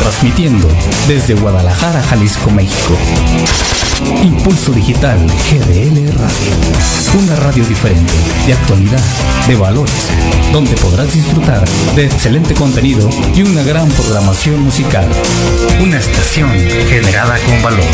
[0.00, 0.68] transmitiendo
[1.06, 2.96] desde Guadalajara, Jalisco, México.
[4.22, 6.52] Impulso Digital GDL Radio.
[7.18, 8.12] Una radio diferente,
[8.46, 9.00] de actualidad,
[9.46, 9.94] de valores,
[10.52, 11.64] donde podrás disfrutar
[11.96, 15.08] de excelente contenido y una gran programación musical.
[15.80, 16.50] Una estación
[16.88, 17.84] generada con valor.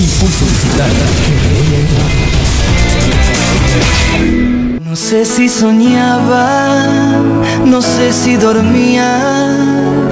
[0.00, 0.90] Impulso Digital
[1.26, 2.42] GDL Radio.
[4.92, 7.22] No sé si soñaba,
[7.64, 10.11] no sé si dormía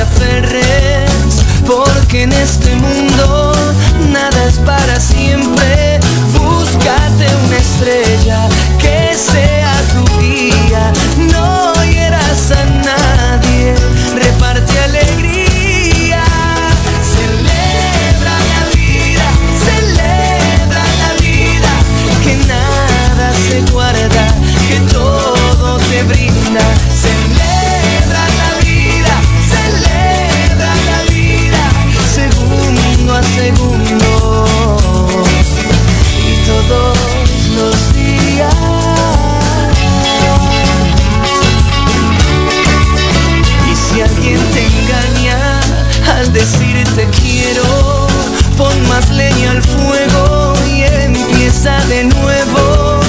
[0.00, 3.52] aferres, porque en este mundo
[4.10, 6.00] nada es para siempre.
[6.32, 10.92] Búscate una estrella que sea tu guía,
[11.32, 13.74] no hieras a nadie,
[14.14, 16.24] reparte alegría.
[17.14, 19.26] Celebra la vida,
[19.66, 21.72] celebra la vida,
[22.24, 24.26] que nada se guarda,
[24.68, 26.64] que todo te brinda.
[27.00, 27.23] Celebra
[33.24, 35.24] segundo a segundo
[36.18, 36.98] y todos
[37.56, 38.54] los días.
[43.70, 45.60] Y si alguien te engaña
[46.16, 48.06] al decirte quiero,
[48.56, 53.00] pon más leña al fuego y empieza de nuevo.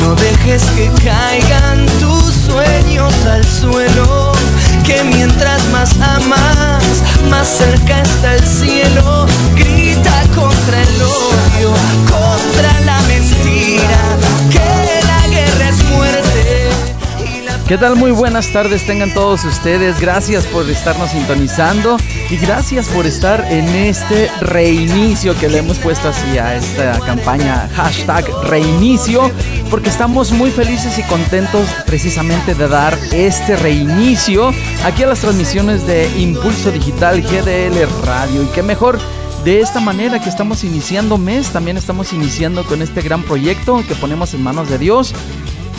[0.00, 4.32] No dejes que caigan tus sueños al suelo,
[4.84, 6.71] que mientras más amas,
[7.30, 9.26] más cerca está el cielo.
[9.56, 11.72] Grita contra el odio,
[12.08, 14.16] contra la mentira,
[14.50, 16.92] que la guerra es muerte.
[17.68, 17.96] ¿Qué tal?
[17.96, 19.98] Muy buenas tardes tengan todos ustedes.
[20.00, 21.96] Gracias por estarnos sintonizando
[22.28, 27.68] y gracias por estar en este reinicio que le hemos puesto así a esta campaña
[27.74, 29.30] hashtag reinicio
[29.72, 34.52] porque estamos muy felices y contentos precisamente de dar este reinicio
[34.84, 38.42] aquí a las transmisiones de Impulso Digital GDL Radio.
[38.42, 38.98] Y qué mejor
[39.44, 43.94] de esta manera que estamos iniciando mes, también estamos iniciando con este gran proyecto que
[43.94, 45.14] ponemos en manos de Dios.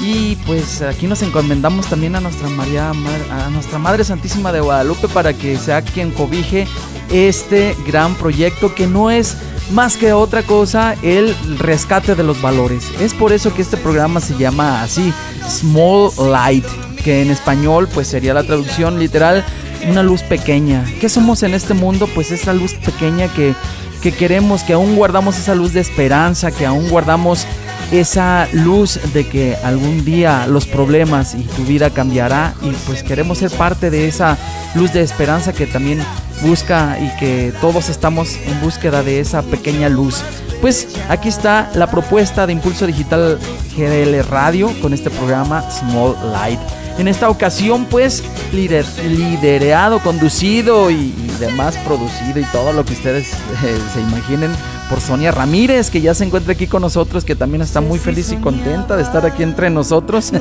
[0.02, 5.08] Y pues aquí nos encomendamos también a nuestra María, a nuestra Madre Santísima de Guadalupe
[5.08, 6.68] para que sea quien cobije
[7.12, 9.38] este gran proyecto que no es
[9.74, 12.92] más que otra cosa el rescate de los valores.
[13.02, 15.12] Es por eso que este programa se llama así,
[15.50, 16.66] Small Light,
[17.04, 19.44] que en español pues sería la traducción literal,
[19.90, 20.86] una luz pequeña.
[21.02, 22.08] ¿Qué somos en este mundo?
[22.14, 23.56] Pues esa luz pequeña que,
[24.02, 27.48] que queremos, que aún guardamos esa luz de esperanza, que aún guardamos
[27.94, 33.38] esa luz de que algún día los problemas y tu vida cambiará y pues queremos
[33.38, 34.36] ser parte de esa
[34.74, 36.00] luz de esperanza que también
[36.42, 40.24] busca y que todos estamos en búsqueda de esa pequeña luz.
[40.60, 43.38] Pues aquí está la propuesta de Impulso Digital
[43.78, 46.60] GDL Radio con este programa Small Light.
[46.98, 52.94] En esta ocasión pues lider, liderado, conducido y, y, demás producido y todo lo que
[52.94, 54.52] ustedes eh, se imaginen
[54.90, 58.32] por Sonia Ramírez, que ya se encuentra aquí con nosotros, que también está muy feliz
[58.32, 60.32] y contenta de estar aquí entre nosotros.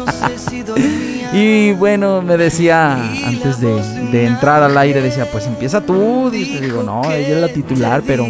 [1.32, 2.94] y bueno, me decía
[3.26, 3.74] antes de,
[4.10, 6.30] de, entrar al aire, decía, pues empieza tú.
[6.32, 8.26] Y te digo, no, ella es la titular, pero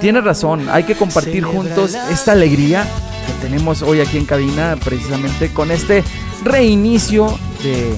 [0.00, 2.86] tiene razón, hay que compartir juntos esta alegría
[3.26, 6.02] que tenemos hoy aquí en cabina, precisamente con este
[6.44, 7.96] reinicio de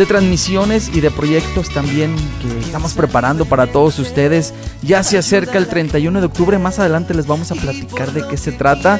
[0.00, 4.54] de transmisiones y de proyectos también que estamos preparando para todos ustedes.
[4.80, 8.38] Ya se acerca el 31 de octubre, más adelante les vamos a platicar de qué
[8.38, 8.98] se trata.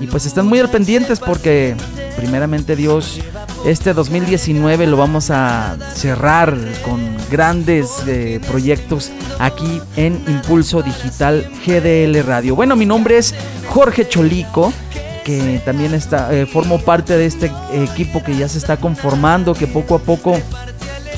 [0.00, 1.76] Y pues están muy al pendientes porque
[2.16, 3.20] primeramente Dios,
[3.64, 6.98] este 2019 lo vamos a cerrar con
[7.30, 12.56] grandes eh, proyectos aquí en Impulso Digital GDL Radio.
[12.56, 13.36] Bueno, mi nombre es
[13.68, 14.72] Jorge Cholico
[15.30, 19.66] que también está, eh, formo parte de este equipo que ya se está conformando, que
[19.66, 20.38] poco a poco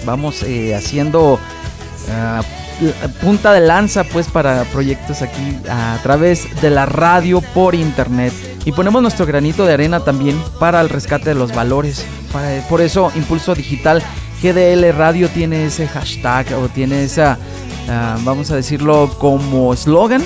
[0.04, 6.86] vamos eh, haciendo uh, punta de lanza pues para proyectos aquí a través de la
[6.86, 8.32] radio por internet.
[8.64, 12.04] Y ponemos nuestro granito de arena también para el rescate de los valores.
[12.32, 14.02] Para, por eso Impulso Digital
[14.42, 17.38] GDL Radio tiene ese hashtag o tiene esa,
[17.86, 20.22] uh, vamos a decirlo como eslogan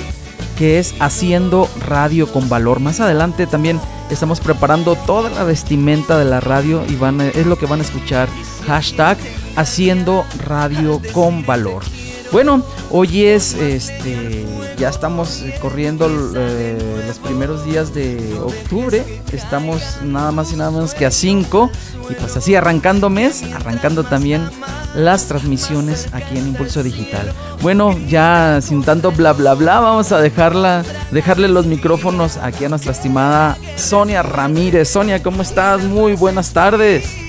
[0.57, 2.79] que es Haciendo Radio con Valor.
[2.79, 6.97] Más adelante también estamos preparando toda la vestimenta de la radio y
[7.37, 8.27] es lo que van a escuchar.
[8.65, 9.17] Hashtag
[9.55, 11.83] haciendo radio con valor.
[12.31, 14.45] Bueno, hoy es, este,
[14.77, 19.03] ya estamos corriendo eh, los primeros días de octubre.
[19.31, 21.71] Estamos nada más y nada menos que a 5.
[22.09, 24.49] Y pues así arrancando mes, arrancando también
[24.93, 27.31] las transmisiones aquí en Impulso Digital.
[27.61, 32.69] Bueno, ya sin tanto bla bla bla, vamos a dejarla, dejarle los micrófonos aquí a
[32.69, 34.89] nuestra estimada Sonia Ramírez.
[34.89, 35.83] Sonia, ¿cómo estás?
[35.83, 37.26] Muy buenas tardes.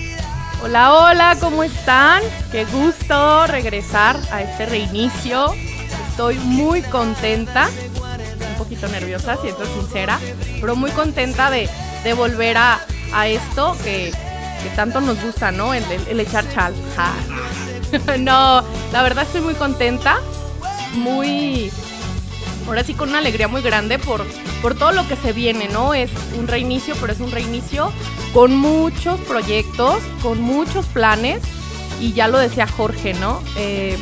[0.61, 2.21] Hola, hola, ¿cómo están?
[2.51, 5.53] Qué gusto regresar a este reinicio.
[6.11, 7.69] Estoy muy contenta,
[8.51, 10.19] un poquito nerviosa, siento sincera,
[10.61, 11.69] pero muy contenta de,
[12.15, 12.81] volver a,
[13.27, 14.13] esto que,
[14.75, 15.73] tanto nos gusta, ¿no?
[15.75, 15.85] El,
[16.19, 16.75] echar chal.
[18.19, 20.19] no, la verdad estoy muy contenta,
[20.95, 21.71] muy
[22.69, 24.27] ahora sí con una alegría muy grande por,
[24.61, 25.95] por todo lo que se viene, ¿no?
[25.95, 27.91] Es un reinicio, pero es un reinicio
[28.35, 31.43] con muchos proyectos, con muchos planes,
[31.99, 33.43] y ya lo decía Jorge, ¿no?
[33.57, 33.97] Eh,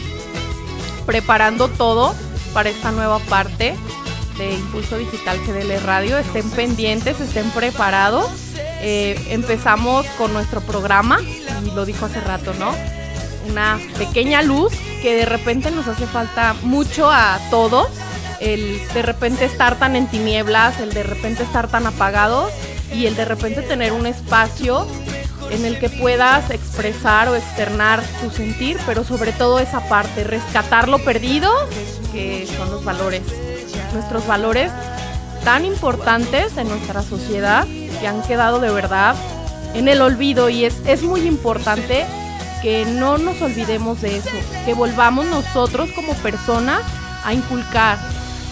[1.07, 2.15] preparando todo
[2.53, 3.77] para esta nueva parte
[4.37, 6.19] de Impulso Digital GDL Radio.
[6.19, 8.29] Estén pendientes, estén preparados.
[8.83, 11.21] Eh, empezamos con nuestro programa,
[11.65, 12.75] y lo dijo hace rato, ¿no?
[13.49, 14.73] Una pequeña luz
[15.03, 17.87] que de repente nos hace falta mucho a todos
[18.41, 22.53] el de repente estar tan en tinieblas, el de repente estar tan apagados
[22.93, 24.87] y el de repente tener un espacio
[25.51, 30.89] en el que puedas expresar o externar tu sentir, pero sobre todo esa parte, rescatar
[30.89, 31.51] lo perdido,
[32.13, 33.23] que son los valores,
[33.93, 34.73] nuestros valores
[35.45, 37.67] tan importantes en nuestra sociedad
[38.01, 39.15] que han quedado de verdad
[39.75, 42.05] en el olvido y es, es muy importante
[42.63, 44.31] que no nos olvidemos de eso,
[44.65, 46.81] que volvamos nosotros como personas
[47.25, 47.99] a inculcar,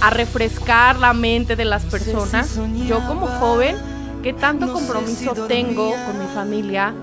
[0.01, 2.59] a refrescar la mente de las personas.
[2.87, 3.77] Yo como joven,
[4.23, 6.95] ¿qué tanto compromiso tengo con mi familia,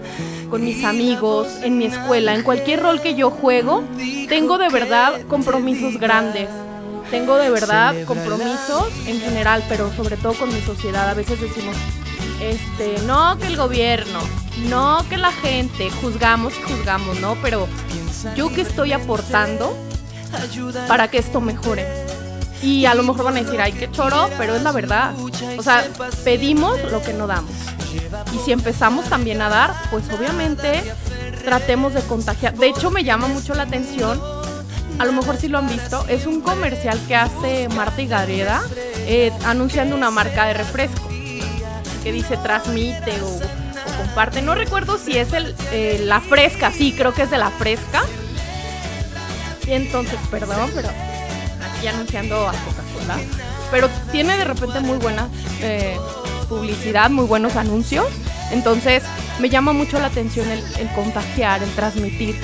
[0.50, 3.84] con mis amigos, en mi escuela, en cualquier rol que yo juego?
[4.30, 6.50] Tengo de verdad compromisos grandes.
[7.10, 11.10] Tengo de verdad compromisos en general, pero sobre todo con mi sociedad.
[11.10, 11.76] A veces decimos,
[12.40, 14.20] este, no que el gobierno,
[14.70, 17.36] no que la gente, juzgamos y juzgamos, ¿no?
[17.42, 17.68] Pero
[18.36, 19.76] yo que estoy aportando
[20.88, 21.86] para que esto mejore.
[22.62, 25.14] Y a lo mejor van a decir, ay, qué choro, pero es la verdad.
[25.58, 25.84] O sea,
[26.24, 27.52] pedimos lo que no damos.
[28.34, 30.84] Y si empezamos también a dar, pues obviamente
[31.44, 32.56] tratemos de contagiar.
[32.56, 34.22] De hecho, me llama mucho la atención,
[35.00, 38.62] a lo mejor si lo han visto, es un comercial que hace Marta y Gareda
[39.08, 41.10] eh, anunciando una marca de refresco
[42.04, 43.40] que dice transmite o,
[43.98, 44.42] comparte.
[44.42, 48.04] No recuerdo si es el, eh, la fresca, sí, creo que es de la fresca.
[49.68, 50.90] Y entonces, perdón, pero
[51.88, 53.20] anunciando a Coca-Cola.
[53.72, 55.28] Pero tiene de repente muy buena
[55.62, 55.98] eh,
[56.50, 58.08] publicidad, muy buenos anuncios.
[58.52, 59.04] Entonces
[59.40, 62.40] me llama mucho la atención el, el contagiar, el transmitir.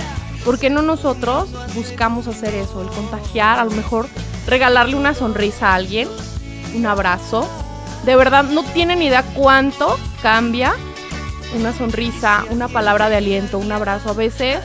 [0.46, 2.82] ¿Por qué no nosotros buscamos hacer eso?
[2.82, 4.08] El contagiar, a lo mejor
[4.48, 6.08] regalarle una sonrisa a alguien,
[6.74, 7.50] un abrazo.
[8.06, 10.74] De verdad, no tienen idea cuánto cambia
[11.56, 14.10] una sonrisa, una palabra de aliento, un abrazo.
[14.10, 14.60] A veces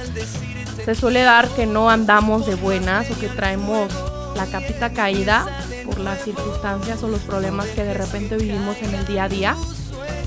[0.84, 3.92] se suele dar que no andamos de buenas o que traemos
[4.36, 5.46] la capita caída
[5.84, 9.56] por las circunstancias o los problemas que de repente vivimos en el día a día,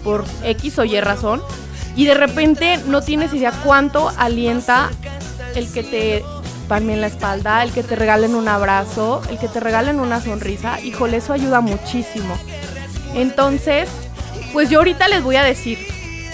[0.03, 1.41] por X o Y razón,
[1.95, 4.89] y de repente no tienes idea cuánto alienta
[5.55, 6.23] el que te
[6.69, 10.79] en la espalda, el que te regalen un abrazo, el que te regalen una sonrisa,
[10.81, 12.35] híjole, eso ayuda muchísimo.
[13.13, 13.87] Entonces,
[14.51, 15.77] pues yo ahorita les voy a decir,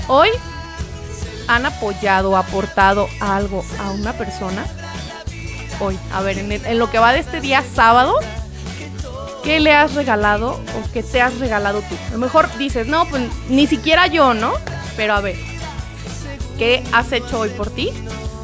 [0.08, 0.30] hoy
[1.48, 4.66] han apoyado, aportado algo a una persona
[5.82, 5.98] hoy?
[6.14, 8.16] A ver, en, lo que va de este día sábado,
[9.44, 11.96] ¿qué le has regalado o qué te has regalado tú?
[12.10, 14.54] A lo mejor dices, no, pues ni siquiera yo, ¿no?
[14.96, 15.36] Pero a ver,
[16.58, 17.90] ¿qué has hecho hoy por ti?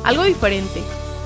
[0.04, 0.82] Algo diferente,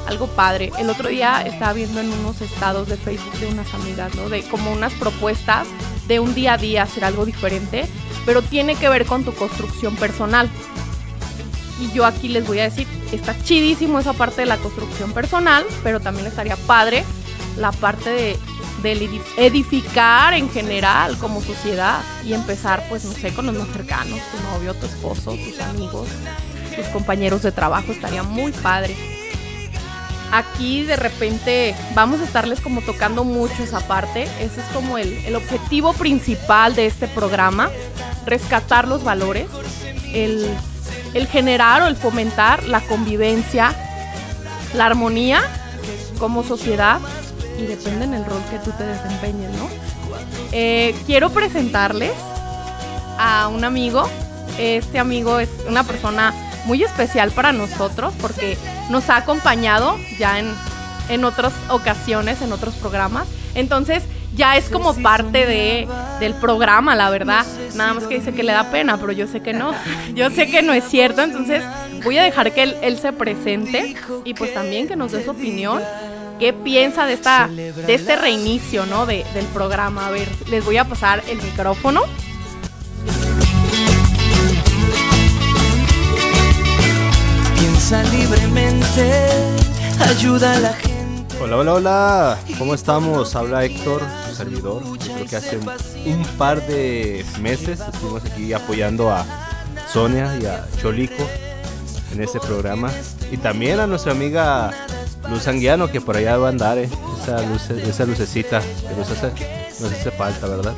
[0.07, 0.71] algo padre.
[0.77, 4.29] El otro día estaba viendo en unos estados de Facebook de unas amigas, ¿no?
[4.29, 5.67] De como unas propuestas
[6.07, 7.87] de un día a día hacer algo diferente,
[8.25, 10.49] pero tiene que ver con tu construcción personal.
[11.81, 15.65] Y yo aquí les voy a decir, está chidísimo esa parte de la construcción personal,
[15.83, 17.03] pero también estaría padre
[17.57, 18.39] la parte de,
[19.37, 24.41] edificar en general como sociedad y empezar, pues no sé, con los más cercanos, tu
[24.51, 26.07] novio, tu esposo, tus amigos,
[26.75, 28.95] tus compañeros de trabajo, estaría muy padre.
[30.31, 35.13] Aquí de repente vamos a estarles como tocando mucho esa parte, ese es como el,
[35.25, 37.69] el objetivo principal de este programa,
[38.25, 39.45] rescatar los valores,
[40.13, 40.47] el
[41.13, 43.73] el generar o el fomentar la convivencia,
[44.73, 45.41] la armonía
[46.19, 46.99] como sociedad
[47.57, 49.67] y depende en el rol que tú te desempeñes, ¿no?
[50.51, 52.13] Eh, quiero presentarles
[53.17, 54.07] a un amigo.
[54.57, 56.33] Este amigo es una persona
[56.65, 58.57] muy especial para nosotros porque
[58.89, 60.53] nos ha acompañado ya en,
[61.09, 63.27] en otras ocasiones, en otros programas.
[63.55, 64.03] Entonces,
[64.35, 65.87] ya es como parte de,
[66.19, 67.45] del programa, la verdad.
[67.75, 69.73] Nada más que dice que le da pena, pero yo sé que no.
[70.15, 71.63] Yo sé que no es cierto, entonces
[72.03, 73.95] voy a dejar que él, se presente
[74.25, 75.81] y pues también que nos dé su opinión.
[76.39, 79.05] ¿Qué piensa de, esta, de este reinicio ¿no?
[79.05, 80.07] De, del programa?
[80.07, 82.01] A ver, les voy a pasar el micrófono.
[87.59, 89.29] Piensa libremente,
[89.99, 90.90] ayuda a la gente
[91.43, 92.39] Hola, hola, hola.
[92.59, 93.35] ¿Cómo estamos?
[93.35, 94.83] Habla Héctor, su servidor.
[94.99, 99.25] Creo que hace un par de meses estuvimos aquí apoyando a
[99.91, 101.27] Sonia y a Cholico
[102.13, 102.91] en este programa.
[103.31, 104.69] Y también a nuestra amiga
[105.31, 106.87] Luz Anguiano, que por allá va a andar, ¿eh?
[107.23, 107.43] esa,
[107.75, 109.31] esa lucecita que nos hace,
[109.79, 110.75] nos hace falta, ¿verdad?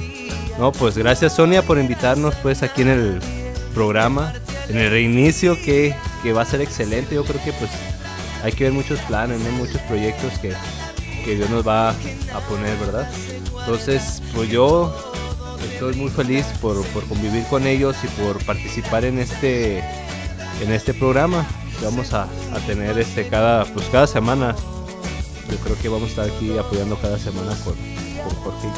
[0.57, 3.19] No, pues gracias Sonia por invitarnos pues aquí en el
[3.73, 4.33] programa,
[4.69, 5.93] en el reinicio que,
[6.23, 7.15] que va a ser excelente.
[7.15, 7.69] Yo creo que pues
[8.43, 10.53] hay que ver muchos planes, muchos proyectos que,
[11.25, 13.09] Dios nos va a poner, ¿verdad?
[13.59, 14.93] Entonces, pues yo
[15.71, 19.79] estoy muy feliz por, convivir con ellos y por participar en este,
[20.61, 21.45] en este programa
[21.79, 22.27] que vamos a,
[22.67, 24.53] tener este cada, pues cada semana.
[25.49, 27.75] Yo creo que vamos a estar aquí apoyando cada semana con,
[28.43, 28.71] Jorge y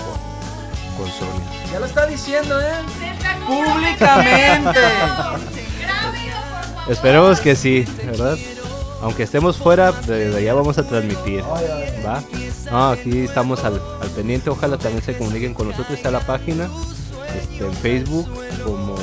[0.97, 1.71] con, Sonia.
[1.71, 2.73] Ya lo está diciendo, ¿eh?
[3.47, 4.79] Públicamente.
[6.89, 8.37] Esperemos que sí, ¿verdad?
[9.01, 11.41] Aunque estemos fuera, de allá vamos a transmitir.
[12.05, 12.23] ¿va?
[12.71, 13.79] No, aquí estamos al,
[14.15, 14.49] pendiente.
[14.49, 15.97] Ojalá también se comuniquen con nosotros.
[15.97, 16.69] Está la página
[17.39, 18.27] este, en Facebook
[18.63, 18.95] como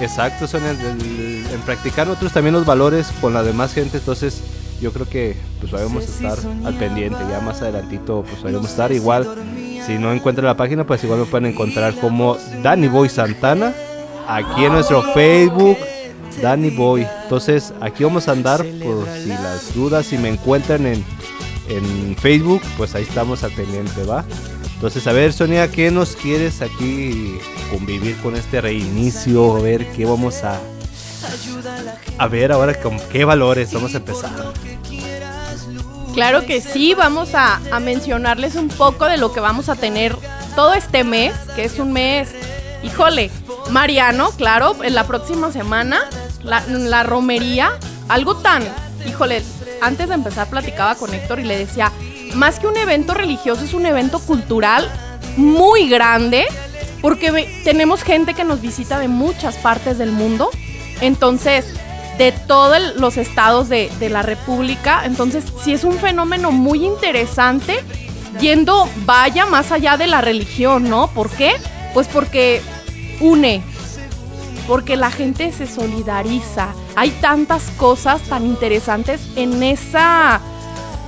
[0.00, 4.42] Exacto, son en, practicar nosotros también los valores con la demás gente, entonces
[4.78, 8.70] yo creo que pues vamos a estar al pendiente, ya más adelantito pues vamos a
[8.70, 9.26] estar igual.
[9.86, 13.72] Si no encuentran la página, pues igual me pueden encontrar como Danny Boy Santana,
[14.28, 15.78] aquí en nuestro Facebook,
[16.42, 17.06] Danny Boy.
[17.22, 21.02] Entonces aquí vamos a andar por si las dudas, si me encuentran en,
[21.70, 24.26] en Facebook, pues ahí estamos al pendiente, ¿va?
[24.76, 27.38] Entonces, a ver, Sonia, ¿qué nos quieres aquí
[27.70, 29.56] convivir con este reinicio?
[29.56, 30.60] A ver, ¿qué vamos a...
[32.18, 34.52] A ver, ahora con qué valores vamos a empezar.
[36.12, 40.14] Claro que sí, vamos a, mencionarles un poco de lo que vamos a tener
[40.54, 42.28] todo este mes, que es un mes,
[42.82, 43.30] híjole,
[43.70, 46.02] Mariano, claro, en la próxima semana,
[46.42, 47.72] la, la romería,
[48.08, 48.62] algo tan,
[49.08, 49.42] híjole,
[49.80, 51.90] antes de empezar platicaba con Héctor y le decía,
[52.36, 54.90] más que un evento religioso, es un evento cultural
[55.36, 56.46] muy grande,
[57.02, 60.50] porque tenemos gente que nos visita de muchas partes del mundo.
[61.00, 61.66] Entonces,
[62.18, 65.02] de todos los estados de, la República.
[65.04, 67.78] Entonces, sí es un fenómeno muy interesante,
[68.40, 71.08] yendo, vaya más allá de la religión, ¿no?
[71.08, 71.52] ¿Por qué?
[71.92, 72.62] Pues porque
[73.20, 73.62] une,
[74.66, 76.68] porque la gente se solidariza.
[76.94, 80.40] Hay tantas cosas tan interesantes en esa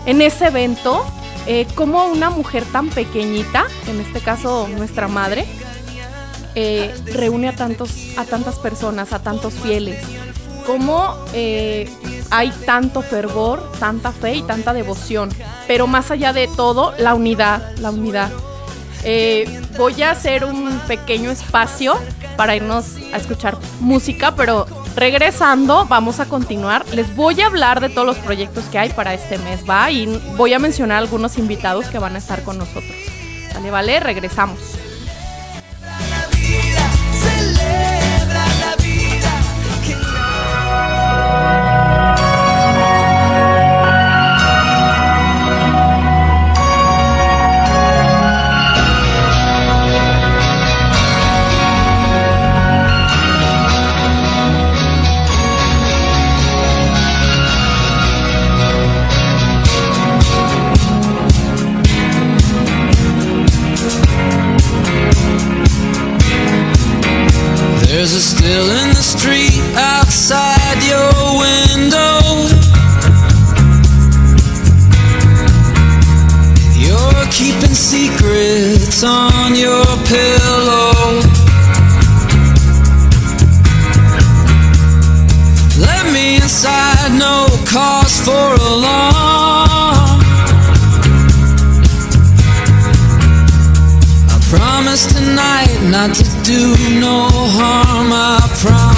[0.07, 1.05] en ese evento,
[1.51, 5.47] eh, como una mujer tan pequeñita, en este caso nuestra madre,
[6.55, 10.05] eh, reúne a, tantos, a tantas personas, a tantos fieles.
[10.67, 11.91] Cómo eh,
[12.29, 15.31] hay tanto fervor, tanta fe y tanta devoción.
[15.67, 18.31] Pero más allá de todo, la unidad, la unidad.
[19.79, 21.99] voy a hacer un pequeño espacio
[22.37, 24.67] para irnos a escuchar música, pero
[24.99, 26.85] regresando, vamos a continuar.
[26.93, 29.91] Les voy a hablar de todos los proyectos que hay para este mes, ¿va?
[29.91, 32.97] Y voy a mencionar algunos invitados que van a estar con nosotros.
[33.55, 34.78] Vale, vale, regresamos.
[87.19, 90.21] No cause for alarm.
[94.31, 98.13] I promise tonight not to do no harm.
[98.13, 98.98] I promise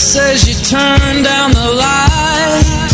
[0.00, 2.90] as you turn down the light.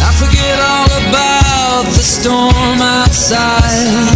[0.00, 4.09] I forget all about the storm outside.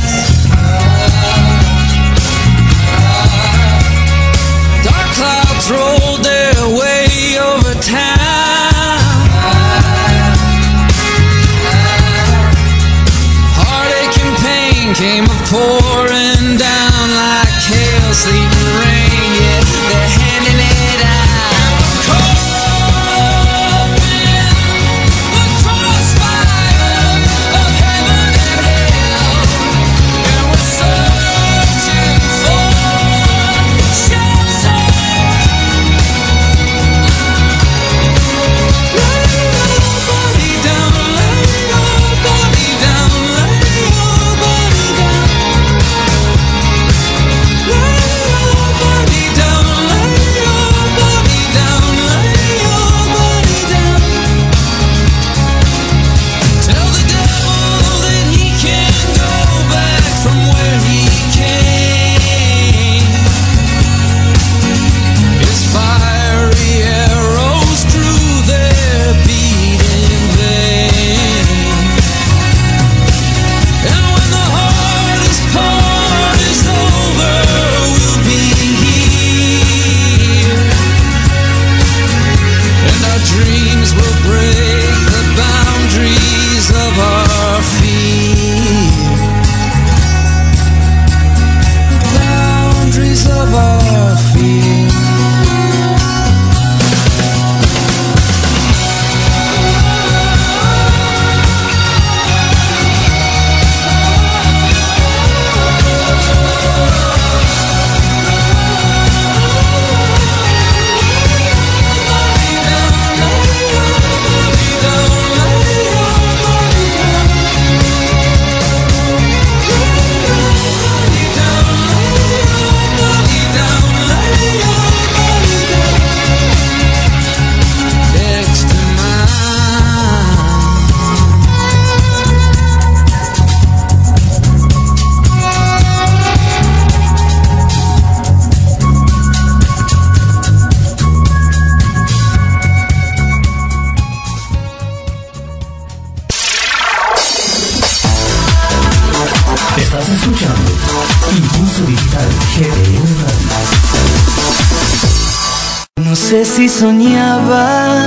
[156.79, 158.03] Soñaba,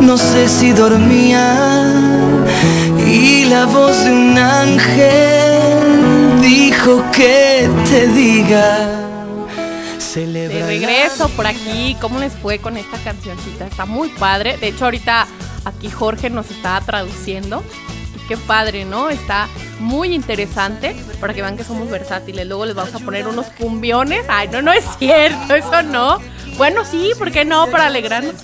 [0.00, 1.92] no sé si dormía
[3.04, 9.08] y la voz de un ángel dijo que te diga.
[9.98, 13.66] Celebra De regreso por aquí, ¿cómo les fue con esta cancioncita?
[13.66, 14.56] Está muy padre.
[14.58, 15.26] De hecho, ahorita
[15.64, 17.64] aquí Jorge nos está traduciendo.
[18.28, 19.10] qué padre, ¿no?
[19.10, 19.48] Está
[19.80, 22.46] muy interesante para que vean que somos versátiles.
[22.46, 24.24] Luego les vamos a poner unos cumbiones.
[24.28, 26.18] Ay, no, no es cierto, eso no.
[26.60, 27.68] Bueno, sí, ¿por qué no?
[27.68, 28.34] Para alegrarnos.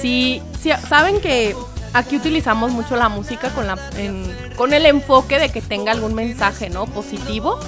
[0.00, 1.56] Sí, sí saben que
[1.92, 3.76] aquí utilizamos mucho la música con, la,
[4.56, 6.86] con el enfoque de que tenga algún mensaje, ¿no?
[6.86, 7.58] Positivo.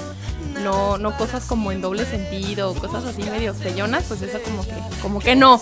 [0.63, 4.73] No, no cosas como en doble sentido, cosas así medio sellonas, pues eso como que,
[5.01, 5.61] como que no.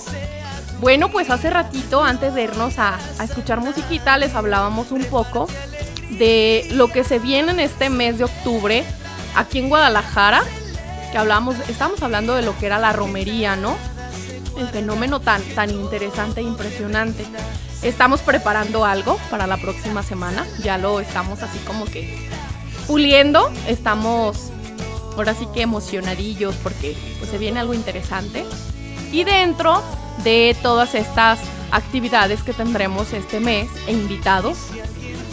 [0.80, 5.48] Bueno, pues hace ratito, antes de irnos a, escuchar musiquita, les hablábamos un poco
[6.12, 8.86] de lo que se viene en este mes de octubre
[9.36, 10.44] aquí en Guadalajara,
[11.12, 13.76] que hablamos, estamos hablando de lo que era la romería, ¿no?
[14.58, 17.26] El fenómeno tan, tan interesante e impresionante.
[17.82, 22.30] Estamos preparando algo para la próxima semana, ya lo estamos así como que
[22.88, 24.52] puliendo, estamos
[25.16, 28.46] ahora sí que emocionadillos porque pues se viene algo interesante.
[29.12, 29.82] Y dentro
[30.24, 31.40] de todas estas
[31.72, 34.58] actividades que tendremos este mes e invitados,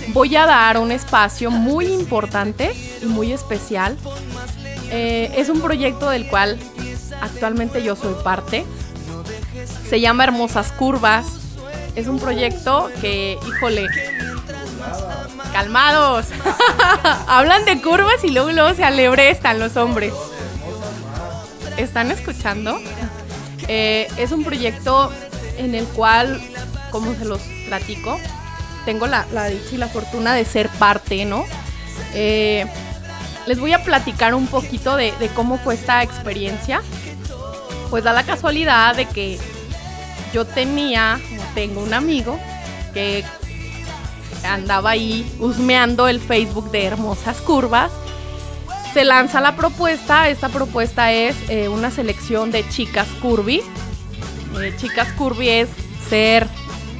[0.08, 3.96] voy a dar un espacio muy importante y muy especial.
[4.90, 6.58] Eh, es un proyecto del cual
[7.20, 8.64] actualmente yo soy parte.
[9.88, 11.26] Se llama Hermosas Curvas.
[11.94, 13.86] Es un proyecto que, híjole,
[15.52, 16.26] calmados.
[17.26, 20.12] Hablan de curvas y luego, luego se alebrestan los hombres.
[21.76, 22.78] ¿Están escuchando?
[23.68, 25.12] Eh, es un proyecto
[25.58, 26.40] en el cual,
[26.90, 28.18] como se los platico,
[28.84, 31.44] tengo la, dicha y la fortuna de ser parte, ¿no?
[32.14, 32.66] Eh,
[33.46, 36.82] les voy a platicar un poquito de, cómo fue esta experiencia.
[37.92, 39.38] Pues da la casualidad de que
[40.32, 41.20] yo tenía,
[41.54, 42.40] tengo un amigo
[42.94, 43.22] que
[44.48, 47.92] andaba ahí husmeando el Facebook de Hermosas Curvas.
[48.94, 53.62] Se lanza la propuesta, esta propuesta es eh, una selección de chicas curvy.
[54.58, 55.68] Eh, chicas curvy es
[56.08, 56.48] ser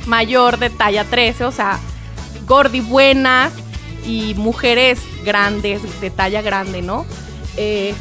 [0.04, 1.80] mayor de talla 13, o sea,
[2.46, 3.54] gordi buenas
[4.04, 7.06] y mujeres grandes, de talla grande, ¿no?
[7.56, 7.94] Eh,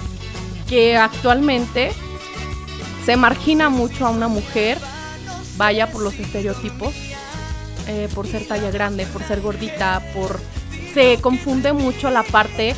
[0.68, 1.94] que actualmente
[3.06, 4.78] se margina mucho a una mujer,
[5.58, 6.94] vaya por los estereotipos,
[7.88, 10.40] eh, por ser talla grande, por ser gordita, por...
[10.94, 12.76] Se confunde mucho la parte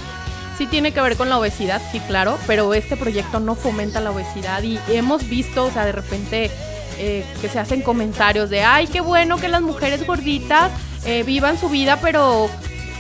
[0.57, 4.11] sí tiene que ver con la obesidad, sí, claro, pero este proyecto no fomenta la
[4.11, 6.51] obesidad y hemos visto, o sea, de repente
[6.99, 10.71] eh, que se hacen comentarios de, ay, qué bueno que las mujeres gorditas
[11.05, 12.49] eh, vivan su vida, pero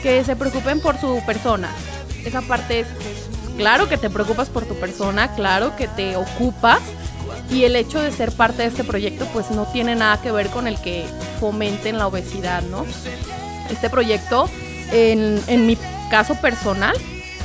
[0.01, 1.69] que se preocupen por su persona.
[2.25, 2.87] Esa parte es,
[3.57, 6.81] claro que te preocupas por tu persona, claro que te ocupas.
[7.49, 10.47] Y el hecho de ser parte de este proyecto pues no tiene nada que ver
[10.47, 11.05] con el que
[11.39, 12.85] fomenten la obesidad, ¿no?
[13.69, 14.49] Este proyecto,
[14.91, 15.77] en, en mi
[16.09, 16.95] caso personal,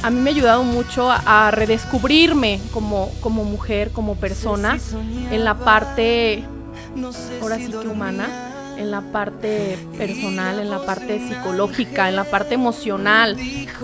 [0.03, 4.79] a mí me ha ayudado mucho a, redescubrirme como, como mujer, como persona,
[5.31, 6.45] en la parte,
[7.43, 8.48] ahora sí que humana,
[8.79, 13.37] en la parte personal, en la parte psicológica, en la parte emocional,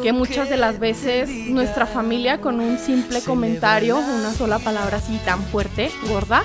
[0.02, 5.18] que muchas de las veces nuestra familia con un simple comentario, una sola palabra así
[5.24, 6.44] tan fuerte, gorda,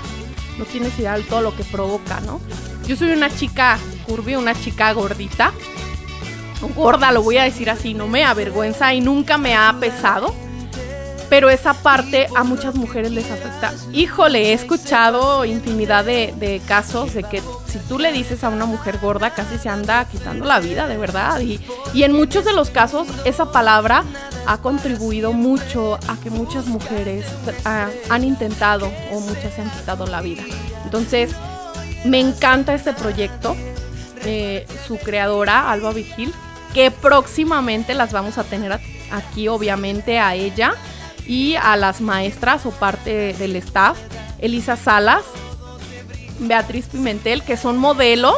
[0.57, 2.41] no tienes idea de todo lo que provoca, ¿no?
[2.87, 5.53] Yo soy una chica curvy, una chica gordita,
[6.75, 10.33] gorda, lo voy a decir así, no me avergüenza y nunca me ha pesado.
[11.29, 13.71] Pero esa parte a muchas mujeres les afecta.
[13.93, 18.97] Híjole, he escuchado infinidad de, casos de que si tú le dices a una mujer
[18.99, 21.39] gorda, casi se anda quitando la vida, de verdad.
[21.41, 21.59] Y,
[22.03, 24.03] en muchos de los casos, esa palabra
[24.47, 27.25] ha contribuido mucho a que muchas mujeres
[27.63, 30.43] han intentado o muchas se han quitado la vida.
[30.83, 31.31] Entonces,
[32.05, 33.55] me encanta este proyecto.
[34.25, 36.33] Eh, su creadora, Alba Vigil,
[36.73, 38.77] que próximamente las vamos a tener
[39.11, 40.73] aquí, obviamente, a ella
[41.29, 43.99] y a las maestras o parte del staff,
[44.39, 45.21] Elisa Salas,
[46.39, 48.35] Beatriz Pimentel, que son modelos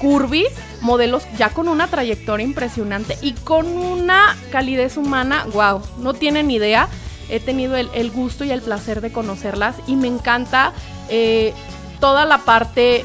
[0.00, 0.44] curvy,
[0.80, 6.88] modelos ya con una trayectoria impresionante y con una calidez humana, wow, no tienen idea.
[7.30, 10.72] He tenido el, gusto y el placer de conocerlas y me encanta
[11.08, 11.54] eh,
[12.00, 13.04] toda la parte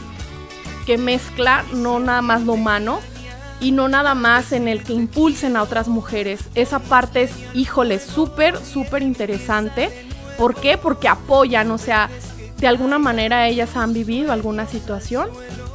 [0.88, 3.00] que mezcla, no nada más lo humano,
[3.62, 6.42] y no nada más en el que impulsen a otras mujeres.
[6.56, 9.90] Esa parte es, híjole, súper, súper interesante.
[10.38, 10.78] ¿Por qué?
[10.78, 12.10] Porque apoyan, o sea,
[12.58, 15.30] de alguna manera ellas han vivido alguna situación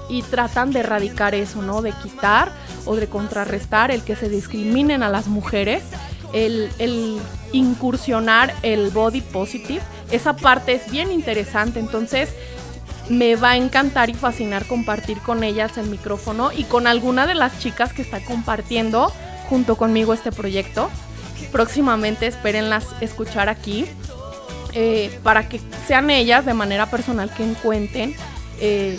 [0.08, 1.82] y tratan de erradicar eso, ¿no?
[1.82, 2.52] De quitar
[2.84, 5.82] o de contrarrestar el que se discriminen a las mujeres,
[6.32, 7.18] el, el
[7.52, 9.82] incursionar el body positive.
[10.10, 12.30] Esa parte es bien interesante, entonces
[13.08, 17.34] me va a encantar y fascinar compartir con ellas el micrófono y con alguna de
[17.34, 19.12] las chicas que está compartiendo
[19.48, 20.90] junto conmigo este proyecto.
[21.52, 23.86] Próximamente espérenlas escuchar aquí
[24.72, 28.16] eh, para que sean ellas de manera personal que encuentren,
[28.60, 28.98] eh,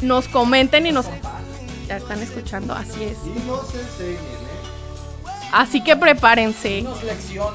[0.00, 1.06] nos comenten y nos
[1.88, 3.18] Ya están escuchando, así es.
[3.18, 4.52] Enseñen, ¿eh?
[5.52, 6.84] Así que prepárense.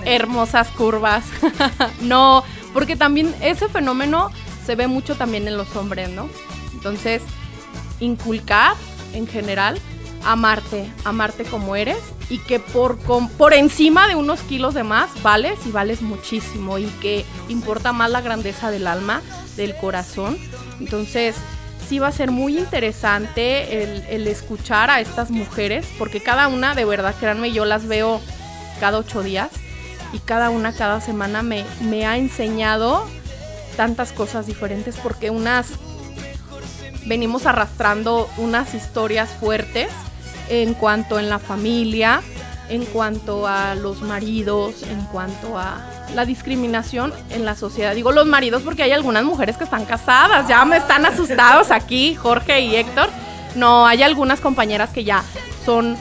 [0.05, 1.25] Hermosas curvas.
[2.01, 4.31] no, porque también ese fenómeno
[4.67, 6.29] se ve mucho también en los hombres, ¿no?
[6.73, 7.23] Entonces,
[7.99, 8.75] inculcar
[9.13, 9.79] en general,
[10.23, 11.97] amarte, amarte como eres
[12.29, 16.77] y que por, com- por encima de unos kilos de más vales y vales muchísimo
[16.77, 19.21] y que importa más la grandeza del alma,
[19.55, 20.37] del corazón.
[20.79, 21.35] Entonces,
[21.87, 26.75] sí va a ser muy interesante el, el escuchar a estas mujeres, porque cada una,
[26.75, 28.19] de verdad, créanme, yo las veo
[28.81, 29.49] cada ocho días
[30.13, 33.07] y cada una cada semana me, me ha enseñado
[33.77, 35.67] tantas cosas diferentes, porque unas
[37.05, 39.87] venimos arrastrando unas historias fuertes
[40.49, 42.21] en cuanto en la familia,
[42.69, 45.77] en cuanto a los maridos, en cuanto a
[46.13, 47.95] la discriminación en la sociedad.
[47.95, 52.15] Digo los maridos porque hay algunas mujeres que están casadas, ya me están asustados aquí,
[52.15, 53.09] Jorge y Héctor.
[53.55, 55.23] No, hay algunas compañeras que ya
[55.65, 55.97] son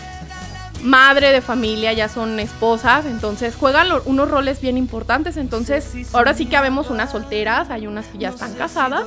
[0.83, 5.37] madre de familia, ya son esposas, entonces juegan lo- unos roles bien importantes.
[5.37, 9.07] Entonces, ahora sí que habemos unas solteras, hay unas que ya están casadas,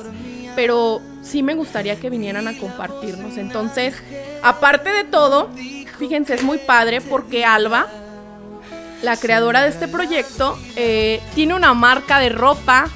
[0.56, 3.36] pero sí me gustaría que vinieran a compartirnos.
[3.36, 3.94] Entonces,
[4.42, 5.48] aparte de todo,
[5.98, 7.86] fíjense, es muy padre porque Alba,
[9.02, 12.88] la creadora de este proyecto, eh, tiene una marca de ropa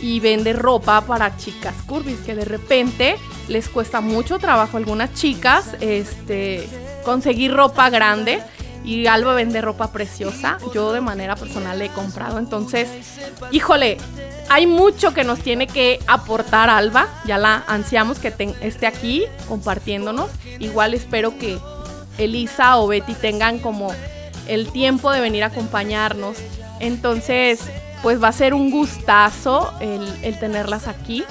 [0.00, 3.16] y vende ropa para chicas curvis que de repente
[3.48, 6.68] les cuesta mucho trabajo a algunas chicas este
[7.04, 8.42] conseguir ropa grande
[8.84, 10.58] y Alba vende ropa preciosa.
[10.74, 12.38] Yo de manera personal le he comprado.
[12.38, 12.88] Entonces,
[13.50, 13.96] híjole,
[14.50, 17.08] hay mucho que nos tiene que aportar Alba.
[17.26, 20.30] Ya la ansiamos que esté aquí compartiéndonos.
[20.58, 21.58] Igual espero que
[22.18, 23.92] Elisa o Betty tengan como
[24.46, 26.36] el tiempo de venir a acompañarnos.
[26.80, 27.60] Entonces,
[28.02, 31.24] pues va a ser un gustazo el tenerlas aquí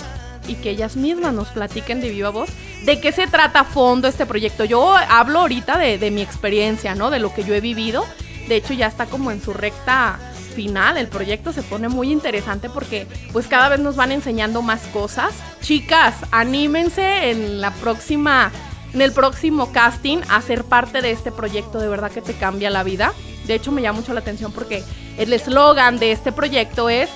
[0.48, 2.50] y que ellas mismas nos platiquen de viva voz
[2.86, 4.66] de qué se trata a fondo este proyecto.
[4.66, 7.10] Yo hablo ahorita de, mi experiencia, ¿no?
[7.10, 8.06] De lo que yo he vivido.
[8.48, 10.20] De hecho, ya está como en su recta
[10.54, 10.98] final.
[10.98, 15.34] El proyecto se pone muy interesante porque pues cada vez nos van enseñando más cosas.
[15.62, 18.52] Chicas, anímense en la próxima,
[18.94, 21.80] en el próximo casting a ser parte de este proyecto.
[21.80, 23.14] De verdad que te cambia la vida.
[23.48, 24.84] De hecho, me llama mucho la atención porque
[25.18, 27.10] el eslogan de este proyecto es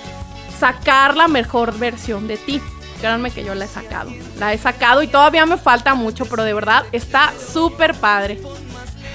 [0.60, 2.62] sacar la mejor versión de ti.
[3.00, 4.12] Créanme que yo la he sacado.
[4.38, 8.40] La he sacado y todavía me falta mucho, pero de verdad está súper padre.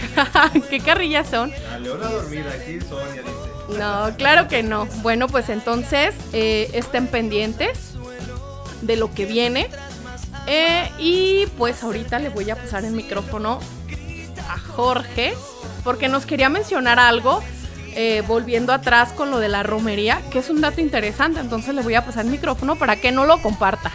[0.71, 1.53] ¿Qué carrillas son?
[1.73, 3.79] A Leona dormida aquí, Sonia dice.
[3.79, 4.87] No, claro que no.
[5.03, 7.95] Bueno, pues entonces eh, estén pendientes
[8.83, 9.69] de lo que viene.
[10.47, 13.61] Eh, y pues ahorita le voy a pasar el micrófono
[14.49, 15.35] a Jorge,
[15.85, 17.43] porque nos quería mencionar algo,
[17.95, 21.41] eh, volviendo atrás con lo de la romería, que es un dato interesante.
[21.41, 23.91] Entonces le voy a pasar el micrófono para que no lo comparta.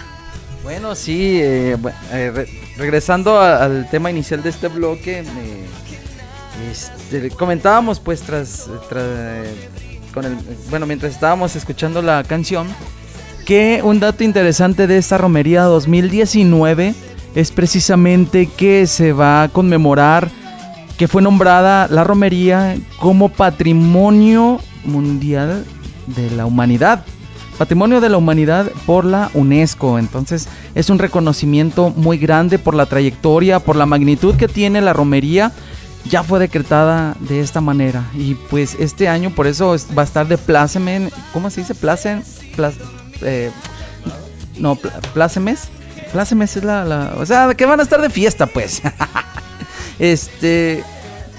[0.64, 1.78] Bueno, sí, eh,
[2.12, 5.24] eh, re- regresando a- al tema inicial de este bloque,
[6.72, 9.46] este, comentábamos pues tras, tra-
[10.14, 10.36] con el,
[10.70, 12.68] bueno, mientras estábamos escuchando la canción,
[13.46, 16.94] que un dato interesante de esta romería 2019
[17.36, 20.30] es precisamente que se va a conmemorar
[20.98, 25.66] que fue nombrada la romería como Patrimonio Mundial
[26.08, 27.04] de la Humanidad.
[27.58, 29.98] Patrimonio de la Humanidad por la UNESCO.
[30.00, 34.94] Entonces es un reconocimiento muy grande por la trayectoria, por la magnitud que tiene la
[34.94, 35.52] romería.
[36.10, 38.04] Ya fue decretada de esta manera.
[38.16, 41.10] Y pues este año por eso es- va a estar de plácemen.
[41.34, 41.76] ¿Cómo se dice?
[41.76, 42.24] Placen.
[43.22, 43.52] eh,
[44.58, 44.76] no,
[45.14, 45.68] plácemes.
[46.12, 48.82] Plácemes es la, la- O sea, que van a estar de fiesta pues.
[50.00, 50.84] este...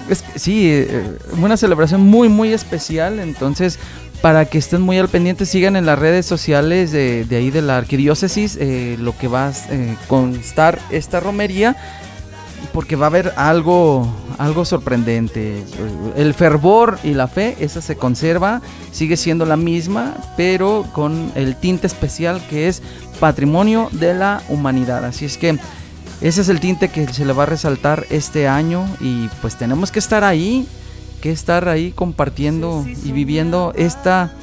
[0.09, 3.19] Es, sí, eh, una celebración muy, muy especial.
[3.19, 3.77] Entonces,
[4.21, 7.77] para que estén muy al pendiente, sigan en las redes sociales de, ahí de la
[7.77, 11.75] arquidiócesis eh, lo que va a eh, constar esta romería.
[12.73, 15.63] Porque va a haber algo, algo sorprendente.
[16.15, 21.55] El fervor y la fe, esa se conserva, sigue siendo la misma, pero con el
[21.55, 22.81] tinte especial que es
[23.19, 25.05] patrimonio de la humanidad.
[25.05, 25.57] Así es que
[26.21, 29.91] ese es el tinte que se le va a resaltar este año y pues tenemos
[29.91, 30.67] que estar ahí,
[31.21, 34.33] que estar ahí compartiendo y viviendo esta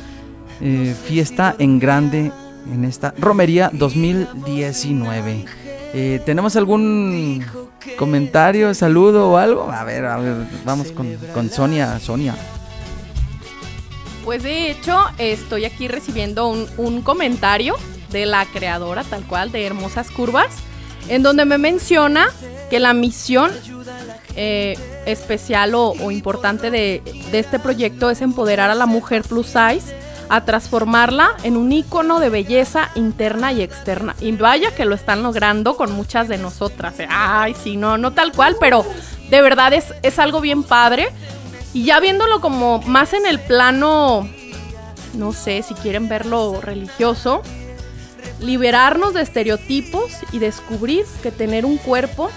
[0.61, 2.33] eh, fiesta en grande
[2.73, 5.45] en esta romería 2019.
[5.93, 7.45] Eh, ¿Tenemos algún
[7.99, 9.71] comentario, saludo o algo?
[9.71, 10.35] A ver, a ver,
[10.65, 12.35] vamos con, con Sonia, Sonia.
[14.25, 17.77] Pues de hecho, estoy aquí recibiendo un, un comentario
[18.11, 20.51] de la creadora, tal cual, de Hermosas Curvas,
[21.09, 22.29] en donde me menciona
[22.71, 23.51] que la misión
[24.35, 29.95] eh, especial o, importante de, de este proyecto es empoderar a la mujer plus size
[30.29, 34.17] a transformarla en un icono de belleza interna y externa.
[34.21, 36.99] Y vaya que lo están logrando con muchas de nosotras.
[37.01, 37.07] ¿eh?
[37.09, 38.85] Ay, sí, no, no tal cual, pero
[39.31, 41.09] de verdad es, es algo bien padre.
[41.73, 44.29] Y ya viéndolo como más en el plano,
[45.15, 47.43] no sé si quieren verlo religioso,
[48.41, 52.31] liberarnos de estereotipos y descubrir que tener un cuerpo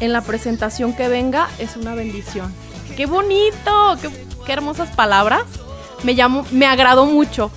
[0.00, 2.52] en la presentación que venga es una bendición.
[2.96, 3.96] ¡Qué bonito!
[4.00, 4.10] ¡Qué,
[4.44, 5.44] qué hermosas palabras!
[6.04, 7.50] Me, llamó, me agradó mucho.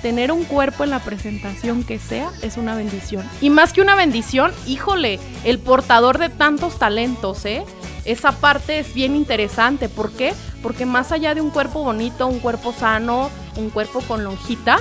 [0.00, 3.28] Tener un cuerpo en la presentación que sea es una bendición.
[3.40, 7.64] Y más que una bendición, híjole, el portador de tantos talentos, ¿eh?
[8.04, 9.88] Esa parte es bien interesante.
[9.88, 10.34] ¿Por qué?
[10.60, 14.80] Porque más allá de un cuerpo bonito, un cuerpo sano, un cuerpo con lonjitas,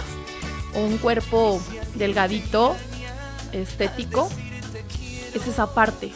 [0.74, 1.62] o un cuerpo
[1.95, 2.75] delgadito,
[3.51, 4.30] estético,
[5.34, 6.12] es esa parte,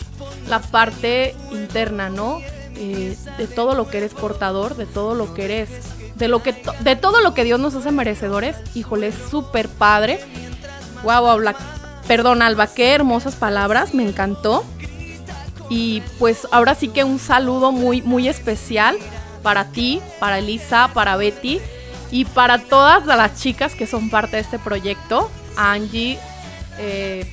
[0.47, 2.39] la parte interna, ¿no?
[2.77, 5.69] Eh, de todo lo que eres portador, de todo lo que eres,
[6.15, 8.57] de lo que de todo lo que Dios nos hace merecedores.
[8.73, 10.19] Híjole, es súper padre.
[11.03, 11.55] Wow, habla,
[12.07, 14.65] perdón, Alba, qué hermosas palabras, me encantó.
[15.69, 18.97] Y pues ahora sí que un saludo muy, muy especial
[19.41, 21.61] para ti, para Elisa, para Betty
[22.11, 25.29] y para todas las chicas que son parte de este proyecto.
[25.57, 26.19] Angie,
[26.77, 27.25] eh,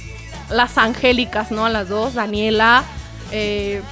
[0.50, 1.68] las angélicas, ¿no?
[1.68, 2.85] Las dos, Daniela,
[3.30, 3.82] eh,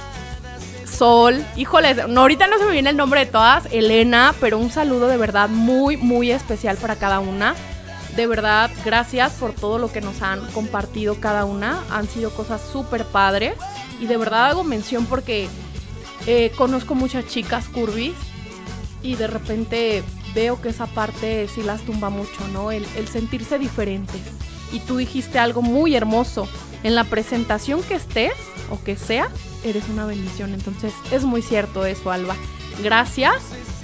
[0.85, 5.07] Sol, híjoles, ahorita no se me viene el nombre de todas, Elena, pero un saludo
[5.07, 7.55] de verdad muy, muy especial para cada una.
[8.15, 11.81] De verdad, gracias por todo lo que nos han compartido cada una.
[11.89, 13.53] Han sido cosas súper padres.
[14.01, 15.47] Y de verdad hago mención porque
[16.27, 18.13] eh, conozco muchas chicas curvis
[19.01, 22.71] y de repente veo que esa parte sí las tumba mucho, ¿no?
[22.71, 24.21] El, el sentirse diferentes.
[24.71, 26.47] Y tú dijiste algo muy hermoso.
[26.83, 28.33] En la presentación que estés
[28.71, 29.29] o que sea,
[29.63, 30.53] eres una bendición.
[30.53, 32.35] Entonces es muy cierto eso, Alba.
[32.81, 33.35] Gracias.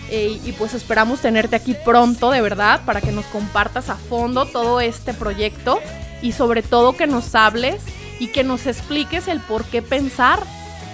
[0.09, 4.79] Y pues esperamos tenerte aquí pronto, de verdad, para que nos compartas a fondo todo
[4.79, 5.81] este proyecto
[6.21, 7.83] y sobre todo que nos hables
[8.17, 10.41] y que nos expliques el por qué pensar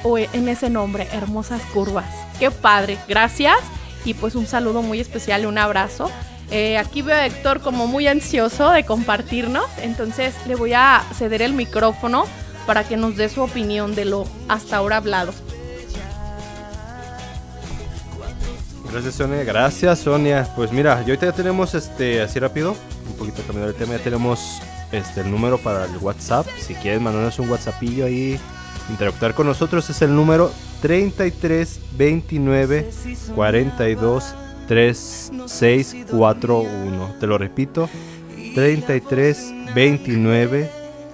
[0.03, 2.09] en ese nombre, Hermosas Curvas.
[2.39, 3.59] Qué padre, gracias
[4.05, 6.09] y pues un saludo muy especial y un abrazo.
[6.51, 11.41] Eh, aquí veo a Héctor como muy ansioso de compartirnos, entonces le voy a ceder
[11.41, 12.25] el micrófono
[12.67, 15.33] para que nos dé su opinión de lo hasta ahora hablado.
[18.91, 20.47] Gracias Sonia, gracias Sonia.
[20.55, 22.75] Pues mira, yo ahorita ya tenemos este así rápido,
[23.09, 24.61] un poquito cambiando el tema, ya tenemos
[24.91, 26.45] este el número para el WhatsApp.
[26.59, 28.39] Si quieres mandarnos un WhatsAppillo ahí,
[28.89, 32.89] interactuar con nosotros es el número 33 29
[33.36, 34.36] 42
[34.67, 37.15] 3641.
[37.19, 37.89] Te lo repito,
[38.56, 40.69] 33 29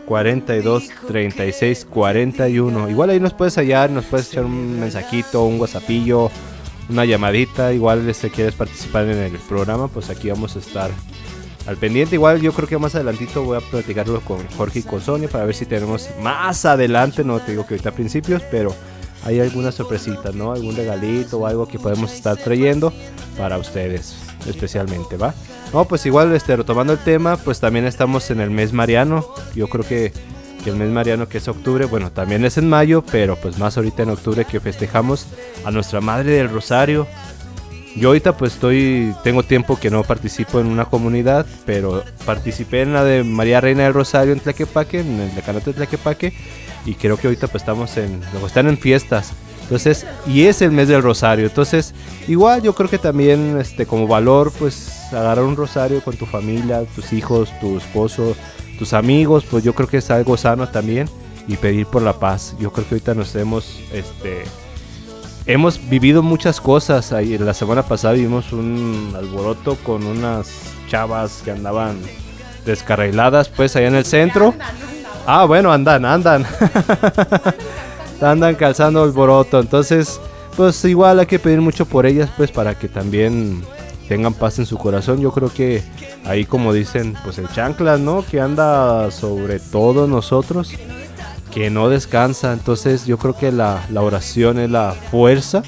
[0.05, 2.89] 42 36 41.
[2.89, 6.29] Igual ahí nos puedes hallar, nos puedes echar un mensajito, un WhatsAppillo,
[6.89, 7.73] una llamadita.
[7.73, 10.91] Igual si este, quieres participar en el programa, pues aquí vamos a estar
[11.65, 12.15] al pendiente.
[12.15, 15.45] Igual yo creo que más adelantito voy a platicarlo con Jorge y con Sonia para
[15.45, 18.73] ver si tenemos más adelante, no te digo que ahorita a principios, pero
[19.25, 20.51] hay algunas sorpresitas, ¿no?
[20.51, 22.93] Algún regalito o algo que podemos estar trayendo
[23.37, 24.15] para ustedes
[24.47, 25.33] especialmente, ¿va?
[25.73, 29.25] No, pues igual, este, retomando el tema, pues también estamos en el mes mariano.
[29.55, 30.13] Yo creo que,
[30.63, 33.77] que, el mes mariano que es octubre, bueno, también es en mayo, pero pues más
[33.77, 35.27] ahorita en octubre que festejamos
[35.65, 37.07] a nuestra Madre del Rosario.
[37.99, 42.93] Yo ahorita pues estoy, tengo tiempo que no participo en una comunidad, pero participé en
[42.93, 46.33] la de María Reina del Rosario en Tlaquepaque, en el decanato de Tlaquepaque,
[46.85, 49.33] y creo que ahorita pues estamos en, están en fiestas.
[49.63, 51.45] Entonces, y es el mes del rosario.
[51.45, 51.93] Entonces,
[52.29, 56.85] igual yo creo que también este como valor pues agarrar un rosario con tu familia,
[56.95, 58.33] tus hijos, tu esposo,
[58.77, 61.09] tus amigos, pues yo creo que es algo sano también
[61.49, 62.55] y pedir por la paz.
[62.61, 64.43] Yo creo que ahorita nos hemos este
[65.49, 67.11] hemos vivido muchas cosas.
[67.11, 70.47] Ahí la semana pasada vimos un alboroto con unas
[70.87, 71.97] chavas que andaban
[72.65, 74.53] descarriladas pues allá en el centro.
[75.25, 76.45] Ah, bueno, andan, andan.
[78.21, 79.59] andan calzando el boroto.
[79.59, 80.21] Entonces,
[80.55, 83.63] pues igual hay que pedir mucho por ellas, pues para que también
[84.07, 85.19] tengan paz en su corazón.
[85.19, 85.81] Yo creo que
[86.25, 88.23] ahí como dicen, pues el chanclas, ¿no?
[88.23, 90.73] Que anda sobre todo nosotros,
[91.53, 92.53] que no descansa.
[92.53, 95.63] Entonces yo creo que la, la oración es la fuerza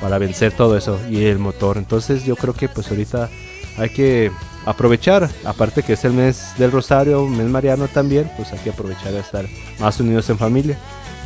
[0.00, 1.78] para vencer todo eso y el motor.
[1.78, 3.28] Entonces yo creo que pues ahorita
[3.78, 4.30] hay que
[4.64, 9.12] aprovechar, aparte que es el mes del Rosario, mes mariano también, pues hay que aprovechar
[9.12, 9.46] de estar
[9.78, 10.78] más unidos en familia.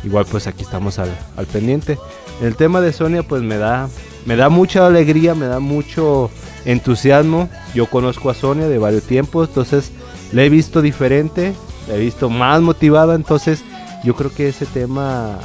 [0.03, 1.97] Igual pues aquí estamos al, al pendiente.
[2.41, 3.89] El tema de Sonia pues me da,
[4.25, 6.29] me da mucha alegría, me da mucho
[6.65, 7.49] entusiasmo.
[7.73, 9.91] Yo conozco a Sonia de varios tiempos, entonces
[10.31, 11.53] la he visto diferente,
[11.87, 13.63] la he visto más motivada, entonces
[14.03, 15.39] yo creo que ese tema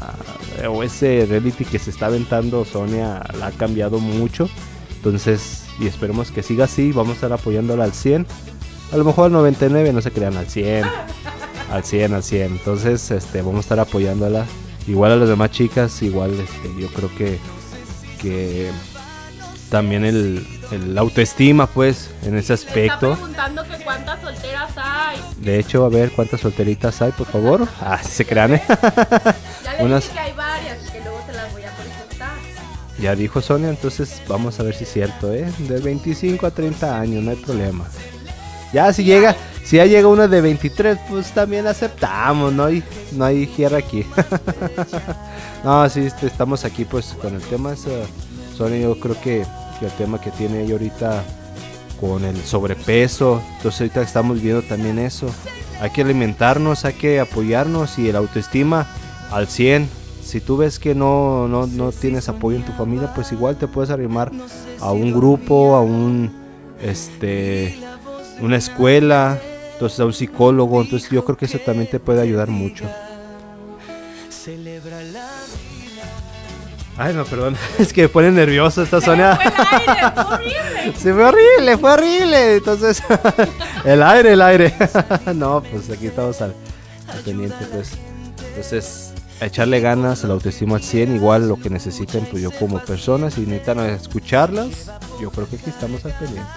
[0.68, 4.48] o ese reality que se está aventando Sonia la ha cambiado mucho.
[4.96, 6.92] Entonces y esperemos que siga así.
[6.92, 8.26] Vamos a estar apoyándola al 100.
[8.92, 10.84] A lo mejor al 99, no se crean, al 100.
[11.70, 12.52] Al 100, al 100.
[12.52, 14.46] Entonces, este, vamos a estar apoyándola.
[14.86, 17.40] Igual a las demás chicas, igual este, yo creo que,
[18.22, 18.70] que
[19.68, 23.12] también el, el autoestima, pues, en ese Está aspecto.
[23.12, 25.18] preguntando que cuántas solteras hay.
[25.38, 27.66] De hecho, a ver cuántas solteritas hay, por favor.
[27.80, 28.62] Ah, se crean, ¿eh?
[29.64, 32.30] Ya le Unas- dije que hay varias que luego se las voy a presentar.
[33.00, 35.50] Ya dijo Sonia, entonces vamos a ver si es cierto, ¿eh?
[35.58, 37.84] De 25 a 30 años, no hay problema.
[38.72, 43.24] Ya si llega, si ya llega uno de 23, pues también aceptamos, no hay, no
[43.24, 44.04] hay guerra aquí.
[45.64, 47.74] no, sí, este, estamos aquí pues con el tema
[48.56, 49.44] Sonia, yo creo que,
[49.78, 51.24] que el tema que tiene ella ahorita
[52.00, 55.28] con el sobrepeso, entonces ahorita estamos viendo también eso.
[55.80, 58.86] Hay que alimentarnos, hay que apoyarnos y el autoestima
[59.30, 59.88] al 100.
[60.22, 63.68] Si tú ves que no, no, no tienes apoyo en tu familia, pues igual te
[63.68, 64.32] puedes arrimar
[64.80, 66.32] a un grupo, a un
[66.82, 67.78] este
[68.40, 69.38] una escuela,
[69.72, 72.84] entonces a un psicólogo, entonces yo creo que eso también te puede ayudar mucho.
[76.98, 79.38] Ay, no, perdón, es que me pone nervioso esta horrible.
[80.96, 82.56] Se fue horrible, fue horrible.
[82.56, 83.02] Entonces,
[83.84, 84.74] el aire, el aire.
[85.34, 86.54] no, pues aquí estamos al,
[87.08, 87.92] al pendiente, pues.
[88.48, 92.78] Entonces, a echarle ganas, el autoestima al 100, igual lo que necesiten, pues yo como
[92.78, 94.90] persona, si necesitan escucharlas,
[95.20, 96.48] yo creo que aquí estamos al pendiente.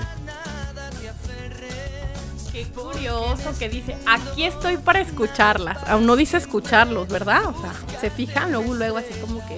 [2.53, 5.77] Qué curioso que dice, aquí estoy para escuclarlas.
[5.87, 7.47] Aún no dice escucharlos, ¿verdad?
[7.47, 9.57] O sea, se fijan luego, luego así como que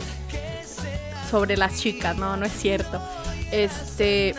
[1.32, 3.02] sobre las chicas, no, no es cierto.
[3.52, 4.36] Este,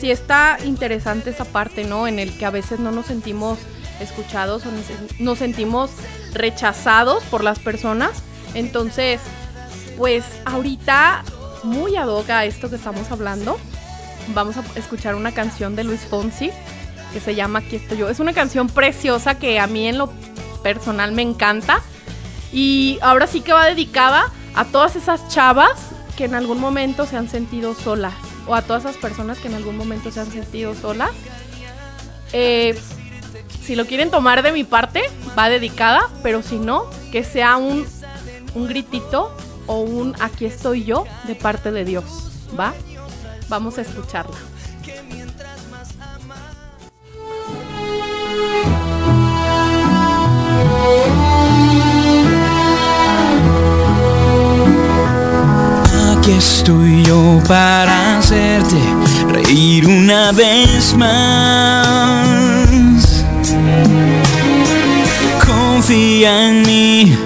[0.00, 2.06] sí está interesante esa parte, ¿no?
[2.08, 3.58] En el que a veces no nos sentimos
[4.00, 4.70] escuchados o
[5.20, 5.90] nos- sentimos
[6.34, 8.10] rechazados por las personas.
[8.54, 9.20] Entonces,
[9.96, 11.24] pues ahorita,
[11.64, 13.58] muy ad hoc a esto que estamos hablando,
[14.34, 16.50] vamos a escuchar una canción de Luis Fonsi
[17.12, 18.08] que se llama Aquí estoy yo.
[18.08, 20.12] Es una canción preciosa que a mí en lo
[20.62, 21.80] personal me encanta.
[22.52, 25.70] Y ahora sí que va dedicada a todas esas chavas
[26.18, 28.12] que en algún momento se han sentido solas.
[28.48, 31.12] O a todas esas personas que en algún momento se han sentido solas.
[32.32, 32.76] Eh,
[33.62, 35.04] si lo quieren tomar de mi parte,
[35.38, 36.10] va dedicada.
[36.24, 37.86] Pero si no, que sea un,
[38.56, 39.32] un gritito
[39.68, 42.04] o un aquí estoy yo de parte de Dios.
[42.58, 42.74] ¿Va?
[43.48, 44.36] Vamos a escucharla.
[56.28, 58.76] Aquí estoy yo para hacerte
[59.32, 62.68] reír una vez más.
[65.46, 67.16] Confía en mí,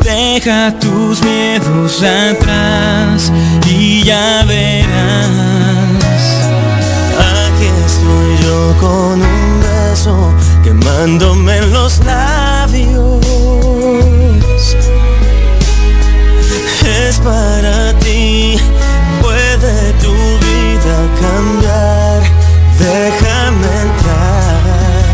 [0.00, 3.32] deja tus miedos atrás
[3.68, 6.04] y ya verás.
[7.18, 10.32] Aquí estoy yo con un beso
[10.62, 13.26] quemándome en los labios
[16.86, 17.55] es para
[21.20, 22.22] cambiar.
[22.78, 24.60] Déjame entrar.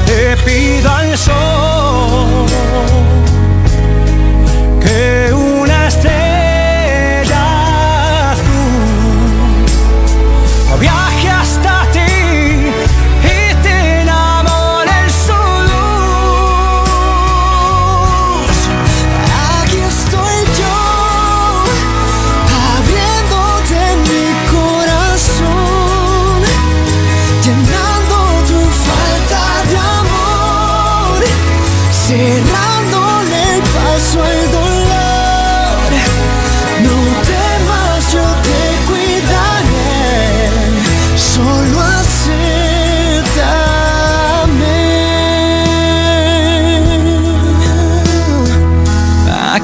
[0.07, 1.72] Te pido al sol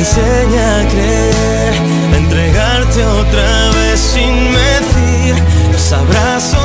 [0.00, 1.74] enseña a creer,
[2.12, 5.34] a entregarte otra vez sin medir
[5.72, 6.59] los abrazos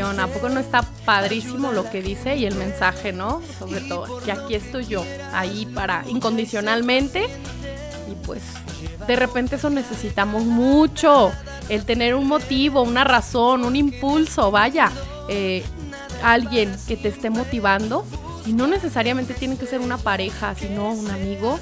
[0.00, 3.42] ¿A poco no está padrísimo lo que dice y el mensaje, no?
[3.58, 7.26] Sobre todo, que aquí estoy yo, ahí para incondicionalmente.
[8.10, 8.42] Y pues,
[9.06, 11.30] de repente eso necesitamos mucho.
[11.68, 14.90] El tener un motivo, una razón, un impulso, vaya.
[15.28, 15.62] Eh,
[16.22, 18.06] alguien que te esté motivando.
[18.46, 21.58] Y no necesariamente tiene que ser una pareja, sino un amigo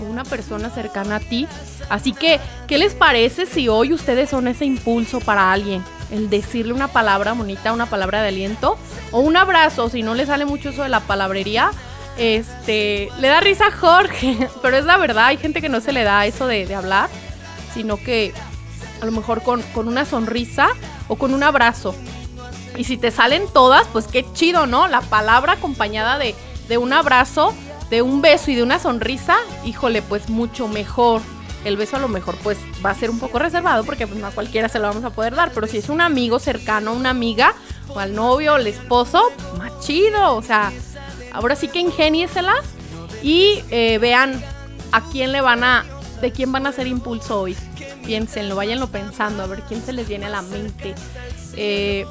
[0.00, 1.46] una persona cercana a ti.
[1.88, 5.82] Así que, ¿qué les parece si hoy ustedes son ese impulso para alguien?
[6.10, 8.78] El decirle una palabra bonita, una palabra de aliento
[9.10, 11.70] o un abrazo, si no le sale mucho eso de la palabrería,
[12.16, 15.92] este, le da risa a Jorge, pero es la verdad, hay gente que no se
[15.92, 17.08] le da eso de, hablar,
[17.72, 18.32] sino que
[19.00, 20.68] a lo mejor con, con, una sonrisa
[21.08, 21.94] o con un abrazo.
[22.76, 24.88] Y si te salen todas, pues qué chido, ¿no?
[24.88, 26.34] La palabra acompañada de,
[26.68, 27.54] de un abrazo,
[27.90, 31.20] de un beso y de una sonrisa, híjole, pues mucho mejor
[31.64, 34.26] el beso a lo mejor pues va a ser un poco reservado porque pues no
[34.26, 37.10] a cualquiera se lo vamos a poder dar, pero si es un amigo cercano, una
[37.10, 37.54] amiga
[37.88, 40.72] o al novio o el esposo, más chido, o sea,
[41.32, 42.64] ahora sí que ingénieselas
[43.22, 44.42] y eh, vean
[44.92, 45.84] a quién le van a,
[46.20, 47.56] de quién van a hacer impulso hoy.
[48.04, 50.94] Piénsenlo, váyanlo pensando, a ver quién se les viene a la mente.
[51.56, 52.04] Eh,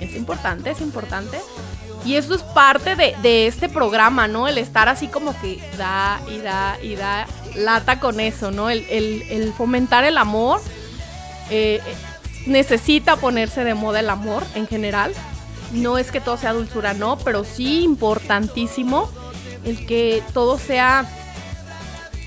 [0.00, 1.38] es importante, es importante.
[2.04, 4.48] Y eso es parte de, de, este programa, ¿no?
[4.48, 7.26] El estar así como que da y da y da
[7.56, 8.70] lata con eso, ¿no?
[8.70, 10.60] El, fomentar el amor.
[11.50, 11.80] Eh,
[12.46, 15.12] necesita ponerse de moda el amor en general.
[15.72, 19.10] No es que todo sea dulzura, no, pero sí importantísimo
[19.64, 21.06] el que todo sea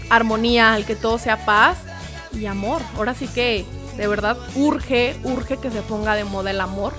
[0.10, 1.78] armonía, el que todo sea paz
[2.34, 2.82] y amor.
[2.98, 3.66] Ahora sí que
[3.98, 6.94] de verdad urge, urge que se ponga de moda el amor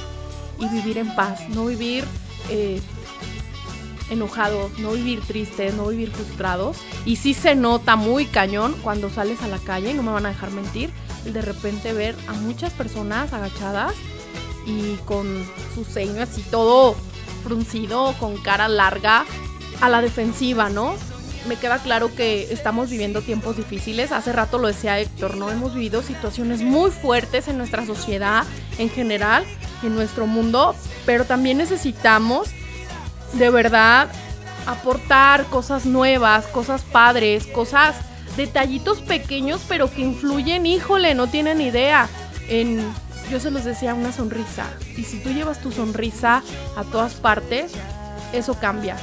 [0.58, 2.04] y vivir en paz, no vivir
[2.48, 2.80] eh,
[4.12, 6.76] enojados, no vivir tristes, no vivir frustrados.
[7.04, 10.30] Y sí se nota muy cañón cuando sales a la calle, no me van a
[10.30, 10.90] dejar mentir,
[11.24, 13.94] de repente ver a muchas personas agachadas
[14.66, 15.26] y con
[15.74, 16.94] su ceño así todo
[17.42, 19.24] fruncido, con cara larga,
[19.80, 20.94] a la defensiva, ¿no?
[21.48, 24.12] Me queda claro que estamos viviendo tiempos difíciles.
[24.12, 25.50] Hace rato lo decía Héctor, ¿no?
[25.50, 28.44] Hemos vivido situaciones muy fuertes en nuestra sociedad
[28.78, 29.44] en general,
[29.82, 32.50] en nuestro mundo, pero también necesitamos
[33.34, 34.08] de verdad
[34.66, 37.96] aportar cosas nuevas, cosas padres, cosas,
[38.36, 42.08] detallitos pequeños, pero que influyen, híjole, no tienen idea.
[43.30, 44.66] Yo se los decía, una sonrisa.
[44.96, 46.42] Y si tú llevas tu sonrisa
[46.76, 47.72] a todas partes,
[48.32, 48.96] eso cambia.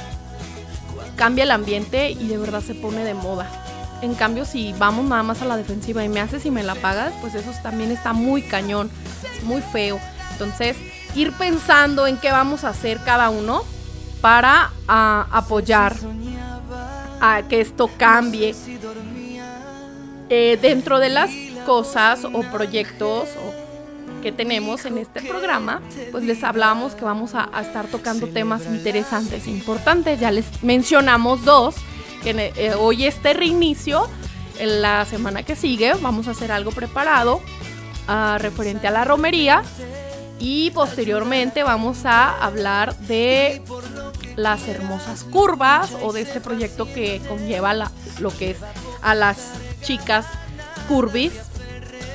[1.16, 3.50] Cambia el ambiente y de verdad se pone de moda.
[4.02, 6.74] En cambio, si vamos nada más a la defensiva y me haces y me la
[6.74, 8.90] pagas, pues eso también está muy cañón,
[9.42, 10.00] muy feo.
[10.32, 10.76] Entonces,
[11.14, 13.62] ir pensando en qué vamos a hacer cada uno
[14.20, 15.94] para apoyar
[17.20, 18.54] a que esto cambie.
[20.32, 21.30] Eh, dentro de las
[21.66, 23.28] cosas o proyectos
[24.22, 25.80] que tenemos en este programa,
[26.12, 30.20] pues les hablamos que vamos a, estar tocando temas interesantes e importantes.
[30.20, 31.74] Ya les mencionamos dos,
[32.22, 34.08] que eh, hoy este reinicio,
[34.58, 37.40] en la semana que sigue vamos a hacer algo preparado
[38.06, 39.62] ah, referente a la romería
[40.38, 43.62] y posteriormente vamos a hablar de
[44.36, 48.58] las hermosas curvas o de este proyecto que conlleva lo que es
[49.02, 49.52] a las
[49.82, 50.26] chicas
[50.88, 51.32] curvis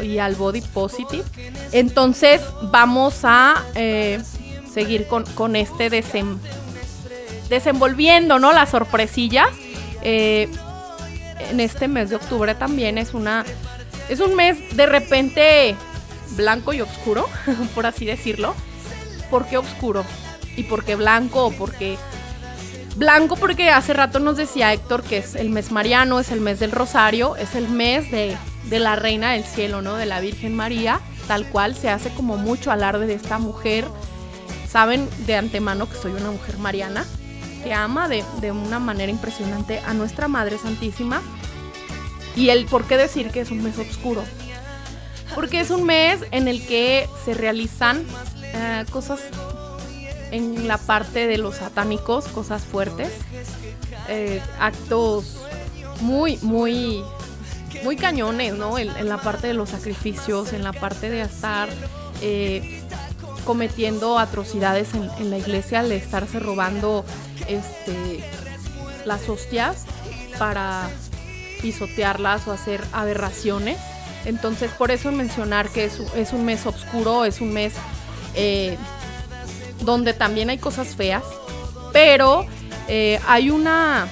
[0.01, 1.23] y al body positive.
[1.71, 4.21] Entonces vamos a eh,
[4.71, 5.89] seguir con, este
[7.49, 8.53] desenvolviendo ¿no?
[8.53, 9.49] las sorpresillas.
[10.01, 10.49] Eh,
[11.49, 13.43] en este mes de octubre también es una
[14.09, 15.75] es un mes de repente
[16.31, 17.27] blanco y oscuro,
[17.75, 18.53] por así decirlo.
[19.29, 20.05] ¿Por qué oscuro?
[20.55, 21.45] ¿Y por qué blanco?
[21.45, 21.97] ¿O por qué
[22.95, 26.59] Blanco porque hace rato nos decía Héctor que es el mes mariano, es el mes
[26.61, 28.37] del rosario, es el mes de,
[28.71, 29.95] la reina del cielo, ¿no?
[29.95, 33.85] De la Virgen María, tal cual se hace como mucho alarde de esta mujer.
[34.69, 37.05] Saben de antemano que soy una mujer mariana,
[37.65, 41.21] que ama de, de una manera impresionante a nuestra Madre Santísima.
[42.37, 44.23] Y el por qué decir que es un mes oscuro.
[45.33, 48.05] Porque es un mes en el que se realizan
[48.53, 49.19] eh, cosas
[50.35, 53.11] en la parte de los satánicos, cosas fuertes,
[54.09, 55.37] eh, actos
[56.01, 57.03] muy, muy,
[57.83, 58.77] muy cañones, ¿no?
[58.77, 61.69] En, la parte de los sacrificios, en la parte de estar
[62.21, 62.81] eh,
[63.45, 67.05] cometiendo atrocidades en, la iglesia, de estarse robando
[67.47, 68.23] este,
[69.05, 69.85] las hostias.
[70.37, 70.89] para
[71.61, 73.77] pisotearlas o hacer aberraciones.
[74.25, 77.73] Entonces, por eso mencionar que es, es un mes oscuro, es un mes
[78.35, 78.77] eh,
[79.81, 81.23] donde también hay cosas feas,
[81.91, 82.45] pero
[82.87, 84.07] eh, hay una,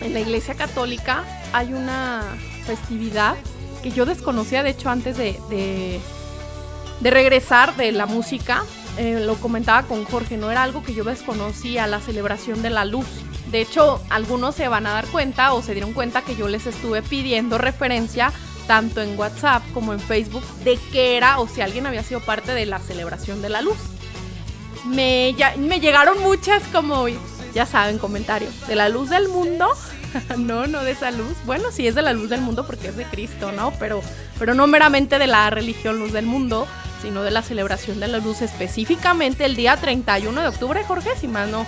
[0.00, 2.22] en la Iglesia Católica hay una
[2.66, 3.36] festividad
[3.82, 5.38] que yo desconocía, de hecho, antes de,
[7.00, 8.64] de, regresar de la música,
[8.98, 12.84] eh, lo comentaba con Jorge, no era algo que yo desconocía, la celebración de la
[12.84, 13.06] luz.
[13.50, 16.66] De hecho, algunos se van a dar cuenta o se dieron cuenta que yo les
[16.66, 18.32] estuve pidiendo referencia
[18.66, 22.52] tanto en WhatsApp como en Facebook de qué era o si alguien había sido parte
[22.52, 23.78] de la celebración de la luz.
[24.84, 27.06] Me, me llegaron muchas como,
[27.54, 28.66] ya saben, comentarios.
[28.66, 29.68] ¿De la luz del mundo?
[30.36, 31.36] no, no de esa luz.
[31.44, 33.72] Bueno, sí es de la luz del mundo porque es de Cristo, ¿no?
[33.78, 34.02] Pero,
[34.38, 36.66] pero no meramente de la religión luz del mundo,
[37.02, 41.28] sino de la celebración de la luz específicamente el día 31 de octubre, Jorge, si
[41.28, 41.66] más no.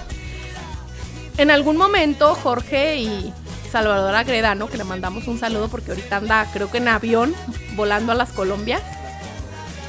[1.36, 3.32] En algún momento Jorge y
[3.70, 7.34] Salvador Agredano, que le mandamos un saludo porque ahorita anda, creo que en avión,
[7.76, 8.82] volando a las Colombias.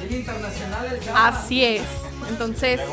[0.10, 1.84] internacional Así es.
[2.30, 2.80] Entonces.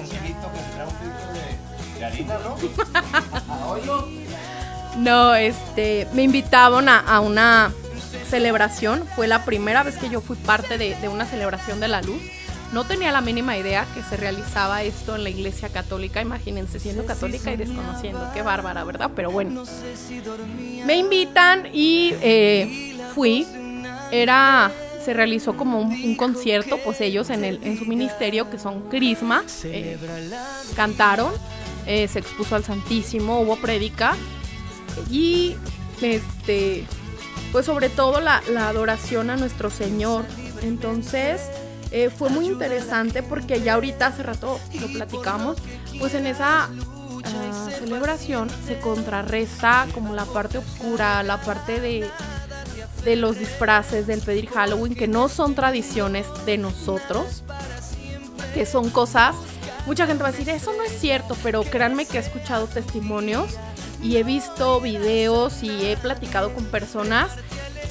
[4.96, 5.34] ¿no?
[5.34, 7.72] este, me invitaban a, una
[8.28, 9.06] celebración.
[9.14, 12.20] Fue la primera vez que yo fui parte de, de una celebración de la luz.
[12.72, 16.20] No tenía la mínima idea que se realizaba esto en la iglesia católica.
[16.20, 18.28] Imagínense siendo católica y desconociendo.
[18.34, 19.12] Qué bárbara, ¿verdad?
[19.14, 19.64] Pero bueno.
[20.84, 23.46] Me invitan y eh, fui.
[24.10, 24.70] Era
[25.06, 29.44] se realizó como un, concierto, pues ellos en, el, en su ministerio, que son Crisma,
[29.62, 29.96] eh,
[30.74, 31.32] cantaron,
[31.86, 34.16] eh, se expuso al Santísimo, hubo prédica
[35.08, 35.54] y
[36.02, 36.84] este,
[37.52, 40.24] pues sobre todo la, la adoración a nuestro Señor.
[40.62, 41.40] Entonces,
[41.92, 45.58] eh, fue muy interesante porque ya ahorita hace rato lo platicamos,
[46.00, 52.10] pues en esa ah, celebración se contrarresta como la parte oscura, la parte de,
[53.06, 57.44] de los disfraces, del pedir Halloween, que no son tradiciones de nosotros,
[58.52, 59.36] que son cosas,
[59.86, 63.54] mucha gente va a decir, eso no es cierto, pero créanme que he escuchado testimonios
[64.02, 67.30] y he visto videos y he platicado con personas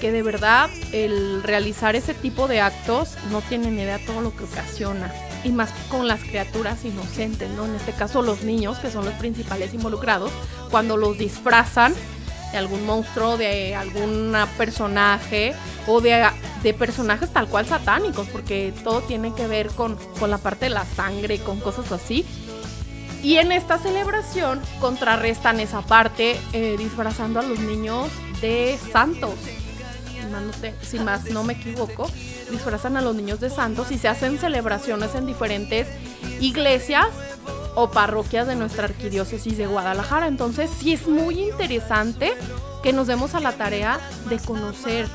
[0.02, 4.44] que de verdad el realizar ese tipo de actos no tienen idea todo lo que
[4.44, 5.14] ocasiona.
[5.46, 7.66] Y más con las criaturas inocentes, ¿no?
[7.66, 10.32] En este caso los niños, que son los principales involucrados,
[10.72, 11.94] cuando los disfrazan
[12.56, 15.54] de algún monstruo, de algún personaje
[15.88, 16.26] o de,
[16.64, 20.70] de, personajes tal cual satánicos, porque todo tiene que ver con, con la parte de
[20.70, 22.26] la sangre, con cosas así.
[23.22, 28.08] Y en esta celebración contrarrestan esa parte eh, disfrazando a los niños
[28.40, 29.34] de santos
[30.82, 32.10] si más no me equivoco,
[32.50, 35.88] disfrazan a los niños de santos y se hacen celebraciones en diferentes
[36.40, 37.08] iglesias
[37.76, 40.28] o parroquias de nuestra arquidiócesis de Guadalajara.
[40.28, 42.34] Entonces sí es muy interesante
[42.82, 44.00] que nos demos a la tarea
[44.30, 45.08] de conocer.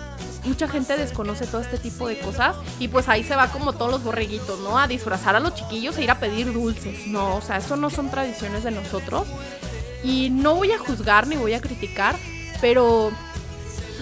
[0.45, 3.91] Mucha gente desconoce todo este tipo de cosas y pues ahí se va como todos
[3.91, 4.79] los borreguitos, ¿no?
[4.79, 7.07] A disfrazar a los chiquillos e ir a pedir dulces.
[7.07, 9.27] No, o sea, eso no son tradiciones de nosotros.
[10.03, 12.17] Y no voy a juzgar ni voy a criticar,
[12.61, 13.11] pero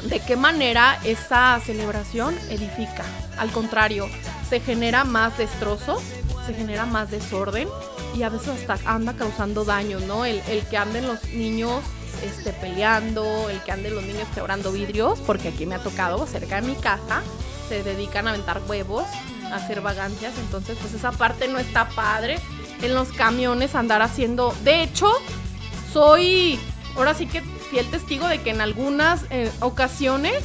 [0.05, 3.05] de qué manera esa celebración edifica.
[3.37, 4.09] Al contrario,
[4.49, 6.01] se genera más destrozo,
[6.47, 7.69] se genera más desorden
[8.17, 10.25] y a veces hasta anda causando daño, ¿no?
[10.25, 11.83] El, que anden los niños
[12.23, 16.61] este, peleando, el que anden los niños quebrando vidrios, porque aquí me ha tocado cerca
[16.61, 17.23] de mi casa,
[17.69, 19.05] se dedican a aventar huevos,
[19.51, 22.39] a hacer vagancias, entonces pues esa parte no está padre.
[22.81, 25.11] En los camiones andar haciendo, de hecho,
[25.93, 26.61] soy,
[26.97, 30.45] ahora sí que fiel testigo de que en algunas eh, ocasiones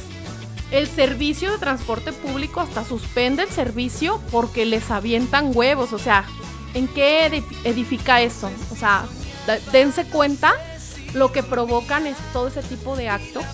[0.70, 5.92] el servicio de transporte público hasta suspende el servicio porque les avientan huevos.
[5.92, 6.24] O sea,
[6.74, 7.26] ¿en qué
[7.64, 8.50] edifica eso?
[8.70, 9.04] O sea,
[9.72, 10.52] dense cuenta
[11.14, 13.44] lo que provocan es todo ese tipo de actos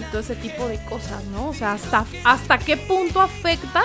[0.00, 1.48] y todo ese tipo de cosas, ¿no?
[1.48, 3.82] O sea, hasta, hasta qué punto afecta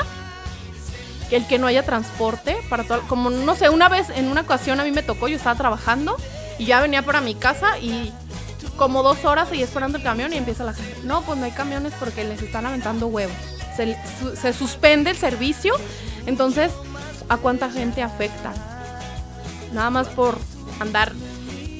[1.31, 3.01] el que no haya transporte para todo.
[3.07, 6.15] Como no sé, una vez en una ocasión a mí me tocó, yo estaba trabajando
[6.59, 8.13] y ya venía para mi casa y
[8.77, 10.99] como dos horas y esperando el camión y empieza la gente.
[11.03, 13.35] No, pues no hay camiones porque les están aventando huevos.
[13.75, 15.75] Se, suspende el servicio.
[16.25, 16.71] Entonces,
[17.29, 18.53] ¿a cuánta gente afecta?
[19.75, 20.39] Nada más por
[20.79, 21.11] andar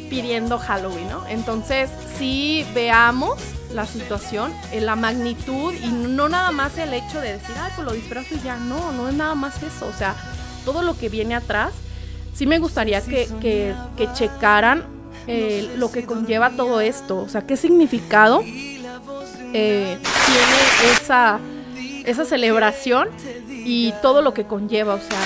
[0.09, 1.25] pidiendo Halloween, ¿no?
[1.27, 1.89] Entonces,
[2.19, 3.39] sí veamos
[3.73, 7.85] la situación, eh, la magnitud y no nada más el hecho de decir, ay, pues
[7.87, 8.57] lo disfrazo y ya.
[8.57, 9.87] No, no es nada más eso.
[9.87, 10.15] O sea,
[10.63, 11.73] todo lo que viene atrás.
[12.35, 14.83] Sí me gustaría que, que, que checaran
[15.27, 21.39] eh, lo que conlleva todo esto, o sea, qué significado eh, tiene esa,
[22.05, 23.09] esa celebración
[23.49, 25.19] y todo lo que conlleva, o sea,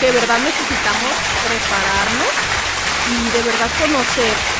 [0.00, 1.12] de verdad necesitamos
[1.46, 2.32] prepararnos
[3.10, 4.58] y de verdad conocer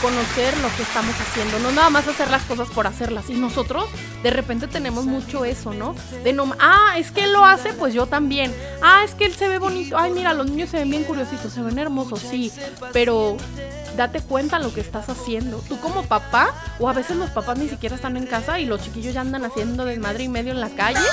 [0.00, 3.28] conocer lo que estamos haciendo, no nada más hacer las cosas por hacerlas.
[3.28, 3.84] Y nosotros
[4.22, 5.94] de repente tenemos mucho eso, ¿no?
[6.24, 8.54] De no, ah, es que él lo hace, pues yo también.
[8.82, 9.98] Ah, es que él se ve bonito.
[9.98, 12.50] Ay, mira, los niños se ven bien curiositos, se ven hermosos, sí.
[12.92, 13.36] Pero
[14.00, 15.58] date cuenta lo que estás haciendo.
[15.68, 18.80] Tú como papá, o a veces los papás ni siquiera están en casa y los
[18.80, 21.06] chiquillos ya andan haciendo desmadre y medio en la calle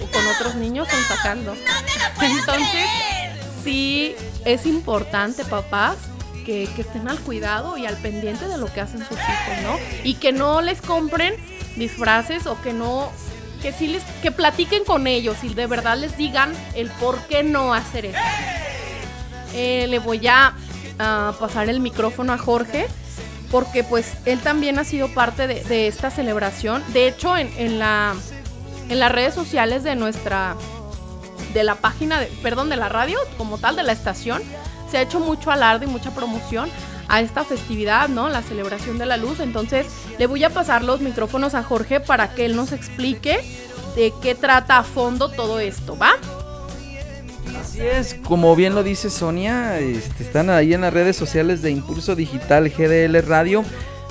[0.00, 1.54] o con otros niños sacando.
[2.20, 2.86] Entonces,
[3.62, 5.96] sí es importante, papás,
[6.44, 9.76] que, estén al cuidado y al pendiente de lo que hacen sus hijos, ¿no?
[10.02, 11.34] Y que no les compren
[11.76, 13.10] disfraces o que no
[13.62, 17.44] que sí les que platiquen con ellos y de verdad les digan el por qué
[17.44, 18.18] no hacer eso.
[19.54, 20.54] Eh, le voy a,
[20.96, 22.86] pasar el micrófono a Jorge
[23.50, 26.82] porque pues él también ha sido parte de, esta celebración.
[26.94, 28.14] De hecho, en, en, la,
[28.88, 30.56] en las redes sociales de nuestra
[31.52, 34.42] de la página, de, perdón, de la radio como tal, de la estación,
[34.90, 36.70] se ha hecho mucho alarde y mucha promoción
[37.08, 38.30] a esta festividad, ¿no?
[38.30, 39.40] La celebración de la luz.
[39.40, 39.86] Entonces,
[40.18, 43.38] le voy a pasar los micrófonos a Jorge para que él nos explique
[43.94, 46.12] de qué trata a fondo todo esto, ¿va?
[47.72, 51.70] Así es, como bien lo dice Sonia, este, están ahí en las redes sociales de
[51.70, 53.64] Impulso Digital GDL Radio.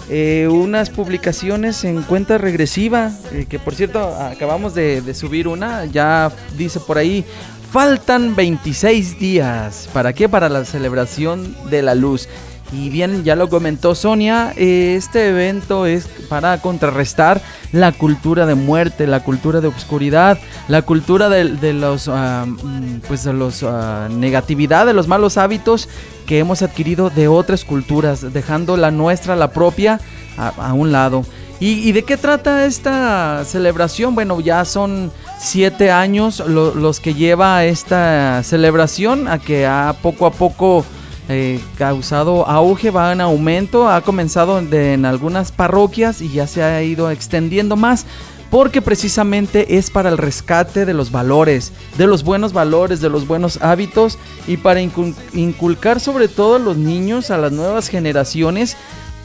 [0.09, 6.31] Eh, unas publicaciones en cuenta regresiva, eh, que por cierto acabamos de, subir una, ya
[6.57, 7.23] dice por ahí,
[7.71, 9.87] faltan 26 días.
[9.93, 10.27] ¿Para qué?
[10.27, 12.29] Para la celebración de la luz.
[12.71, 17.41] Y bien, ya lo comentó Sonia, eh, este evento es para contrarrestar
[17.73, 23.33] la cultura de muerte, la cultura de oscuridad, la cultura de, los, mm, pues de
[23.33, 25.89] los ah, negatividad, de los malos hábitos
[26.25, 29.99] que hemos adquirido de otras culturas, dejando la nuestra, la propia,
[30.37, 31.25] a, un lado.
[31.59, 34.15] ¿Y, de qué trata esta celebración?
[34.15, 40.31] Bueno, ya son siete años los que lleva esta celebración, a que ha poco a
[40.31, 40.83] poco
[41.31, 46.83] eh, causado auge, va en aumento, ha comenzado en algunas parroquias y ya se ha
[46.83, 48.05] ido extendiendo más
[48.51, 53.25] porque precisamente es para el rescate de los valores, de los buenos valores, de los
[53.25, 58.75] buenos hábitos y para inculcar sobre todo a los niños, a las nuevas generaciones,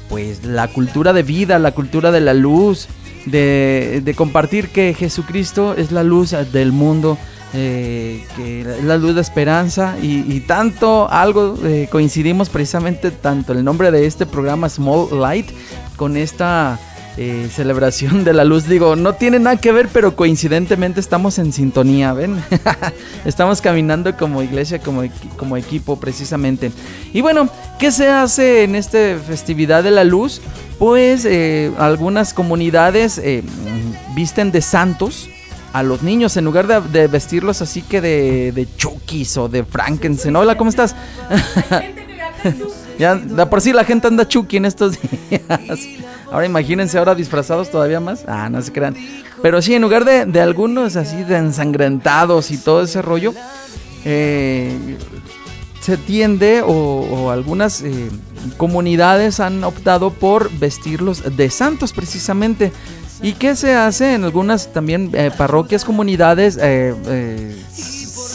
[0.09, 2.86] pues la cultura de vida, la cultura de la luz,
[3.26, 7.18] de, compartir que Jesucristo es la luz del mundo.
[7.55, 13.62] Eh, que es la luz de esperanza y, tanto algo eh, coincidimos precisamente tanto el
[13.62, 15.47] nombre de este programa Small Light
[15.97, 16.78] con esta
[17.16, 18.66] eh, celebración de la luz.
[18.66, 22.42] Digo, no tiene nada que ver, pero coincidentemente estamos en sintonía, ¿ven?
[23.24, 25.05] estamos caminando como iglesia, como,
[25.36, 26.72] como equipo precisamente.
[27.14, 30.42] Y bueno, ¿qué se hace en esta festividad de la luz?
[30.80, 33.22] Pues eh, algunas comunidades
[34.14, 35.30] visten de santos
[35.77, 40.35] a los niños en lugar de, vestirlos así que de, de Chukis o de Frankenstein.
[40.35, 40.97] Hola, ¿cómo estás?
[42.99, 43.20] ya,
[43.51, 45.43] por sí la gente anda Chucky en estos días.
[46.33, 48.24] Ahora imagínense ahora disfrazados todavía más.
[48.27, 48.97] Ah, no se crean.
[49.43, 53.33] Pero sí, en lugar de, algunos así de ensangrentados y todo ese rollo,
[54.05, 54.97] eh,
[55.81, 58.09] se tiende o, algunas eh,
[58.57, 62.72] comunidades han optado por vestirlos de santos precisamente.
[63.23, 66.59] ¿Y qué se hace en algunas también eh, parroquias, comunidades?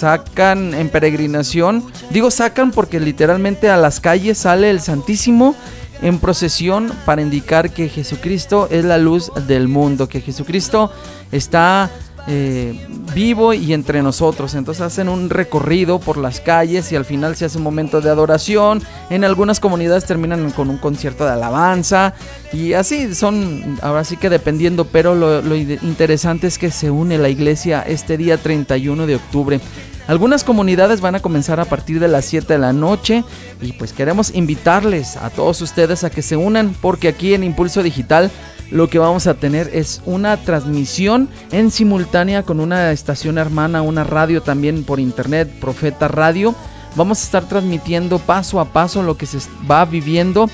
[0.02, 5.56] sacan en peregrinación, digo sacan porque literalmente a las calles sale el Santísimo
[6.02, 10.92] en procesión para indicar que Jesucristo es la luz del mundo, que Jesucristo
[11.32, 11.92] está
[12.28, 12.80] eh,
[13.14, 14.54] vivo y entre nosotros.
[14.56, 18.10] Entonces hacen un recorrido por las calles y al final se hace un momento de
[18.10, 18.82] adoración.
[19.10, 22.14] En algunas comunidades terminan con un concierto de alabanza
[22.54, 27.18] y así son, ahora sí que dependiendo, pero lo, lo interesante es que se une
[27.18, 29.60] la iglesia este día 31 de octubre.
[30.08, 33.24] Algunas comunidades van a comenzar a partir de las 7 de la noche
[33.62, 37.84] y pues queremos invitarles a todos ustedes a que se unan porque aquí en Impulso
[37.84, 38.32] Digital
[38.72, 44.04] lo que vamos a tener es una transmisión en simultánea con una estación hermana, una
[44.04, 46.56] radio también por internet, Profeta Radio.
[46.96, 50.50] Vamos a estar transmitiendo paso a paso lo que se va viviendo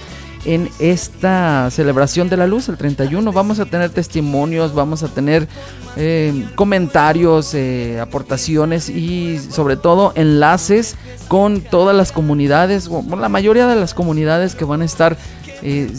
[0.45, 3.31] en esta celebración de la luz, el 31.
[3.31, 5.47] Vamos a tener testimonios, vamos a tener
[5.95, 10.95] eh, comentarios, eh, aportaciones y sobre todo enlaces
[11.27, 15.17] con todas las comunidades, la mayoría de las comunidades que van a estar
[15.63, 15.91] eh,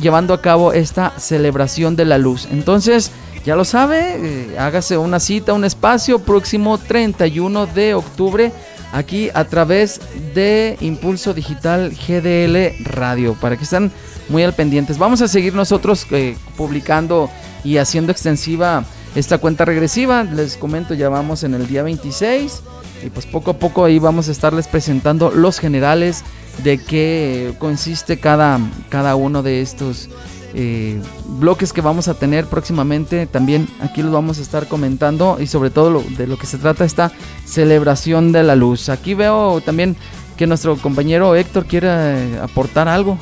[0.00, 2.48] llevando a cabo esta celebración de la luz.
[2.50, 3.10] Entonces,
[3.44, 8.52] ya lo sabe, hágase una cita, un espacio próximo 31 de octubre
[8.92, 10.00] aquí a través
[10.34, 13.90] de Impulso Digital GDL Radio, para que estén
[14.28, 14.98] muy al pendientes.
[14.98, 17.28] Vamos a seguir nosotros eh, publicando
[17.64, 20.24] y haciendo extensiva esta cuenta regresiva.
[20.24, 22.62] Les comento, ya vamos en el día 26.
[23.04, 26.24] Y pues poco a poco ahí vamos a estarles presentando los generales
[26.62, 30.08] de qué consiste cada, cada uno de estos
[30.54, 33.26] eh, bloques que vamos a tener próximamente.
[33.26, 36.84] También aquí los vamos a estar comentando y sobre todo de lo que se trata
[36.84, 37.12] esta
[37.44, 38.88] celebración de la luz.
[38.88, 39.96] Aquí veo también
[40.36, 43.18] que nuestro compañero Héctor quiere aportar algo.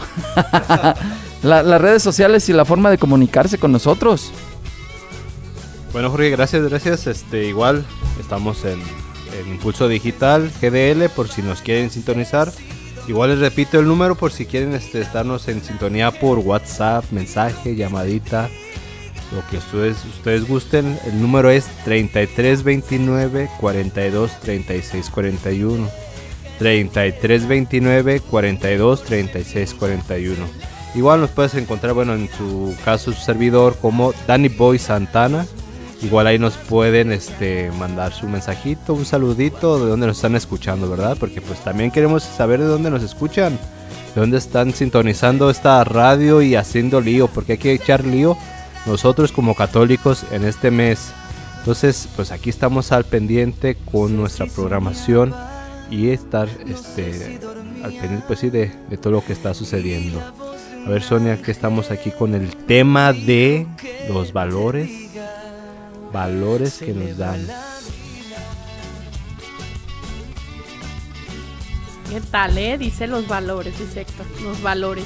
[1.42, 4.30] las redes sociales y la forma de comunicarse con nosotros.
[5.92, 7.06] Bueno Jorge, gracias, gracias.
[7.06, 7.84] Este, igual
[8.20, 8.80] estamos en,
[9.48, 12.52] Impulso Digital GDL por si nos quieren sintonizar.
[13.08, 17.74] Igual les repito el número por si quieren este, estarnos en sintonía por WhatsApp, mensaje,
[17.74, 18.48] llamadita,
[19.34, 20.98] lo que ustedes, ustedes gusten.
[21.06, 25.88] El número es 3329 42 36 41.
[26.58, 30.46] 3329 42 36 41.
[30.94, 35.46] Igual nos puedes encontrar, bueno, en su caso, su servidor como Danny Boy Santana.
[36.02, 40.90] Igual ahí nos pueden este, mandar su mensajito, un saludito de dónde nos están escuchando,
[40.90, 41.16] ¿verdad?
[41.18, 43.52] Porque pues también queremos saber de dónde nos escuchan,
[44.14, 48.36] de dónde están sintonizando esta radio y haciendo lío, porque hay que echar lío
[48.84, 51.12] nosotros como católicos en este mes.
[51.60, 55.32] Entonces, pues aquí estamos al pendiente con nuestra programación
[55.88, 57.38] y estar este,
[57.84, 60.20] al pendiente pues sí, de, de todo lo que está sucediendo.
[60.84, 63.68] A ver, Sonia, que estamos aquí con el tema de
[64.08, 64.90] los valores
[66.12, 67.46] valores que nos dan.
[72.10, 72.76] ¿Qué tal, eh?
[72.76, 75.04] Dice los valores, dice Héctor, los valores.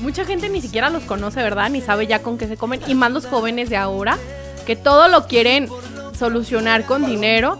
[0.00, 1.70] Mucha gente ni siquiera los conoce, ¿verdad?
[1.70, 2.80] Ni sabe ya con qué se comen.
[2.86, 4.18] Y más los jóvenes de ahora,
[4.66, 5.68] que todo lo quieren
[6.18, 7.58] solucionar con dinero.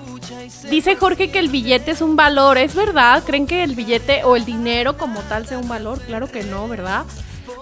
[0.70, 3.22] Dice Jorge que el billete es un valor, ¿es verdad?
[3.24, 6.00] ¿Creen que el billete o el dinero como tal sea un valor?
[6.00, 7.04] Claro que no, ¿verdad?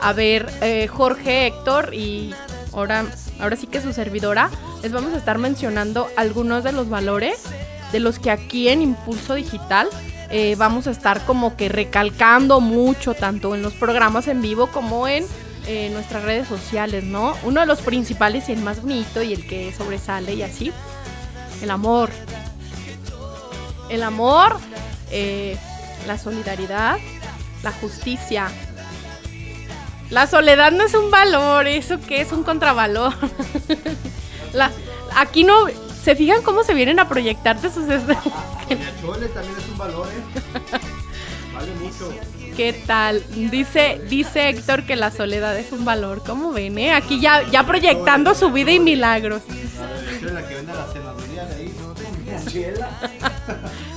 [0.01, 2.33] A ver, eh, Jorge, Héctor y
[2.73, 3.07] ahora
[3.41, 4.51] ahora sí que su servidora,
[4.83, 7.43] les vamos a estar mencionando algunos de los valores
[7.93, 9.89] de los que aquí en Impulso Digital
[10.31, 15.09] eh, vamos a estar como que recalcando mucho, tanto en los programas en vivo como
[15.09, 15.27] en
[15.67, 17.35] eh, nuestras redes sociales, ¿no?
[17.43, 20.73] Uno de los principales y el más bonito y el que sobresale y así,
[21.63, 22.11] el amor.
[23.89, 24.57] El amor,
[25.11, 25.57] eh,
[26.07, 26.99] la solidaridad,
[27.65, 28.49] la justicia,
[30.11, 33.15] la soledad no es un valor, eso que es un contravalor.
[34.53, 34.71] La,
[35.17, 35.67] aquí no.
[36.03, 40.79] ¿Se fijan cómo se vienen a proyectarte sus Chole también es un valor, ¿eh?
[41.55, 42.13] Vale mucho.
[42.57, 43.23] ¿Qué tal?
[43.51, 46.23] Dice, dice Héctor que la soledad es un valor.
[46.27, 46.93] ¿Cómo ven, eh?
[46.93, 49.43] Aquí ya, ya proyectando su vida y milagros.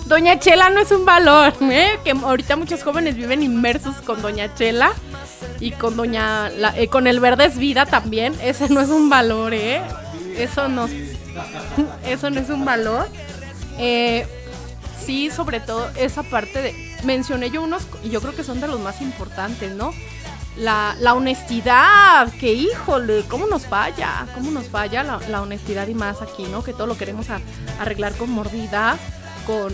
[0.06, 2.00] Doña Chela no es un valor, ¿eh?
[2.04, 4.94] Que ahorita muchos jóvenes viven inmersos con Doña Chela
[5.60, 6.50] y con Doña.
[6.76, 8.34] Eh, con el verde es vida también.
[8.42, 9.82] Ese no es un valor, ¿eh?
[10.38, 10.88] Eso no.
[12.06, 13.08] Eso no es un valor.
[13.78, 14.28] Eh,
[15.06, 16.94] sí, sobre todo esa parte de.
[17.04, 19.94] Mencioné yo unos y yo creo que son de los más importantes, ¿no?
[20.56, 24.28] La, la, honestidad, que híjole, ¿cómo nos falla?
[24.36, 26.64] ¿Cómo nos falla la, la honestidad y más aquí, ¿no?
[26.64, 27.28] Que todo lo queremos
[27.80, 28.98] arreglar con mordida
[29.46, 29.74] con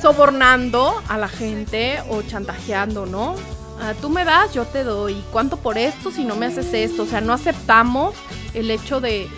[0.00, 3.36] sobornando a la gente o chantajeando, ¿no?
[3.82, 5.24] Ah, tú me das, yo te doy.
[5.32, 7.04] ¿Cuánto por esto si no me haces esto?
[7.04, 8.14] O sea, no aceptamos
[8.52, 9.28] el hecho de,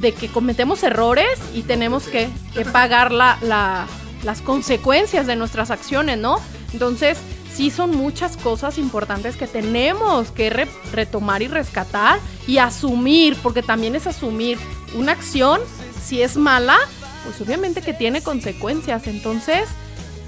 [0.00, 2.28] que cometemos errores y tenemos que,
[2.72, 6.38] pagar las consecuencias de nuestras acciones, ¿no?
[6.72, 7.18] Entonces,
[7.52, 13.96] sí son muchas cosas importantes que tenemos que retomar y rescatar y asumir, porque también
[13.96, 14.58] es asumir
[14.94, 15.60] una acción,
[16.00, 16.78] si es mala,
[17.24, 19.08] pues obviamente que tiene consecuencias.
[19.08, 19.68] Entonces,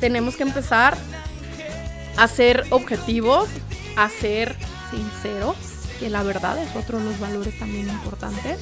[0.00, 0.96] tenemos que empezar
[2.20, 3.48] a ser objetivos,
[3.96, 4.54] a ser
[4.90, 5.56] sinceros,
[5.98, 8.60] que la verdad es otro de los valores también importantes,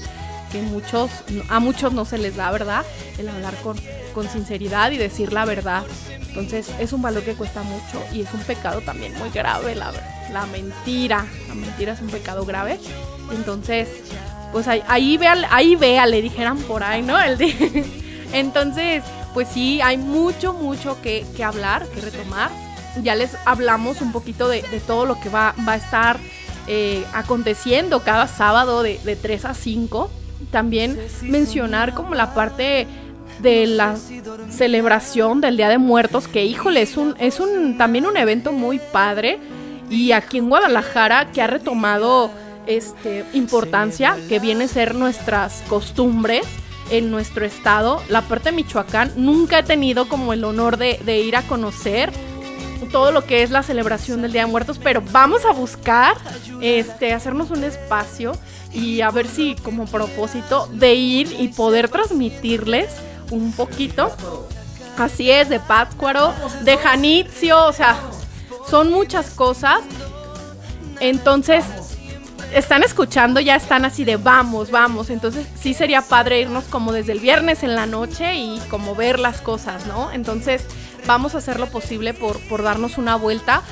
[0.53, 1.11] que muchos,
[1.49, 2.85] a muchos no se les da, ¿verdad?
[3.19, 3.77] El hablar con,
[4.15, 5.83] con sinceridad y decir la verdad.
[6.29, 9.93] Entonces, es un valor que cuesta mucho y es un pecado también muy grave, la,
[10.33, 11.27] la mentira.
[11.49, 12.79] La mentira es un pecado grave.
[13.33, 13.89] Entonces,
[14.53, 17.19] pues ahí, ahí vea, ahí vea, le dijeran por ahí, ¿no?
[17.21, 17.39] El
[18.33, 19.03] entonces,
[19.35, 22.51] pues sí, hay mucho, mucho que, hablar, que retomar.
[23.03, 26.19] Ya les hablamos un poquito de, todo lo que va, va a estar
[26.67, 30.11] eh, aconteciendo cada sábado de, de 3 a 5.
[30.51, 32.87] También mencionar como la parte
[33.41, 33.97] de la
[34.51, 38.81] celebración del Día de Muertos, que híjole, es un, es un también un evento muy
[38.93, 39.39] padre.
[39.91, 42.31] Y aquí en Guadalajara que ha retomado
[42.67, 46.47] este importancia, que viene a ser nuestras costumbres
[46.91, 51.37] en nuestro estado, la parte de Michoacán, nunca he tenido como el honor de, ir
[51.37, 52.13] a conocer
[52.87, 56.16] todo lo que es la celebración del Día de Muertos, pero vamos a buscar
[56.61, 58.33] este hacernos un espacio
[58.72, 62.89] y a ver si como propósito de ir y poder transmitirles
[63.31, 64.11] un poquito.
[64.97, 67.97] Así es, de Pátzcuaro, de Janitzio, o sea,
[68.68, 69.81] son muchas cosas.
[70.99, 71.64] Entonces,
[72.53, 75.11] están escuchando, ya están así de vamos, vamos.
[75.11, 79.18] Entonces sí sería padre irnos como desde el viernes en la noche y como ver
[79.18, 80.11] las cosas, ¿no?
[80.12, 80.66] Entonces
[81.07, 83.63] vamos a hacer lo posible por, por darnos una vuelta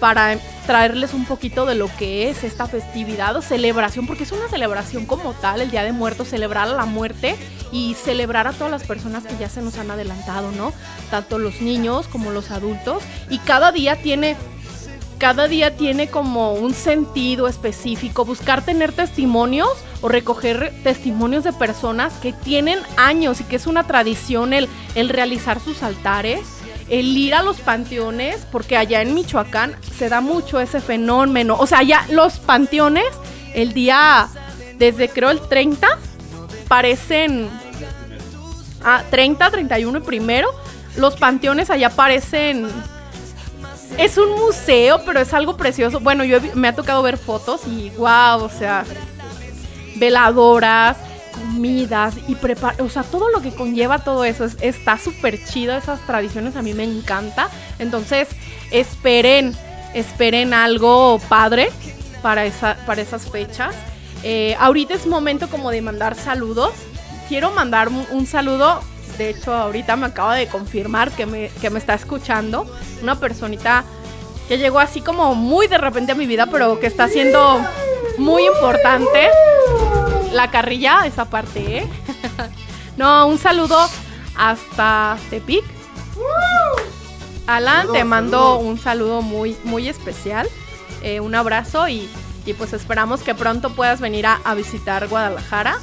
[0.00, 4.48] para traerles un poquito de lo que es esta festividad o celebración, porque es una
[4.48, 7.36] celebración como tal, el Día de Muertos, celebrar a la muerte
[7.72, 10.72] y celebrar a todas las personas que ya se nos han adelantado, ¿no?
[11.10, 13.02] Tanto los niños como los adultos.
[13.30, 14.36] Y cada día tiene
[15.18, 19.70] cada día tiene como un sentido específico, buscar tener testimonios
[20.02, 25.08] o recoger testimonios de personas que tienen años y que es una tradición el, el
[25.08, 26.40] realizar sus altares,
[26.88, 31.56] el ir a los panteones, porque allá en Michoacán se da mucho ese fenómeno.
[31.58, 33.06] O sea, ya los panteones,
[33.54, 34.28] el día,
[34.78, 35.88] desde creo el 30,
[36.68, 37.48] parecen...
[38.84, 40.48] Ah, 30, 31 y primero,
[40.96, 42.68] los panteones allá parecen
[43.98, 46.00] es un museo, pero es algo precioso.
[46.00, 48.84] Bueno, yo me ha tocado ver fotos y wow, o sea,
[49.96, 50.98] veladoras,
[51.38, 56.00] comidas y prepar, o sea, todo lo que conlleva todo eso está súper chido, esas
[56.06, 57.48] tradiciones a mí me encanta.
[57.78, 58.28] Entonces,
[58.70, 59.54] esperen,
[59.94, 61.70] esperen algo padre
[62.22, 63.74] para, esa, para esas fechas.
[64.22, 66.72] Eh, ahorita es momento como de mandar saludos.
[67.28, 68.80] Quiero mandar un, saludo
[69.18, 72.66] de hecho ahorita me acaba de confirmar que me, que me, está escuchando.
[73.02, 73.84] Una personita
[74.48, 77.60] que llegó así como muy de repente a mi vida, pero que está siendo
[78.18, 79.28] muy importante.
[80.36, 81.88] La carrilla, esa parte, ¿eh?
[82.98, 83.88] no, un saludo
[84.36, 85.64] hasta Tepic.
[87.46, 90.46] Alan, te mando un saludo muy, muy especial.
[91.02, 92.06] Eh, un abrazo y,
[92.58, 95.78] pues esperamos que pronto puedas venir a, a visitar Guadalajara.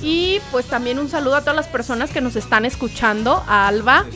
[0.00, 4.06] Y pues también un saludo a todas las personas que nos están escuchando, a Alba,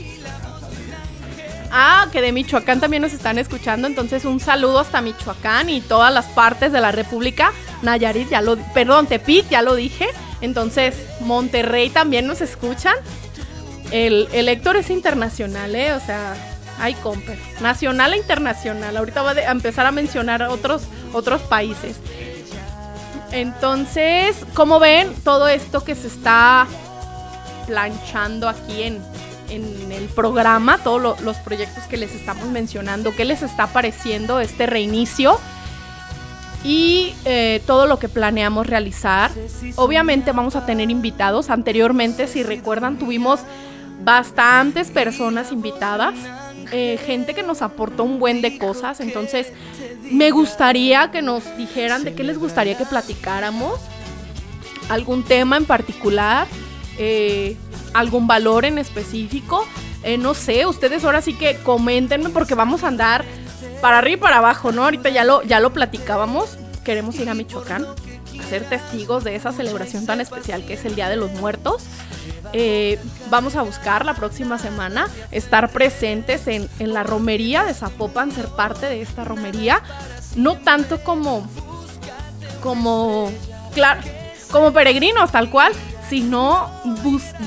[1.75, 3.89] Ah, que de Michoacán también nos están escuchando.
[3.89, 7.51] Entonces, un saludo hasta Michoacán y todas las partes de la República.
[7.83, 8.57] Nayarit, ya lo.
[8.75, 10.09] Perdón, Tepic, ya lo dije.
[10.41, 12.95] Entonces, Monterrey también nos escuchan.
[13.91, 15.93] El, el Héctor es internacional, ¿eh?
[15.93, 16.35] O sea,
[16.79, 17.39] hay comper.
[17.61, 18.97] Nacional e internacional.
[18.97, 21.97] Ahorita va a empezar a mencionar otros, otros países.
[23.31, 26.67] Entonces, como ven, todo esto que se está
[27.67, 29.01] planchando aquí en,
[29.49, 34.67] en el programa, todos los proyectos que les estamos mencionando, qué les está pareciendo este
[34.67, 35.39] reinicio
[36.65, 39.31] y eh, todo lo que planeamos realizar.
[39.77, 41.51] Obviamente vamos a tener invitados.
[41.51, 43.41] Anteriormente, si recuerdan, tuvimos
[44.05, 46.15] bastantes personas invitadas.
[46.71, 49.01] Eh, gente que nos aportó un buen de cosas.
[49.01, 49.53] Entonces,
[50.11, 53.81] me gustaría que nos dijeran de qué les gustaría que platicáramos.
[54.89, 56.47] Algún tema en particular.
[56.99, 57.57] Eh,
[57.93, 59.67] algún valor en específico.
[60.19, 63.25] No sé, ustedes ahora sí que coméntenme porque vamos a andar
[63.83, 64.85] para arriba y para abajo, ¿no?
[64.85, 66.57] Ahorita ya lo, ya lo platicábamos.
[66.85, 70.95] Queremos ir a Michoacán a ser testigos de esa celebración tan especial que es el
[70.95, 71.83] Día de los Muertos.
[72.55, 78.33] Eh, vamos a buscar la próxima semana estar presentes en, en la romería de Zapopan,
[78.33, 79.83] ser parte de esta romería.
[80.37, 81.47] No tanto como,
[82.63, 83.31] como,
[83.75, 84.01] claro,
[84.51, 85.73] como peregrinos, tal cual,
[86.13, 86.71] sino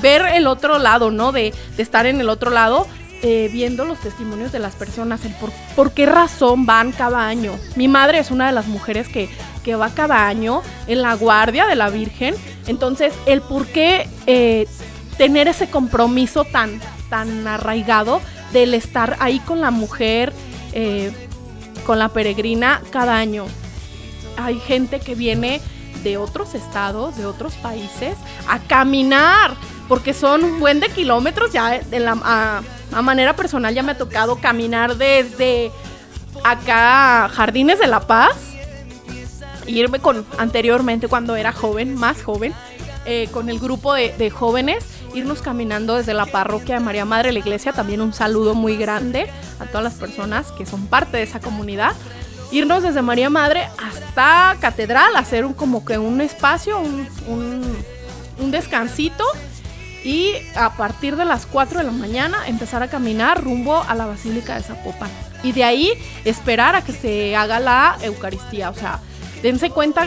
[0.02, 1.30] ver el otro lado, ¿no?
[1.30, 2.88] De, estar en el otro lado,
[3.22, 5.34] eh, viendo los testimonios de las personas, el
[5.74, 7.52] por, qué razón van cada año.
[7.74, 9.28] Mi madre es una de las mujeres que,
[9.64, 12.34] que va cada año en la guardia de la Virgen,
[12.66, 14.66] entonces el por qué eh,
[15.16, 18.20] tener ese compromiso tan, tan arraigado
[18.52, 20.32] del estar ahí con la mujer,
[20.72, 21.10] eh,
[21.86, 23.46] con la peregrina cada año.
[24.36, 25.60] Hay gente que viene
[26.04, 28.16] de otros estados, de otros países,
[28.48, 29.56] a caminar,
[29.88, 32.62] porque son un buen de kilómetros ya de la,
[33.02, 35.70] manera personal ya me ha tocado caminar desde
[36.44, 38.36] acá Jardines de la Paz,
[39.66, 42.54] irme con anteriormente cuando era joven, más joven,
[43.04, 44.84] eh, con el grupo de, de, jóvenes,
[45.14, 48.76] irnos caminando desde la parroquia de María Madre de la Iglesia, también un saludo muy
[48.76, 49.28] grande
[49.60, 51.92] a todas las personas que son parte de esa comunidad.
[52.52, 57.08] Irnos desde María Madre hasta Catedral, hacer un, como que un espacio, un,
[58.38, 59.24] un, descansito
[60.06, 64.06] y a partir de las 4 de la mañana empezar a caminar rumbo a la
[64.06, 65.10] Basílica de Zapopan.
[65.42, 65.90] Y de ahí
[66.24, 68.70] esperar a que se haga la Eucaristía.
[68.70, 69.00] O sea,
[69.42, 70.06] dense cuenta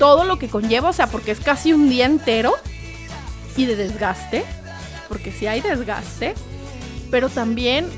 [0.00, 2.54] todo lo que conlleva, o sea, porque es casi un día entero
[3.56, 4.44] y de desgaste,
[5.08, 6.34] porque sí hay desgaste,
[7.12, 7.88] pero también,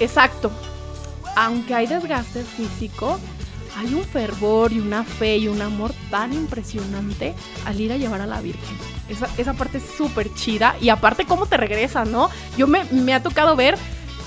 [0.00, 0.50] exacto,
[1.36, 3.20] aunque hay desgaste físico,
[3.76, 7.34] hay un fervor y una fe y un amor tan impresionante
[7.66, 8.91] al ir a llevar a la Virgen.
[9.08, 12.30] Esa, esa parte es súper chida y aparte cómo te regresas, ¿no?
[12.56, 13.76] Yo me, me ha tocado ver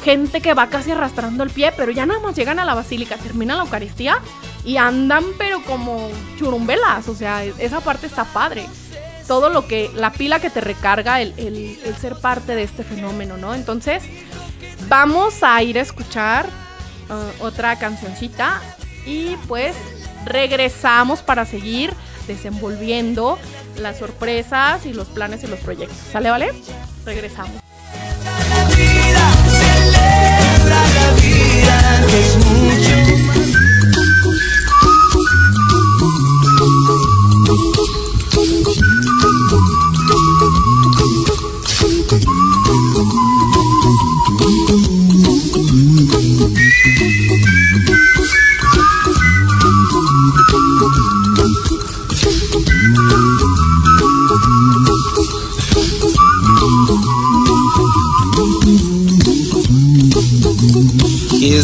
[0.04, 3.16] gente que va casi arrastrando el pie, pero ya nada más llegan a la basílica,
[3.18, 4.20] termina la Eucaristía
[4.64, 8.66] y andan pero como churumbelas, o sea, esa parte está padre.
[9.28, 13.38] Todo lo que, la pila que te recarga el, el- ser parte de este fenómeno,
[13.38, 13.56] ¿no?
[13.56, 14.04] Entonces,
[14.88, 16.48] vamos a ir a escuchar
[17.10, 18.62] uh, otra cancioncita
[19.08, 19.76] y pues
[20.26, 21.92] regresamos para seguir
[22.28, 23.40] desenvolviendo
[23.80, 25.98] las sorpresas y los planes y los proyectos.
[26.12, 26.52] ¿Sale, vale?
[27.06, 27.62] Regresamos.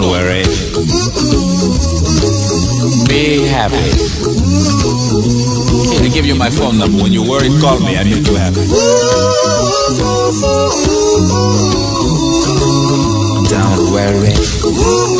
[0.00, 0.42] Don't worry.
[3.06, 3.76] Be happy.
[5.90, 7.02] Here, I give you my phone number.
[7.02, 7.98] When you worry, call me.
[7.98, 8.64] I make you happy.
[13.50, 15.19] Don't worry.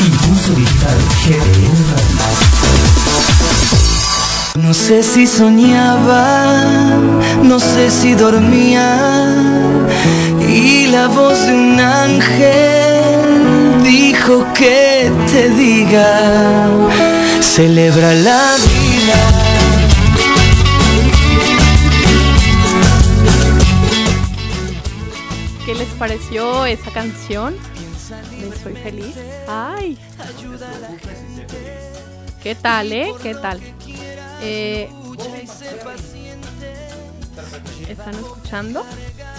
[0.00, 3.16] Impulso Digital GDL Radio.
[4.56, 6.96] No sé si soñaba,
[7.42, 9.26] no sé si dormía
[10.48, 16.70] y la voz de un ángel dijo que te diga,
[17.40, 19.20] celebra la vida.
[25.64, 27.54] ¿Qué les pareció esa canción
[28.54, 29.16] Soy Feliz.
[29.48, 29.98] Ay.
[32.42, 33.12] ¿Qué tal, eh?
[33.22, 33.60] ¿Qué tal?
[34.40, 34.88] Eh,
[37.88, 38.84] ¿Están escuchando?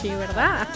[0.02, 0.68] Sí, ¿verdad?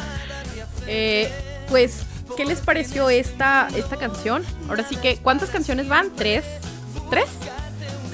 [0.87, 1.31] Eh,
[1.69, 2.03] pues,
[2.37, 4.43] ¿qué les pareció esta, esta canción?
[4.69, 6.11] Ahora sí que, ¿cuántas canciones van?
[6.15, 6.45] ¿Tres?
[7.09, 7.27] ¿Tres?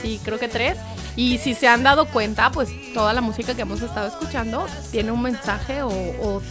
[0.02, 0.78] Sí, creo que tres.
[1.16, 5.12] Y si se han dado cuenta, pues toda la música que hemos estado escuchando tiene
[5.12, 6.42] un mensaje o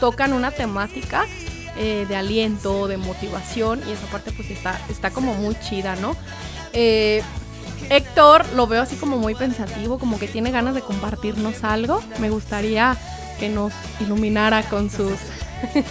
[0.00, 1.26] tocan una temática
[1.78, 6.16] eh, de aliento, de motivación y esa parte pues está, está como muy chida, ¿no?
[6.72, 7.22] Eh,
[7.90, 12.02] Héctor lo veo así como muy pensativo, como que tiene ganas de compartirnos algo.
[12.18, 12.96] Me gustaría
[13.38, 15.12] que nos iluminara con sus...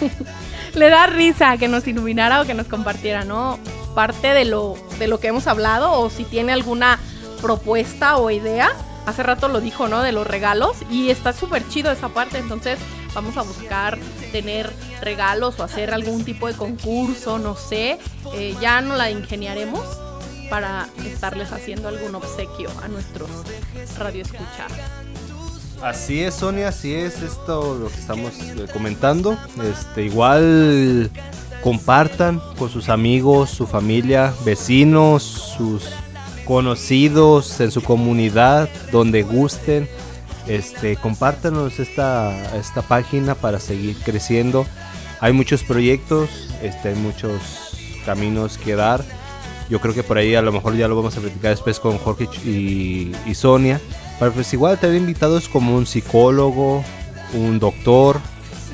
[0.74, 3.58] Le da risa que nos iluminara o que nos compartiera, ¿no?
[3.94, 6.98] Parte de lo, de lo que hemos hablado o si tiene alguna
[7.40, 8.70] propuesta o idea.
[9.06, 10.02] Hace rato lo dijo, ¿no?
[10.02, 12.78] De los regalos y está súper chido esa parte, entonces
[13.16, 13.98] vamos a buscar
[14.30, 14.70] tener
[15.00, 17.98] regalos o hacer algún tipo de concurso, no sé.
[18.34, 19.80] Eh, ya no la ingeniaremos
[20.50, 23.30] para estarles haciendo algún obsequio a nuestros
[23.98, 24.70] radioescuchas.
[25.82, 29.38] Así es, Sonia, así es esto lo que estamos eh, comentando.
[29.62, 31.10] Este, igual
[31.62, 35.84] compartan con sus amigos, su familia, vecinos, sus
[36.44, 39.88] conocidos en su comunidad, donde gusten.
[40.46, 44.66] Este, compártanos esta, esta página para seguir creciendo.
[45.20, 46.28] Hay muchos proyectos,
[46.62, 49.04] este, hay muchos caminos que dar.
[49.68, 51.98] Yo creo que por ahí a lo mejor ya lo vamos a platicar después con
[51.98, 53.80] Jorge y, y Sonia.
[54.20, 56.84] Para pues igual tener invitados como un psicólogo,
[57.34, 58.20] un doctor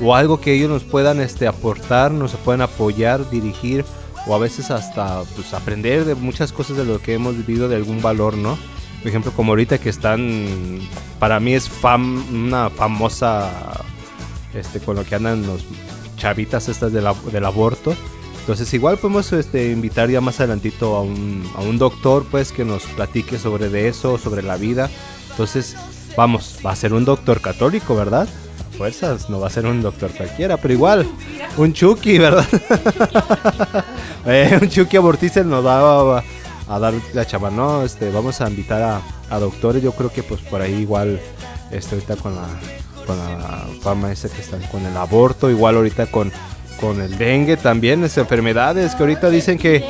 [0.01, 3.85] o algo que ellos nos puedan este, aportar, nos puedan apoyar, dirigir
[4.27, 7.75] o a veces hasta pues, aprender de muchas cosas de lo que hemos vivido de
[7.75, 8.57] algún valor, ¿no?
[9.03, 10.79] Por ejemplo, como ahorita que están,
[11.19, 13.51] para mí es fam, una famosa,
[14.53, 15.65] este, con lo que andan los
[16.15, 17.93] chavitas estas del, del aborto.
[18.39, 22.63] Entonces igual podemos este, invitar ya más adelantito a un, a un doctor pues que
[22.63, 24.89] nos platique sobre de eso, sobre la vida.
[25.31, 25.75] Entonces,
[26.15, 28.27] vamos, va a ser un doctor católico, ¿verdad?
[28.27, 31.07] A fuerzas, no va a ser un doctor cualquiera, pero igual,
[31.57, 32.47] un Chucky, ¿verdad?
[34.25, 36.23] eh, un Chucky abortice nos va a,
[36.67, 37.83] a, dar la chava, ¿no?
[37.83, 41.19] Este, vamos a invitar a, a, doctores, yo creo que pues por ahí igual,
[41.71, 42.47] este, ahorita con la,
[43.05, 46.31] con la fama esa que están con el aborto, igual ahorita con,
[46.79, 49.83] con el dengue también, es enfermedades que ahorita dicen que,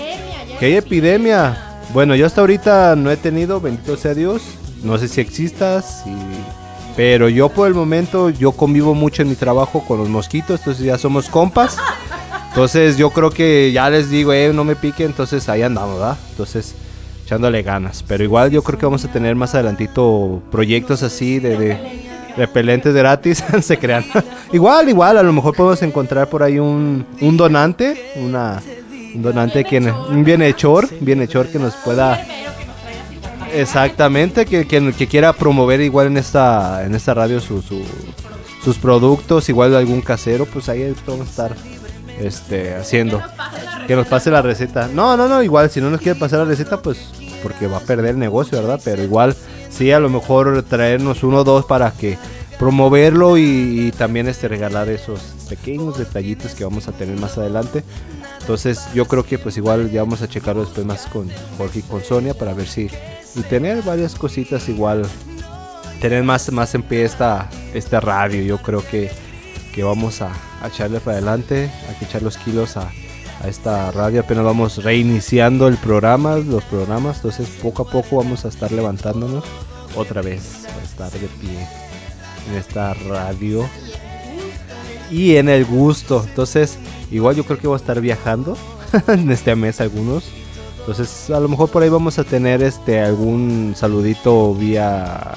[0.60, 1.58] que hay epidemia.
[1.94, 4.42] Bueno, yo hasta ahorita no he tenido, bendito sea Dios,
[4.84, 6.04] no sé si existas,
[6.96, 10.86] pero yo por el momento yo convivo mucho en mi trabajo con los mosquitos, entonces
[10.86, 11.78] ya somos compas.
[12.54, 16.18] Entonces yo creo que ya les digo, eh, no me pique, entonces ahí andamos, ¿verdad?
[16.30, 16.76] Entonces
[17.26, 18.04] echándole ganas.
[18.08, 22.04] Pero igual yo creo que vamos a tener más adelantito proyectos así de, de
[22.38, 24.06] repelentes gratis, se crean.
[24.54, 28.62] igual, igual, a lo mejor podemos encontrar por ahí un, un donante, una,
[29.16, 32.24] un donante que, un bienhechor, bienhechor que nos pueda
[33.52, 37.82] Exactamente, que, que, que, quiera promover igual en esta, en esta radio su, su,
[38.64, 41.56] sus productos, igual de algún casero, pues ahí a estar
[42.26, 43.22] este, haciendo.
[43.88, 44.88] Que nos pase la receta.
[44.88, 47.10] No, no, no, igual si no nos quiere pasar la receta, pues
[47.42, 48.80] porque va a perder el negocio, ¿verdad?
[48.84, 49.36] Pero igual
[49.70, 52.18] sí, a lo mejor traernos uno o dos para que
[52.58, 55.20] promoverlo y, y también este, regalar esos
[55.50, 57.84] pequeños detallitos que vamos a tener más adelante.
[58.40, 61.82] Entonces yo creo que pues igual ya vamos a checarlo después más con Jorge y
[61.84, 62.90] con Sonia para ver si
[63.36, 65.04] y tener varias cositas igual
[66.02, 69.10] tener más más en pie esta esta radio yo creo que,
[69.74, 70.32] que vamos a,
[70.62, 72.92] a, echarle para adelante que echar los kilos a,
[73.42, 74.22] a, esta radio.
[74.22, 79.44] Apenas vamos reiniciando el programa los programas entonces poco a poco vamos a estar levantándonos
[79.96, 81.68] otra vez a estar de pie
[82.50, 83.68] en esta radio
[85.12, 86.24] y en el gusto.
[86.28, 86.78] Entonces
[87.12, 88.58] igual yo creo que voy a estar viajando
[89.08, 90.26] en este mes algunos.
[90.80, 95.34] Entonces, a lo mejor por ahí vamos a tener este algún saludito vía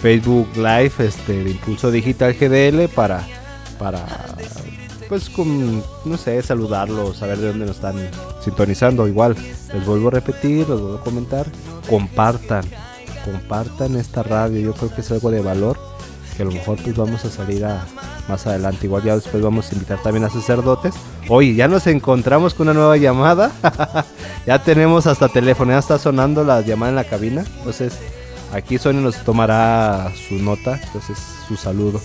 [0.00, 3.26] Facebook Live este de Impulso Digital GDL para
[3.78, 4.04] para
[5.08, 7.96] pues con no sé, saludarlos, saber de dónde nos están
[8.44, 9.08] sintonizando.
[9.08, 9.36] Igual,
[9.72, 11.46] les vuelvo a repetir, les vuelvo a comentar,
[11.88, 12.64] compartan,
[13.24, 15.78] compartan esta radio, yo creo que es algo de valor
[16.38, 17.84] que a lo mejor pues vamos a salir a
[18.28, 18.86] más adelante.
[18.86, 20.94] Igual ya después vamos a invitar también a sacerdotes.
[21.28, 23.50] Oye, ya nos encontramos con una nueva llamada.
[24.46, 27.44] ya tenemos hasta teléfono, ya está sonando la llamada en la cabina.
[27.58, 27.98] Entonces,
[28.52, 31.18] aquí Sonia nos tomará su nota, entonces
[31.48, 32.00] su saludo.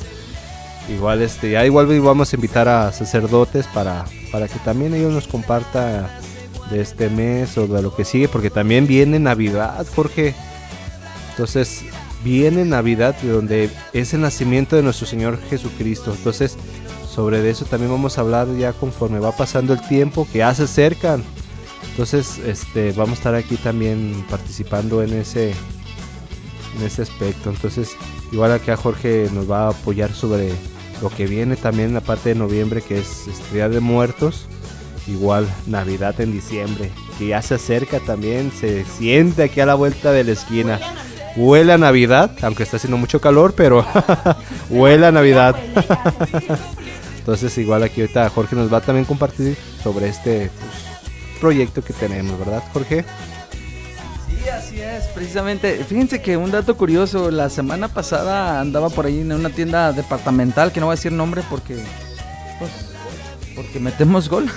[0.90, 5.28] Igual este, ya igual vamos a invitar a sacerdotes para, para que también ellos nos
[5.28, 6.08] compartan
[6.70, 10.36] de este mes o de lo que sigue, porque también viene Navidad, Jorge.
[11.32, 11.84] Entonces,
[12.24, 16.14] viene Navidad, donde es el nacimiento de nuestro Señor Jesucristo.
[16.16, 16.58] Entonces,
[17.10, 20.64] sobre eso también vamos a hablar ya conforme va pasando el tiempo, que ya se
[20.64, 21.24] acercan.
[21.92, 25.52] Entonces, este, vamos a estar aquí también participando en ese,
[26.78, 27.50] en ese aspecto.
[27.50, 27.92] Entonces,
[28.34, 30.52] igual acá Jorge nos va a apoyar sobre
[31.02, 34.48] lo que viene también la parte de noviembre, que es Día de Muertos.
[35.08, 36.90] Igual Navidad en diciembre,
[37.20, 40.80] que ya se acerca también, se siente aquí a la vuelta de la esquina.
[41.36, 43.86] Huele a Navidad, aunque está haciendo mucho calor, pero
[44.70, 45.56] huele a Navidad.
[47.18, 51.94] Entonces igual aquí ahorita Jorge nos va a también compartir sobre este pues, proyecto que
[51.94, 53.04] tenemos, ¿verdad Jorge?
[54.44, 55.86] Sí, así es, precisamente.
[55.88, 60.72] Fíjense que un dato curioso, la semana pasada andaba por ahí en una tienda departamental,
[60.72, 61.78] que no voy a decir nombre porque,
[62.60, 62.72] pues,
[63.56, 64.50] porque metemos gol.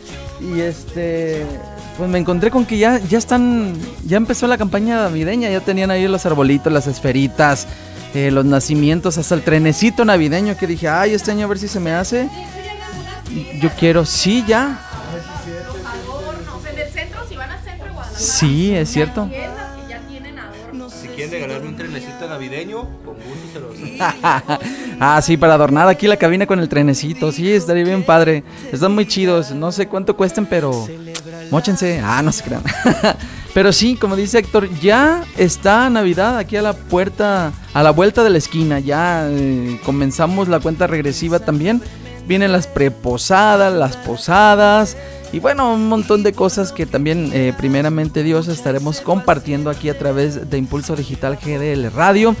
[0.40, 1.44] y este,
[1.96, 3.74] pues me encontré con que ya, ya están,
[4.04, 7.66] ya empezó la campaña navideña, ya tenían ahí los arbolitos, las esferitas,
[8.14, 11.66] eh, los nacimientos, hasta el trenecito navideño que dije, ay, este año a ver si
[11.66, 12.28] se me hace.
[13.60, 14.88] Yo quiero, sí, ya.
[18.16, 19.28] Sí, es cierto.
[21.00, 24.00] Si quieren regalarme un trenecito navideño, con gusto se los
[25.00, 27.32] ah, sí, para adornar aquí la cabina con el trenecito.
[27.32, 28.44] Sí, estaría bien padre.
[28.70, 29.52] Están muy chidos.
[29.52, 30.86] No sé cuánto cuesten, pero
[31.50, 32.00] mochense.
[32.04, 32.62] Ah, no se crean.
[33.54, 38.22] pero sí, como dice Héctor, ya está Navidad aquí a la puerta, a la vuelta
[38.22, 38.78] de la esquina.
[38.78, 41.82] Ya eh, comenzamos la cuenta regresiva también.
[42.26, 44.96] Vienen las preposadas, las posadas.
[45.32, 49.98] Y bueno, un montón de cosas que también, eh, primeramente Dios, estaremos compartiendo aquí a
[49.98, 52.36] través de Impulso Digital GDL Radio.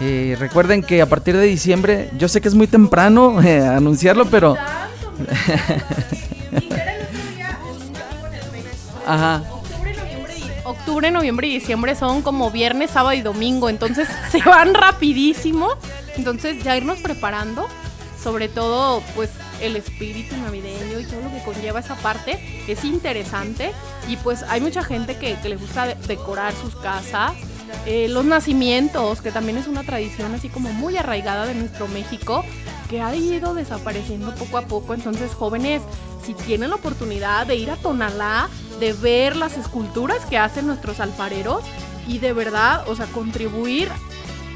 [0.00, 4.24] Eh, recuerden que a partir de diciembre, yo sé que es muy temprano eh, anunciarlo,
[4.26, 4.56] pero...
[9.06, 9.42] Ajá.
[9.44, 14.40] Octubre, noviembre y, octubre, noviembre y diciembre son como viernes, sábado y domingo, entonces se
[14.40, 15.68] van rapidísimo.
[16.16, 17.68] Entonces ya irnos preparando,
[18.22, 19.30] sobre todo pues
[19.60, 23.72] el espíritu navideño y todo lo que conlleva esa parte es interesante
[24.08, 27.32] y pues hay mucha gente que, le gusta de- decorar sus casas.
[27.86, 32.44] Eh, los nacimientos, que también es una tradición así como muy arraigada de nuestro México,
[32.88, 34.92] que ha ido desapareciendo poco a poco.
[34.92, 35.80] Entonces, jóvenes,
[36.26, 38.48] si tienen la oportunidad de ir a Tonalá,
[38.80, 41.62] de ver las esculturas que hacen nuestros alfareros
[42.08, 43.88] y de verdad, o sea, contribuir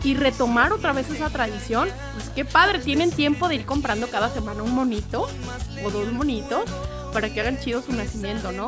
[0.03, 1.89] y retomar otra vez esa tradición,
[2.35, 5.29] qué padre, tienen tiempo de ir comprando cada semana un monito
[5.85, 6.65] o dos monitos
[7.13, 8.67] para que hagan chido su nacimiento, ¿no?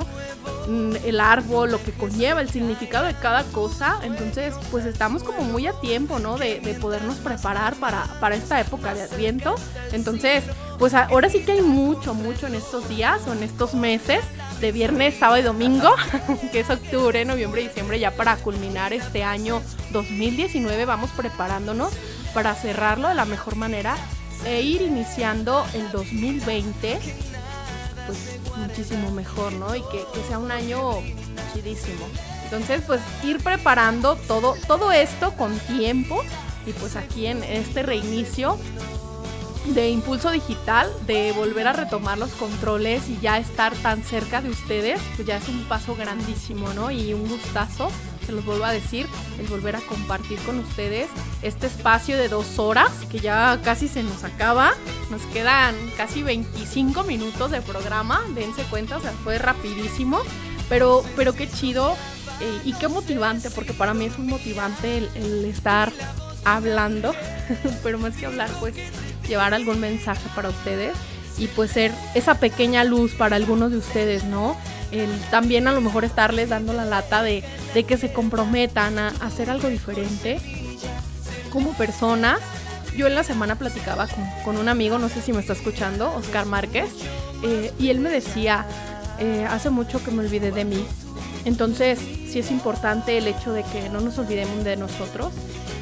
[0.68, 5.42] Mm, El árbol, lo que conlleva, el significado de cada cosa, entonces pues estamos como
[5.42, 6.38] muy a tiempo, ¿no?
[6.38, 9.56] De, de podernos preparar para, para esta época de Adviento,
[9.92, 10.44] entonces
[10.78, 14.20] pues ahora sí que hay mucho, mucho en estos días o en estos meses
[14.60, 15.94] de viernes, sábado y domingo,
[16.52, 19.60] que es octubre, noviembre y diciembre, ya para culminar este año
[19.92, 21.92] 2019, vamos preparándonos
[22.36, 23.96] para cerrarlo de la mejor manera
[24.44, 27.00] e ir iniciando el 2020
[28.06, 29.74] pues muchísimo mejor, ¿no?
[29.74, 31.00] Y que, que sea un año
[31.54, 32.06] chidísimo.
[32.44, 36.22] Entonces, pues ir preparando todo, todo esto con tiempo
[36.66, 38.58] y pues aquí en este reinicio
[39.68, 44.50] de impulso digital, de volver a retomar los controles y ya estar tan cerca de
[44.50, 46.90] ustedes, pues ya es un paso grandísimo, ¿no?
[46.90, 47.90] Y un gustazo,
[48.26, 49.06] se los vuelvo a decir,
[49.38, 51.08] el volver a compartir con ustedes
[51.42, 54.72] este espacio de dos horas, que ya casi se nos acaba,
[55.10, 60.20] nos quedan casi 25 minutos de programa, dense cuenta, o sea, fue rapidísimo,
[60.68, 61.96] pero, pero qué chido
[62.40, 65.92] eh, y qué motivante, porque para mí es un motivante el, el estar
[66.44, 67.14] hablando,
[67.82, 68.74] pero más que hablar, pues
[69.28, 70.96] llevar algún mensaje para ustedes
[71.38, 74.56] y pues ser esa pequeña luz para algunos de ustedes, ¿no?
[75.30, 77.42] También a lo mejor estarles dando la lata de,
[77.74, 80.38] de que se comprometan a, hacer algo diferente
[81.50, 82.38] como personas.
[82.96, 86.14] Yo en la semana platicaba con, con un amigo, no sé si me está escuchando,
[86.14, 86.88] Oscar Márquez,
[87.42, 88.64] eh, y él me decía,
[89.18, 90.84] eh, hace mucho que me olvidé de mí.
[91.44, 95.32] Entonces, sí es importante el hecho de que no nos olvidemos de nosotros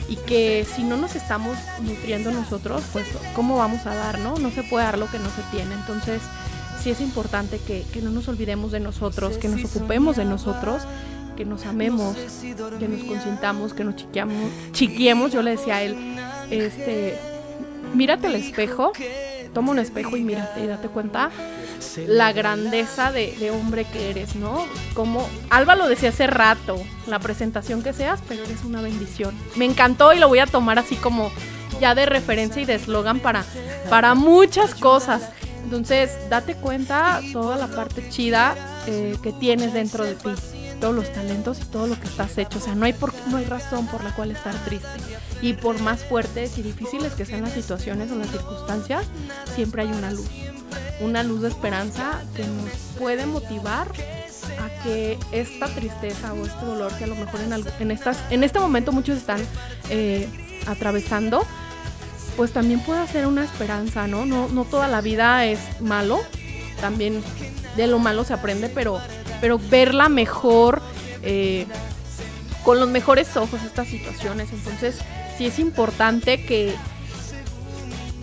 [0.09, 4.37] y que si no nos estamos nutriendo nosotros, pues cómo vamos a dar, ¿no?
[4.37, 5.75] No se puede dar lo que no se tiene.
[5.75, 6.21] Entonces,
[6.85, 10.83] sí es importante que, que no nos olvidemos de nosotros, que nos ocupemos de nosotros,
[11.35, 12.15] que nos amemos,
[12.79, 15.33] que nos consintamos, que nos chiqueamos, chiquiemos.
[15.33, 15.97] Yo le decía a él,
[16.51, 17.19] este,
[17.95, 18.93] mírate al espejo,
[19.55, 21.31] toma un espejo y mírate y date cuenta
[22.07, 24.67] la grandeza de, de hombre que eres, ¿no?
[24.93, 29.35] Como Alba lo decía hace rato, la presentación que seas, pero eres una bendición.
[29.57, 31.33] Me encantó y lo voy a tomar así como
[31.81, 33.43] ya de referencia y de eslogan para,
[33.89, 35.31] para muchas cosas.
[35.65, 38.55] Entonces, date cuenta toda la parte chida
[38.87, 40.31] eh, que tienes dentro de ti.
[40.81, 42.59] todos los talentos y todo lo que estás hecho.
[42.59, 44.87] O sea, no hay, por, no hay razón por la cual estar triste.
[45.41, 49.07] Y por más fuertes y difíciles que sean las situaciones o las circunstancias,
[49.55, 50.29] siempre hay una luz.
[51.01, 53.89] Una luz de esperanza que nos puede motivar
[54.61, 58.45] a que esta tristeza o este dolor que a lo mejor en, en, estas, en
[58.45, 59.41] este momento muchos están
[59.89, 60.29] eh,
[60.67, 61.47] atravesando,
[62.37, 64.27] pues también pueda ser una esperanza, ¿no?
[64.27, 64.49] ¿no?
[64.49, 66.21] No toda la vida es malo,
[66.81, 67.23] también
[67.77, 69.01] de lo malo se aprende, pero,
[69.41, 70.83] pero verla mejor,
[71.23, 71.67] eh,
[72.65, 74.53] con los mejores ojos estas situaciones.
[74.53, 74.99] Entonces,
[75.37, 76.75] sí es importante que,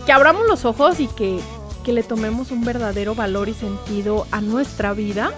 [0.05, 1.39] que abramos los ojos y que,
[1.83, 5.31] que le tomemos un verdadero valor y sentido a nuestra vida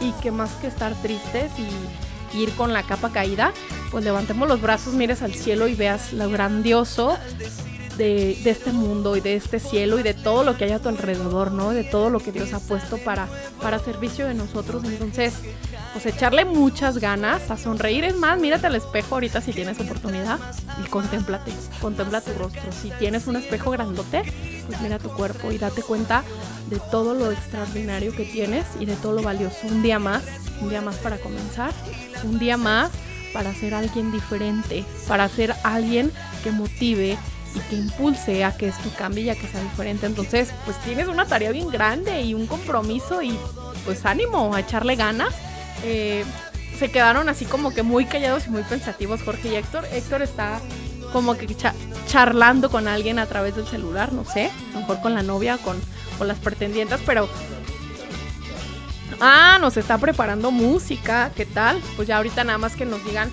[0.00, 3.52] y que más que estar tristes y ir con la capa caída,
[3.90, 7.16] pues levantemos los brazos, mires al cielo y veas lo grandioso
[7.96, 10.88] de, este mundo y de este cielo y de todo lo que hay a tu
[10.88, 11.70] alrededor, ¿no?
[11.70, 13.28] De todo lo que Dios ha puesto para,
[13.62, 14.84] para servicio de nosotros.
[14.84, 15.34] Entonces,
[15.92, 18.04] pues echarle muchas ganas, a sonreír.
[18.04, 20.38] Es más, mírate al espejo ahorita si tienes oportunidad
[20.84, 22.72] y contémplate, contempla tu rostro.
[22.72, 24.22] Si tienes un espejo grandote,
[24.66, 26.24] pues mira tu cuerpo y date cuenta
[26.68, 29.58] de todo lo extraordinario que tienes y de todo lo valioso.
[29.68, 30.24] Un día más,
[30.60, 31.72] un día más para comenzar,
[32.24, 32.90] un día más
[33.32, 36.12] para ser alguien diferente, para ser alguien
[36.42, 37.18] que motive
[37.54, 40.06] y que impulse a que esto cambie y a que sea diferente.
[40.06, 43.38] Entonces, pues tienes una tarea bien grande y un compromiso y
[43.84, 45.34] pues ánimo a echarle ganas
[45.84, 46.24] eh,
[46.78, 49.84] se quedaron así como que muy callados y muy pensativos Jorge y Héctor.
[49.92, 50.60] Héctor está
[51.12, 51.46] como que
[52.06, 55.58] charlando con alguien a través del celular, no sé, a lo mejor con la novia,
[55.58, 55.80] con,
[56.18, 57.28] con las pretendientes, pero...
[59.20, 61.80] Ah, nos está preparando música, ¿qué tal?
[61.94, 63.30] Pues ya ahorita nada más que nos digan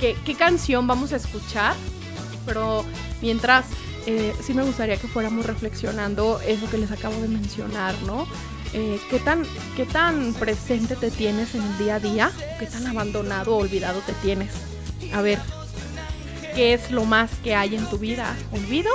[0.00, 1.74] qué, qué canción vamos a escuchar,
[2.46, 2.84] pero
[3.20, 3.66] mientras
[4.06, 8.26] eh, sí me gustaría que fuéramos reflexionando eso que les acabo de mencionar, ¿no?
[8.72, 9.42] Eh, ¿qué, tan,
[9.76, 12.30] ¿qué tan presente te tienes en el día a día?
[12.58, 14.52] ¿Qué tan abandonado o olvidado te tienes?
[15.12, 15.38] A ver,
[16.54, 18.36] ¿qué es lo más que hay en tu vida?
[18.52, 18.90] ¿Olvido?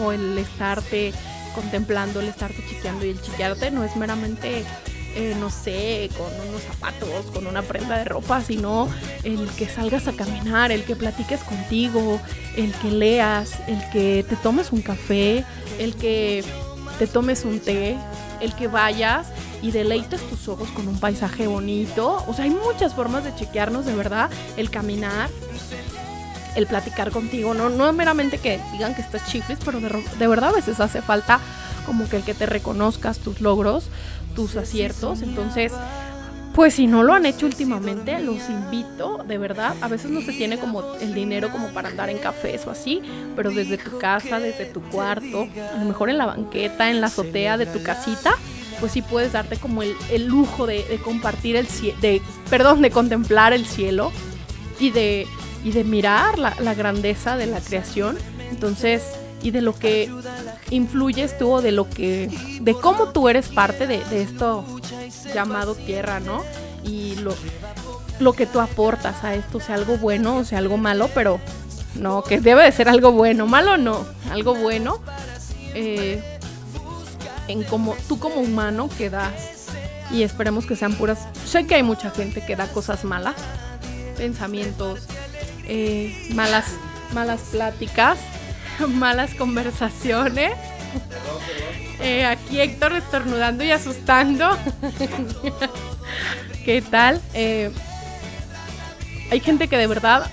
[0.00, 1.12] ¿O el estarte
[1.54, 4.64] contemplando, el estarte chiqueando y el chiquearte no es meramente,
[5.14, 8.88] eh, no sé, con unos zapatos, con una prenda de ropa, sino
[9.24, 12.20] el que salgas a caminar, el que platiques contigo,
[12.56, 15.44] el que leas, el que te tomes un café,
[15.78, 16.44] el que
[16.98, 17.96] te tomes un té,
[18.40, 19.28] el que vayas
[19.62, 22.24] y deleites tus ojos con un paisaje bonito.
[22.26, 24.30] O sea, hay muchas formas de chequearnos, de verdad.
[24.56, 25.30] El caminar,
[26.56, 30.50] el platicar contigo, no, no meramente que digan que estás chiflis, pero de, de, verdad
[30.50, 31.40] a veces hace falta
[31.86, 33.84] como que el que te reconozcas tus logros,
[34.34, 35.22] tus aciertos.
[35.22, 35.72] Entonces,
[36.54, 39.74] pues si no lo han hecho últimamente, los invito, de verdad.
[39.80, 43.00] A veces no se tiene como el dinero como para andar en cafés o así,
[43.34, 47.06] pero desde tu casa, desde tu cuarto, a lo mejor en la banqueta, en la
[47.06, 48.34] azotea de tu casita,
[48.80, 53.52] pues sí puedes darte como el, lujo de, compartir el cielo, de, perdón, de contemplar
[53.52, 54.12] el cielo
[54.78, 55.26] y de,
[55.64, 58.18] y de mirar la, grandeza de la creación.
[58.50, 59.04] Entonces,
[59.42, 60.10] y de lo que
[60.70, 64.64] influyes tú o de lo que, de cómo tú eres parte de, de esto
[65.34, 66.42] llamado tierra, ¿no?
[66.84, 67.34] Y lo,
[68.20, 71.40] lo que tú aportas a esto, sea algo bueno o sea algo malo, pero
[71.94, 75.00] no, que debe de ser algo bueno, malo no, algo bueno,
[75.74, 76.22] eh,
[77.48, 79.68] en como tú como humano que das,
[80.10, 83.34] y esperemos que sean puras, sé que hay mucha gente que da cosas malas,
[84.16, 85.00] pensamientos,
[85.64, 86.66] eh, malas,
[87.12, 88.18] malas pláticas,
[88.90, 90.52] malas conversaciones,
[92.00, 94.56] eh, aquí Héctor estornudando y asustando.
[96.64, 97.20] ¿Qué tal?
[97.34, 97.70] Eh,
[99.30, 100.30] hay gente que de verdad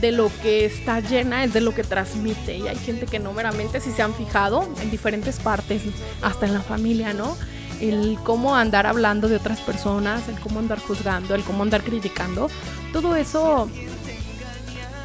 [0.00, 3.32] de lo que está llena es de lo que transmite y hay gente que no
[3.32, 5.82] meramente si se han fijado en diferentes partes,
[6.20, 7.36] hasta en la familia, ¿no?
[7.80, 12.50] El cómo andar hablando de otras personas, el cómo andar juzgando, el cómo andar criticando,
[12.92, 13.68] todo eso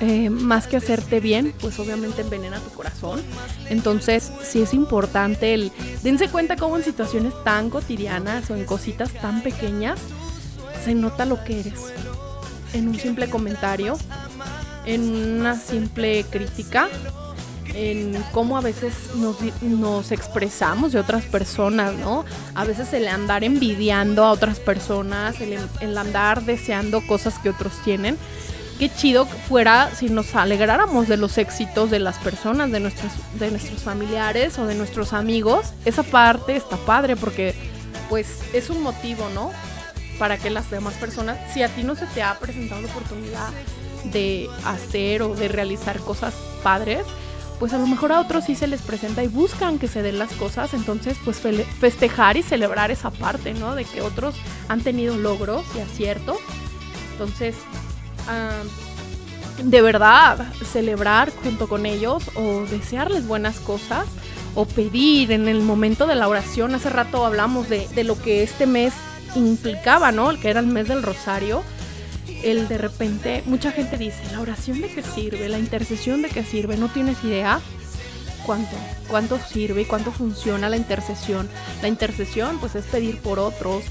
[0.01, 3.21] eh, más que hacerte bien, pues obviamente envenena tu corazón.
[3.69, 5.71] Entonces, sí es importante el
[6.03, 9.99] dense cuenta cómo en situaciones tan cotidianas o en cositas tan pequeñas
[10.85, 11.93] se nota lo que eres.
[12.73, 13.97] En un simple comentario,
[14.85, 16.87] en una simple crítica,
[17.73, 22.23] en cómo a veces nos, expresamos de otras personas, ¿no?
[22.55, 27.73] A veces el andar envidiando a otras personas, el, el andar deseando cosas que otros
[27.83, 28.17] tienen
[28.79, 33.51] qué chido fuera si nos alegráramos de los éxitos de las personas, de nuestros, de
[33.51, 35.73] nuestros familiares o de nuestros amigos.
[35.83, 37.53] Esa parte está padre porque
[38.07, 39.51] pues es un motivo, ¿no?
[40.17, 43.49] Para que las demás personas, si a ti no se te ha presentado la oportunidad
[44.05, 46.33] de hacer o de realizar cosas
[46.63, 47.05] padres,
[47.59, 50.17] pues a lo mejor a otros sí se les presenta y buscan que se den
[50.17, 51.41] las cosas, entonces pues
[51.79, 53.75] festejar y celebrar esa parte, ¿no?
[53.75, 54.35] De que otros
[54.69, 56.37] han tenido logros y aciertos
[57.11, 57.55] Entonces,
[59.63, 64.05] de verdad, celebrar junto con ellos o desearles buenas cosas
[64.55, 66.75] o pedir en el momento de la oración.
[66.75, 68.93] Hace rato hablamos de, de lo que este mes
[69.35, 70.31] implicaba, ¿no?
[70.31, 71.63] El que era el mes del rosario.
[72.43, 75.49] El de repente, mucha gente dice, ¿la oración de qué sirve?
[75.49, 76.77] ¿La intercesión de qué sirve?
[76.77, 77.59] ¿No tienes idea?
[78.49, 78.75] ¿Cuánto?
[79.07, 81.47] ¿Cuánto sirve y cuánto funciona la intercesión?
[81.83, 83.83] La intercesión, pues es pedir por otros.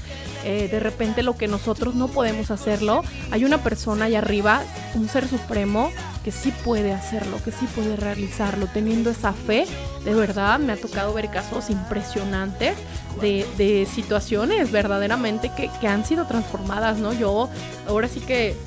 [0.43, 4.61] Eh, de repente lo que nosotros no podemos hacerlo, hay una persona allá arriba,
[4.95, 5.93] un ser supremo,
[6.25, 9.65] que sí puede hacerlo, que sí puede realizarlo, teniendo esa fe.
[10.03, 12.75] De verdad, me ha tocado ver casos impresionantes
[13.21, 17.13] de, de situaciones verdaderamente que, que han sido transformadas, ¿no?
[17.13, 17.49] Yo
[17.87, 18.57] ahora sí que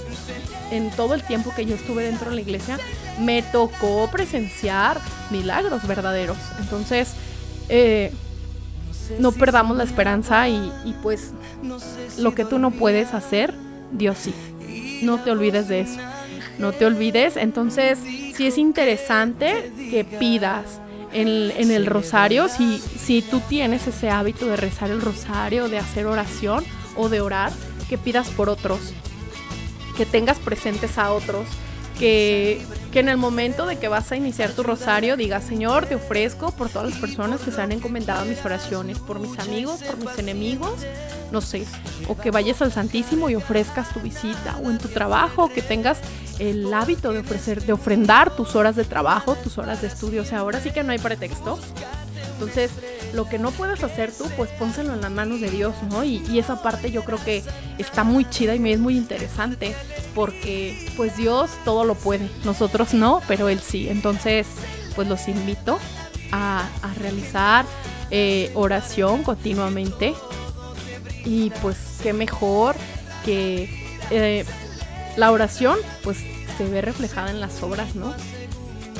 [0.72, 2.78] en todo el tiempo que yo estuve dentro de la iglesia,
[3.20, 4.98] me tocó presenciar
[5.30, 6.38] milagros verdaderos.
[6.60, 7.12] Entonces,
[7.68, 8.10] eh,
[9.18, 11.32] no perdamos la esperanza y, pues
[12.18, 13.54] lo que tú no puedes hacer,
[13.92, 14.34] Dios sí.
[15.02, 15.98] No te olvides de eso.
[16.58, 17.36] No te olvides.
[17.36, 17.98] Entonces,
[18.34, 20.80] sí es interesante que pidas
[21.12, 25.78] en, en el rosario, si, si tú tienes ese hábito de rezar el rosario, de
[25.78, 26.64] hacer oración
[26.96, 27.52] o de orar,
[27.90, 28.94] que pidas por otros
[29.96, 31.46] que tengas presentes a otros,
[31.98, 32.60] que,
[32.90, 36.50] que, en el momento de que vas a iniciar tu rosario digas, Señor, te ofrezco
[36.52, 40.18] por todas las personas que se han encomendado mis oraciones, por mis amigos, por mis
[40.18, 40.72] enemigos,
[41.30, 41.64] no sé,
[42.08, 45.98] o que vayas al Santísimo y ofrezcas tu visita, o en tu trabajo, que tengas
[46.38, 50.24] el hábito de ofrecer, de ofrendar tus horas de trabajo, tus horas de estudio, o
[50.24, 51.58] sea, ahora sí que no hay pretexto.
[52.42, 52.72] Entonces,
[53.14, 56.02] lo que no puedes hacer tú, pues pónselo en las manos de Dios, ¿no?
[56.02, 57.42] Y, y, esa parte yo creo que
[57.78, 59.74] está muy chida y me es muy interesante,
[60.14, 63.88] porque pues Dios todo lo puede, nosotros no, pero Él sí.
[63.88, 64.48] Entonces,
[64.96, 65.78] pues los invito
[66.32, 67.64] a, a realizar
[68.10, 70.14] eh, oración continuamente.
[71.24, 72.74] Y pues qué mejor
[73.24, 73.70] que
[74.10, 74.44] eh,
[75.16, 76.18] la oración, pues
[76.58, 78.12] se ve reflejada en las obras, ¿no?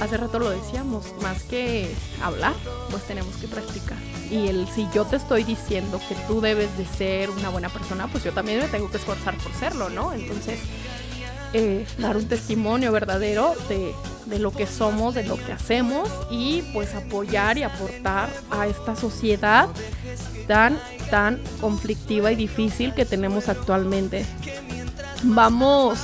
[0.03, 1.89] Hace rato lo decíamos, más que
[2.23, 2.55] hablar,
[2.91, 3.99] pues tenemos que practicar.
[4.31, 8.09] Y el si yo te estoy diciendo que tú debes de ser una buena persona,
[8.09, 10.12] pues yo también me tengo que esforzar por serlo, ¿no?
[10.12, 10.59] Entonces,
[11.53, 13.95] eh, dar un testimonio verdadero de,
[14.27, 18.97] de lo que somos, de lo que hacemos y pues apoyar y aportar a esta
[18.97, 19.69] sociedad
[20.49, 20.81] tan,
[21.11, 24.24] tan conflictiva y difícil que tenemos actualmente.
[25.23, 26.01] Vamos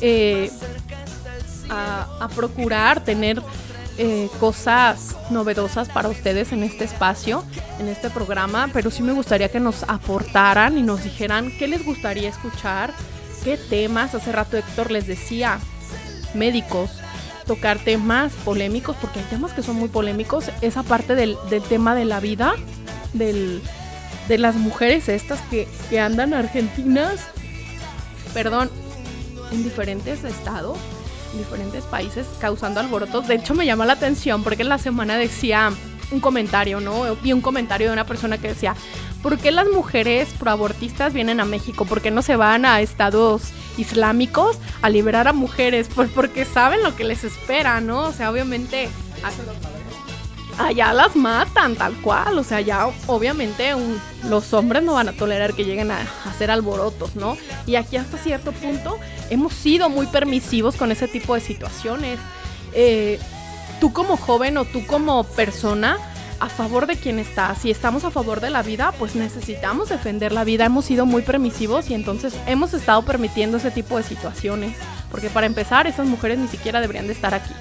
[0.00, 0.50] eh,
[1.70, 3.42] a, procurar tener
[3.98, 7.44] eh, cosas novedosas para ustedes en este espacio,
[7.78, 11.84] en este programa, pero sí me gustaría que nos aportaran y nos dijeran qué les
[11.84, 12.92] gustaría escuchar,
[13.42, 14.14] qué temas.
[14.14, 15.58] Hace rato Héctor les decía,
[16.34, 16.90] médicos,
[17.46, 20.50] tocar temas polémicos, porque hay temas que son muy polémicos.
[20.60, 22.54] Esa parte del, del tema de la vida,
[23.12, 23.62] del,
[24.28, 27.20] de las mujeres estas que, que andan argentinas,
[28.34, 28.70] perdón,
[29.52, 30.76] en diferentes estados
[31.34, 33.28] diferentes países causando alborotos.
[33.28, 35.72] De hecho, me llama la atención porque en la semana decía
[36.10, 37.16] un comentario, ¿no?
[37.16, 38.74] Vi un comentario de una persona que decía,
[39.22, 41.84] ¿por qué las mujeres proabortistas vienen a México?
[41.84, 43.42] ¿Por qué no se van a estados
[43.76, 45.88] islámicos a liberar a mujeres?
[45.94, 48.04] Pues porque saben lo que les espera, ¿no?
[48.04, 48.88] O sea, obviamente
[50.58, 53.74] allá las matan tal cual, o sea, ya obviamente
[54.28, 57.36] los hombres no van a tolerar que lleguen a, hacer alborotos, ¿no?
[57.66, 58.98] Y aquí hasta cierto punto
[59.30, 62.18] hemos sido muy permisivos con ese tipo de situaciones.
[62.72, 63.18] Eh,
[63.80, 65.98] tú como joven o tú como persona,
[66.40, 67.54] a favor de quién está.
[67.54, 70.66] Si estamos a favor de la vida, pues necesitamos defender la vida.
[70.66, 74.76] Hemos sido muy permisivos y entonces hemos estado permitiendo ese tipo de situaciones.
[75.10, 77.52] Porque para empezar, esas mujeres ni siquiera deberían de estar aquí,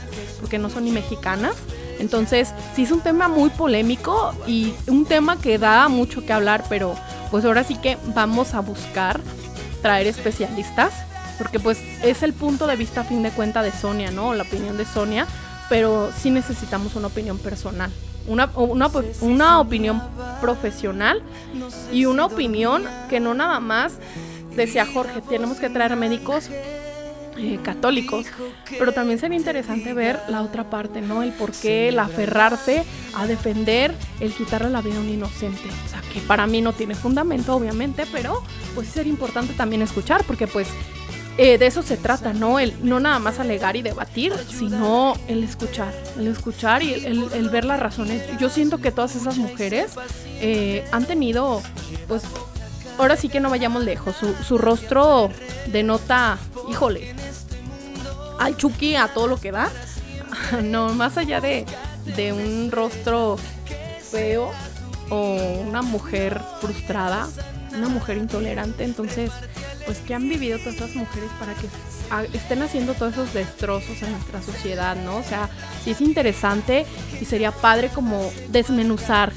[0.41, 1.55] porque no son ni mexicanas.
[1.99, 6.65] Entonces, sí es un tema muy polémico y un tema que da mucho que hablar,
[6.69, 6.95] pero
[7.31, 9.19] pues ahora sí que vamos a buscar
[9.81, 10.93] traer especialistas,
[11.37, 14.33] porque pues es el punto de vista a fin de cuenta de Sonia, ¿no?
[14.33, 15.27] La opinión de Sonia,
[15.69, 17.91] pero sí necesitamos una opinión personal.
[18.27, 18.89] Una, una,
[19.21, 20.01] una opinión
[20.41, 21.21] profesional
[21.91, 23.93] y una opinión que no nada más
[24.55, 26.49] decía Jorge, tenemos que traer médicos
[27.37, 28.27] eh, católicos,
[28.77, 31.23] pero también sería interesante ver la otra parte, ¿no?
[31.23, 32.83] El por qué, el aferrarse
[33.15, 35.69] a defender el quitarle la vida a un inocente.
[35.85, 38.41] O sea, que para mí no tiene fundamento, obviamente, pero
[38.73, 40.67] pues sería importante también escuchar, porque pues
[41.37, 42.59] eh, de eso se trata, ¿no?
[42.59, 47.49] El no nada más alegar y debatir, sino el escuchar, el escuchar y el, el
[47.49, 48.23] ver las razones.
[48.39, 49.91] Yo siento que todas esas mujeres
[50.39, 51.61] eh, han tenido,
[52.07, 52.23] pues,
[52.97, 54.15] ahora sí que no vayamos lejos,
[54.45, 55.29] su, rostro
[55.67, 56.37] denota,
[56.69, 57.13] híjole,
[58.39, 59.69] al Chucky a todo lo que da.
[60.63, 61.65] No, más allá de,
[62.17, 63.37] de un rostro
[64.11, 64.51] feo
[65.09, 65.35] o
[65.65, 67.27] una mujer frustrada,
[67.73, 69.31] una mujer intolerante, entonces
[69.85, 71.67] pues qué han vivido todas mujeres para que
[72.37, 75.17] estén haciendo todos esos destrozos en nuestra sociedad, ¿no?
[75.17, 75.49] O sea,
[75.83, 76.85] sí es interesante
[77.19, 79.31] y sería padre como desmenuzar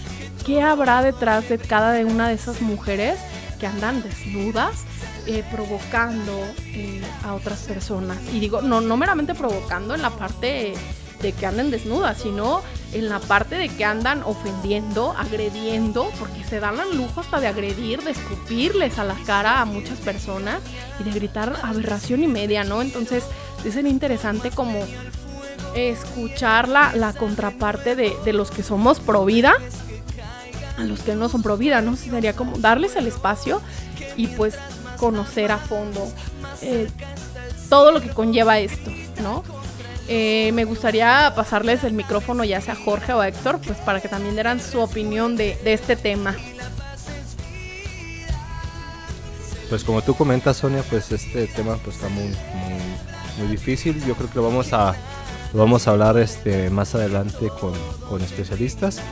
[0.44, 3.18] qué habrá detrás de cada una de esas mujeres
[3.58, 4.84] que andan desnudas
[5.26, 6.32] eh, provocando
[6.66, 8.18] eh, a otras personas.
[8.32, 10.74] Y digo, no, no meramente provocando en la parte
[11.20, 12.62] de que anden desnudas, sino
[12.92, 17.48] en la parte de que andan ofendiendo, agrediendo, porque se dan el lujo hasta de
[17.48, 20.60] agredir, de escupirles a la cara a muchas personas
[21.00, 22.80] y de gritar aberración y media, ¿no?
[22.80, 23.24] Entonces,
[23.64, 24.80] es interesante como
[25.74, 29.54] escuchar la, la contraparte de, de los que somos pro vida
[30.78, 31.96] a los que no son pro vida, ¿no?
[31.96, 33.60] Sería como darles el espacio
[34.16, 34.54] y pues
[34.96, 36.10] conocer a fondo
[36.62, 36.88] eh,
[37.68, 38.90] todo lo que conlleva esto,
[39.22, 39.42] ¿no?
[40.06, 44.00] Eh, me gustaría pasarles el micrófono ya sea a Jorge o a Héctor, pues para
[44.00, 46.34] que también dieran su opinión de, este tema.
[49.68, 54.02] Pues como tú comentas, Sonia, pues este tema pues está muy, muy, muy difícil.
[54.06, 54.94] Yo creo que lo vamos a,
[55.52, 57.74] lo vamos a hablar este, más adelante con,
[58.08, 59.02] con especialistas.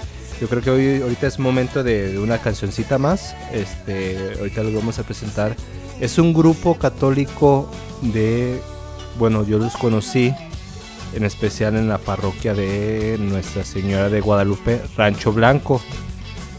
[0.40, 3.34] Yo creo que hoy ahorita es momento de, una cancioncita más.
[3.52, 5.56] Este, ahorita lo vamos a presentar.
[6.00, 7.70] Es un grupo católico
[8.02, 8.60] de,
[9.18, 10.34] bueno, yo los conocí
[11.14, 15.80] en especial en la parroquia de Nuestra Señora de Guadalupe, Rancho Blanco.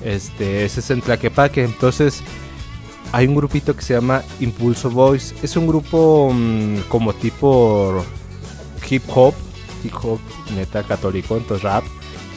[0.04, 1.64] Este, ese es en Tlaquepaque.
[1.64, 2.24] Entonces,
[3.12, 5.36] hay un grupito que se llama Impulso Boys.
[5.44, 8.04] Es un grupo mm, como tipo
[8.90, 9.36] hip hop,
[9.84, 10.20] hip hop
[10.56, 11.84] neta católico, entonces rap.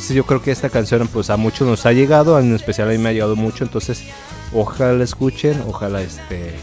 [0.01, 2.93] Entonces yo creo que esta canción pues a muchos nos ha llegado, en especial a
[2.93, 4.03] mí me ha llegado mucho, entonces
[4.51, 6.55] ojalá la escuchen, ojalá este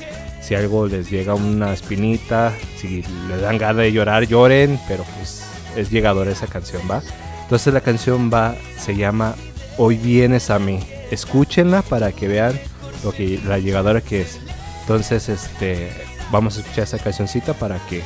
[0.42, 5.44] si algo les llega una espinita, si le dan ganas de llorar, lloren, pero pues
[5.76, 7.04] es llegadora esa canción, ¿va?
[7.44, 9.36] Entonces la canción va, se llama
[9.78, 10.80] Hoy vienes a mí.
[11.12, 12.60] Escúchenla para que vean
[13.04, 14.40] lo que la llegadora que es.
[14.82, 15.92] Entonces, este,
[16.32, 18.02] vamos a escuchar esa cancioncita para que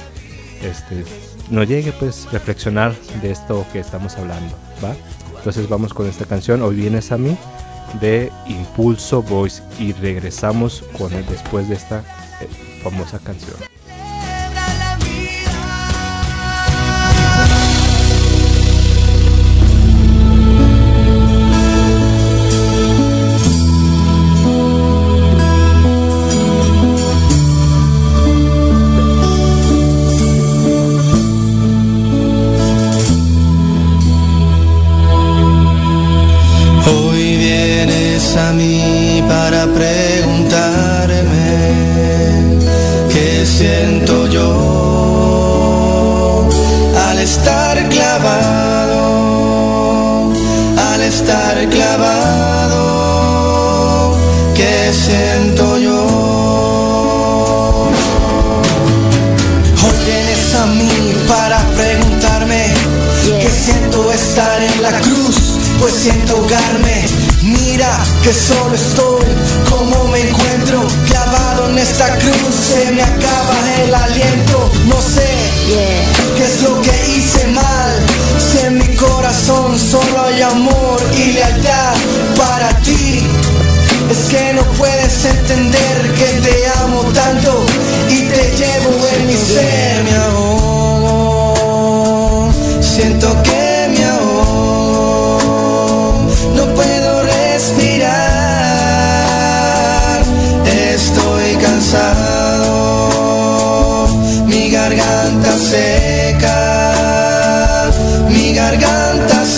[0.61, 1.05] este
[1.49, 4.95] nos llegue pues reflexionar de esto que estamos hablando, ¿va?
[5.41, 7.35] Entonces vamos con esta canción Hoy vienes a mí
[7.99, 12.01] de Impulso Voice y regresamos con él después de esta
[12.41, 12.47] eh,
[12.83, 13.55] famosa canción.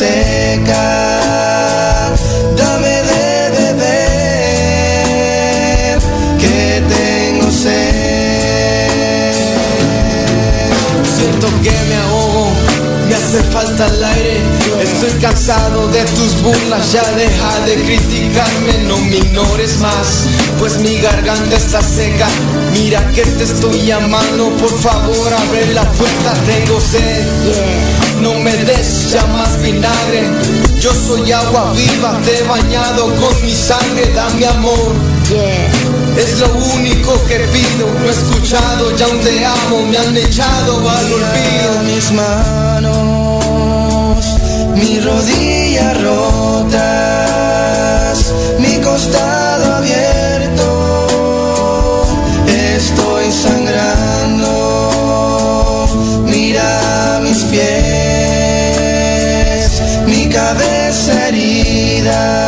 [0.04, 0.43] Garganta
[15.04, 20.28] Estoy cansado de tus burlas, ya deja de criticarme, no me ignores más,
[20.60, 22.26] pues mi garganta está seca.
[22.72, 27.26] Mira que te estoy llamando, por favor abre la puerta, tengo sed.
[28.22, 30.24] No me des ya más vinagre,
[30.80, 34.94] yo soy agua viva, te he bañado con mi sangre, dame amor.
[36.16, 40.78] Es lo único que pido, no he escuchado, ya aún te amo, me han echado
[40.90, 41.84] al olvido.
[41.94, 43.13] Mis manos,
[44.76, 46.74] mis rodillas rotas,
[48.60, 50.68] mi costado abierto,
[52.48, 54.52] estoy sangrando.
[56.26, 57.64] Mira mis pies,
[60.06, 62.43] mi cabeza herida.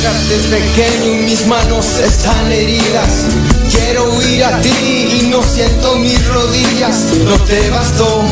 [0.00, 3.26] Tocarte pequeño mis manos están heridas.
[3.70, 4.70] Quiero huir a ti
[5.20, 6.96] y no siento mis rodillas.
[7.24, 8.22] No te bastó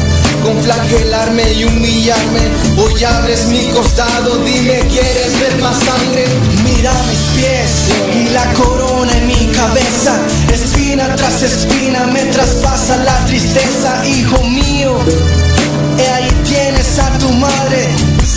[0.42, 2.40] con flagelarme y humillarme.
[2.76, 6.26] Hoy abres mi costado, dime, ¿quieres ver más sangre?
[6.64, 7.70] Mira mis pies
[8.14, 10.20] y la corona en mi cabeza.
[10.52, 14.98] Espina tras espina me traspasa la tristeza, hijo mío.
[15.98, 17.88] Y ahí tienes a tu madre,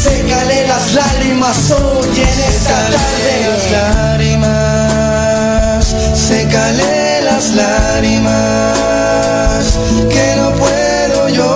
[0.02, 3.48] sécale las lágrimas hoy en esta tarde.
[3.48, 4.76] las lágrimas,
[6.16, 8.34] sécale las lágrimas,
[10.10, 11.52] que no puedo yo.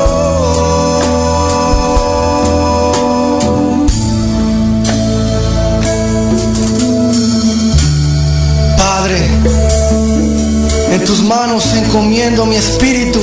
[8.78, 9.20] Padre,
[10.92, 13.22] en tus manos encomiendo mi espíritu.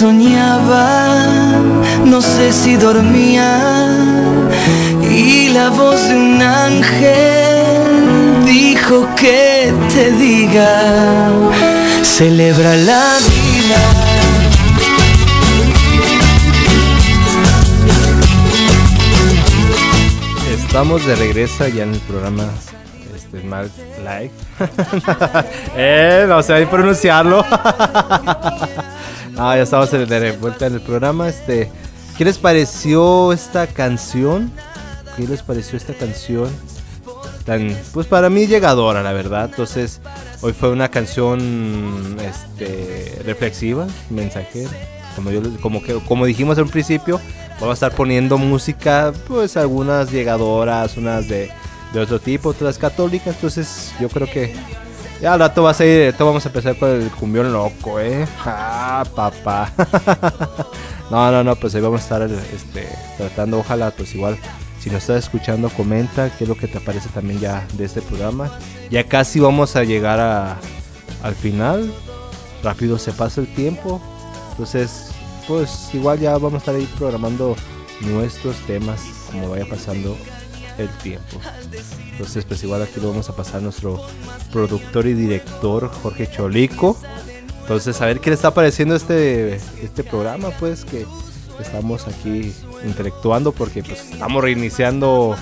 [0.00, 1.22] Soñaba,
[2.04, 3.86] no sé si dormía
[5.08, 11.30] y la voz de un ángel dijo que te diga,
[12.02, 13.82] celebra la vida.
[20.56, 22.48] Estamos de regreso ya en el programa
[23.14, 24.32] este, Smart Live.
[25.76, 27.46] eh, no sé pronunciarlo.
[29.34, 31.28] no, ya estamos de de vuelta en el programa.
[31.28, 31.70] Este,
[32.16, 34.52] ¿Qué les pareció esta canción?
[35.16, 36.48] ¿Qué les pareció esta canción?
[37.44, 39.46] Tan, pues para mí llegadora, la verdad.
[39.50, 40.00] Entonces,
[40.40, 44.70] hoy fue una canción este, reflexiva, mensajera.
[45.16, 47.20] Como, yo, como, que, como dijimos al principio,
[47.60, 51.50] vamos a estar poniendo música, pues algunas llegadoras, unas de,
[51.92, 53.34] de otro tipo, otras católicas.
[53.34, 54.54] Entonces, yo creo que
[55.24, 58.26] ya al rato va a ser, esto vamos a empezar con el cumbión loco, ¿eh?
[58.44, 59.72] Ah, papá.
[61.10, 62.86] no, no, no, pues ahí vamos a estar este,
[63.16, 64.36] tratando, ojalá, pues igual,
[64.78, 68.02] si nos estás escuchando, comenta qué es lo que te parece también ya de este
[68.02, 68.50] programa.
[68.90, 70.58] Ya casi vamos a llegar a,
[71.22, 71.90] al final.
[72.62, 74.02] Rápido se pasa el tiempo.
[74.50, 75.08] Entonces,
[75.48, 77.56] pues igual ya vamos a estar ahí programando
[78.02, 79.00] nuestros temas
[79.32, 80.18] como vaya pasando
[80.78, 81.40] el tiempo.
[82.12, 84.00] Entonces, pues igual aquí lo vamos a pasar a nuestro
[84.52, 86.96] productor y director Jorge Cholico.
[87.60, 91.06] Entonces, a ver qué le está pareciendo este, este programa, pues que
[91.60, 92.52] estamos aquí
[92.84, 95.36] intelectuando porque pues estamos reiniciando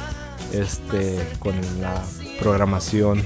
[0.53, 2.03] este con la
[2.39, 3.25] programación.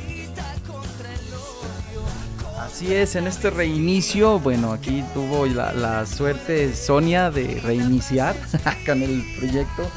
[2.58, 8.36] Así es, en este reinicio, bueno, aquí tuvo la, la suerte Sonia de reiniciar
[8.86, 9.88] con el proyecto,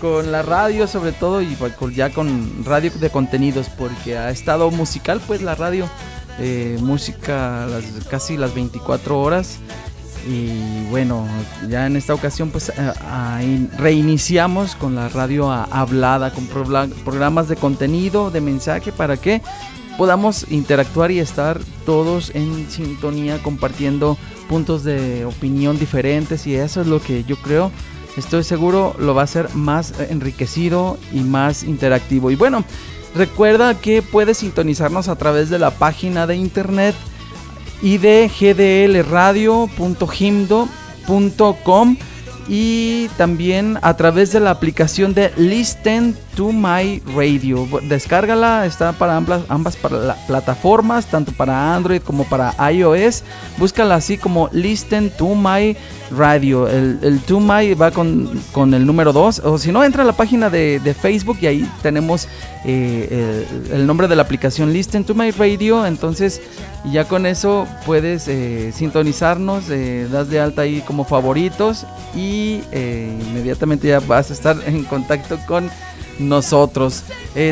[0.00, 4.70] con la radio sobre todo y pues, ya con radio de contenidos, porque ha estado
[4.70, 5.88] musical, pues la radio,
[6.38, 9.58] eh, música las, casi las 24 horas.
[10.28, 11.26] Y bueno,
[11.68, 18.30] ya en esta ocasión pues eh, reiniciamos con la radio hablada, con programas de contenido,
[18.30, 19.40] de mensaje, para que
[19.96, 24.16] podamos interactuar y estar todos en sintonía compartiendo
[24.48, 27.70] puntos de opinión diferentes y eso es lo que yo creo,
[28.16, 32.30] estoy seguro lo va a hacer más enriquecido y más interactivo.
[32.30, 32.64] Y bueno,
[33.14, 36.94] recuerda que puedes sintonizarnos a través de la página de internet
[37.82, 37.98] y
[42.48, 47.68] y también a través de la aplicación de Listen to My Radio.
[47.82, 49.76] Descárgala, está para ambas,
[50.26, 53.22] plataformas, tanto para Android como para iOS.
[53.58, 55.76] Búscala así como Listen to My
[56.10, 56.66] Radio.
[56.68, 59.40] El, el to My va con, con el número 2.
[59.40, 62.28] O si no, entra a la página de, de Facebook y ahí tenemos
[62.64, 65.86] eh, el, el nombre de la aplicación Listen to My Radio.
[65.86, 66.40] Entonces,
[66.92, 73.88] ya con eso puedes eh, sintonizarnos, eh, das de alta ahí como favoritos y inmediatamente
[73.88, 75.70] ya vas a estar en contacto con
[76.18, 77.04] nosotros.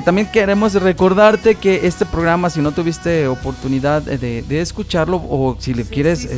[0.04, 5.72] También queremos recordarte que este programa, si no tuviste oportunidad de, de escucharlo o si
[5.72, 6.28] le quieres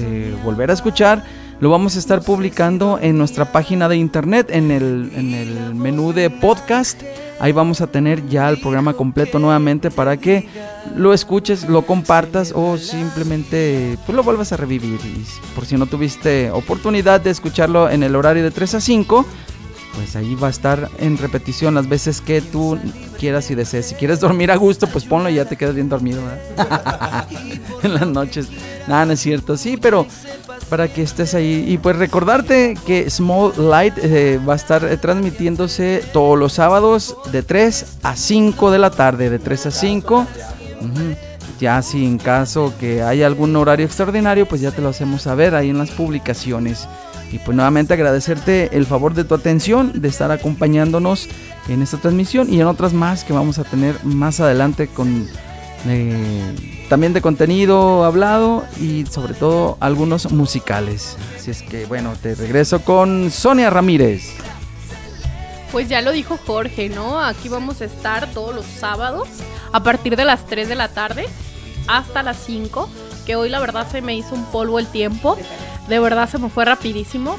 [0.44, 1.24] volver a escuchar,
[1.60, 6.12] lo vamos a estar publicando en nuestra página de internet, en el, en el menú
[6.12, 7.02] de podcast.
[7.40, 10.48] Ahí vamos a tener ya el programa completo nuevamente para que
[10.96, 15.00] lo escuches, lo compartas o simplemente pues, lo vuelvas a revivir.
[15.04, 15.24] Y
[15.54, 19.26] por si no tuviste oportunidad de escucharlo en el horario de 3 a 5,
[19.94, 22.78] pues ahí va a estar en repetición las veces que tú
[23.18, 23.86] quieras y desees.
[23.86, 27.26] Si quieres dormir a gusto, pues ponlo y ya te quedas bien dormido ¿verdad?
[27.82, 28.48] en las noches.
[28.86, 29.56] Nada, no es cierto.
[29.56, 30.06] Sí, pero
[30.68, 31.64] para que estés ahí.
[31.66, 37.16] Y pues recordarte que Small Light eh, va a estar eh, transmitiéndose todos los sábados
[37.32, 39.30] de 3 a 5 de la tarde.
[39.30, 40.26] De 3 a 5.
[40.80, 41.16] Ujú.
[41.58, 45.54] Ya si en caso que haya algún horario extraordinario, pues ya te lo hacemos saber
[45.54, 46.86] ahí en las publicaciones.
[47.32, 51.28] Y pues nuevamente agradecerte el favor de tu atención, de estar acompañándonos
[51.68, 55.26] en esta transmisión y en otras más que vamos a tener más adelante con
[55.86, 61.16] eh, también de contenido hablado y sobre todo algunos musicales.
[61.36, 64.34] Así es que bueno, te regreso con Sonia Ramírez.
[65.70, 67.20] Pues ya lo dijo Jorge, ¿no?
[67.20, 69.28] Aquí vamos a estar todos los sábados
[69.72, 71.26] a partir de las 3 de la tarde
[71.88, 72.88] hasta las 5,
[73.26, 75.36] que hoy la verdad se me hizo un polvo el tiempo.
[75.88, 77.38] De verdad se me fue rapidísimo.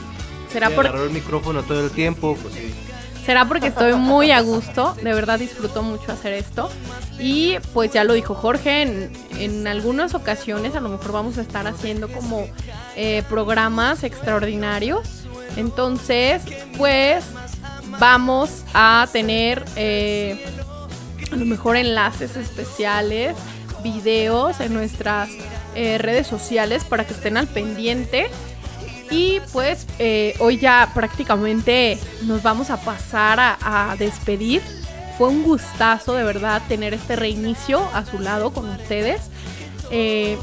[0.52, 2.74] Será por agarró el micrófono todo el tiempo, pues sí.
[3.30, 6.68] Será porque estoy muy a gusto, de verdad disfruto mucho hacer esto.
[7.20, 11.42] Y pues ya lo dijo Jorge, en, en algunas ocasiones a lo mejor vamos a
[11.42, 12.48] estar haciendo como
[12.96, 15.28] eh, programas extraordinarios.
[15.58, 16.42] Entonces,
[16.76, 17.24] pues
[18.00, 20.44] vamos a tener eh,
[21.32, 23.36] a lo mejor enlaces especiales,
[23.84, 25.30] videos en nuestras
[25.76, 28.32] eh, redes sociales para que estén al pendiente.
[29.12, 34.62] Y pues eh, hoy ya prácticamente nos vamos a pasar a, despedir.
[35.18, 39.22] Fue un gustazo de verdad tener este reinicio a su lado con ustedes.
[39.92, 40.38] Eh,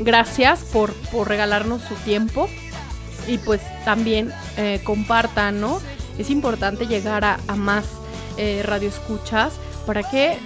[0.00, 2.48] gracias por, por regalarnos su tiempo.
[3.26, 5.80] Y pues también eh, compartan, ¿no?
[6.18, 7.84] Es importante llegar a, a más
[8.62, 9.54] radioescuchas
[9.84, 10.38] para que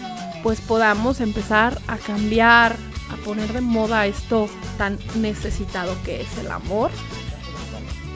[0.43, 2.75] pues podamos empezar a cambiar,
[3.11, 4.49] a poner de moda esto
[4.79, 6.91] tan necesitado que es el amor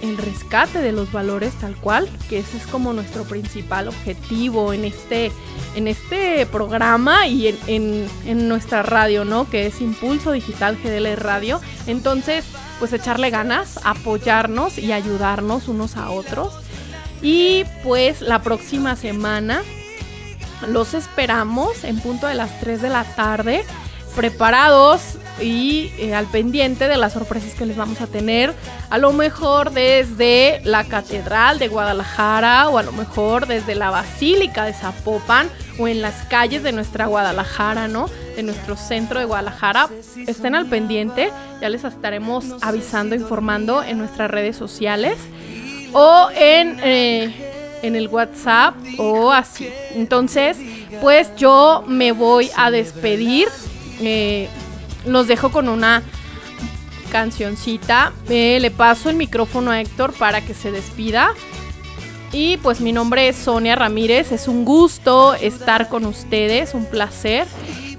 [0.02, 4.84] el rescate de los valores tal cual, que ese es como nuestro principal objetivo en
[4.84, 5.32] este,
[5.74, 9.48] en este programa y en, en- en nuestra radio, ¿no?
[9.48, 11.60] Que es Impulso Digital GDL Radio.
[11.86, 12.44] Entonces,
[12.78, 16.52] pues echarle ganas, apoyarnos y ayudarnos unos a otros.
[17.22, 19.62] Y pues la próxima semana
[20.68, 23.64] los esperamos en punto de las 3 de la tarde,
[24.14, 28.54] preparados y eh, al pendiente de las sorpresas que les vamos a tener.
[28.90, 34.64] A lo mejor desde la Catedral de Guadalajara o a lo mejor desde la Basílica
[34.64, 35.48] de Zapopan
[35.78, 38.08] o en las calles de nuestra Guadalajara, ¿no?
[38.34, 39.88] De nuestro centro de Guadalajara.
[40.26, 41.30] Estén al pendiente,
[41.60, 45.18] ya les estaremos avisando, informando en nuestras redes sociales
[45.92, 49.68] o en, eh, en el WhatsApp o así.
[49.94, 50.58] Entonces,
[51.00, 53.48] pues yo me voy a despedir.
[54.00, 54.48] Eh,
[55.06, 56.02] los dejo con una
[57.10, 58.12] cancioncita.
[58.28, 61.30] Eh, le paso el micrófono a Héctor para que se despida.
[62.32, 64.32] Y pues mi nombre es Sonia Ramírez.
[64.32, 67.46] Es un gusto estar con ustedes, un placer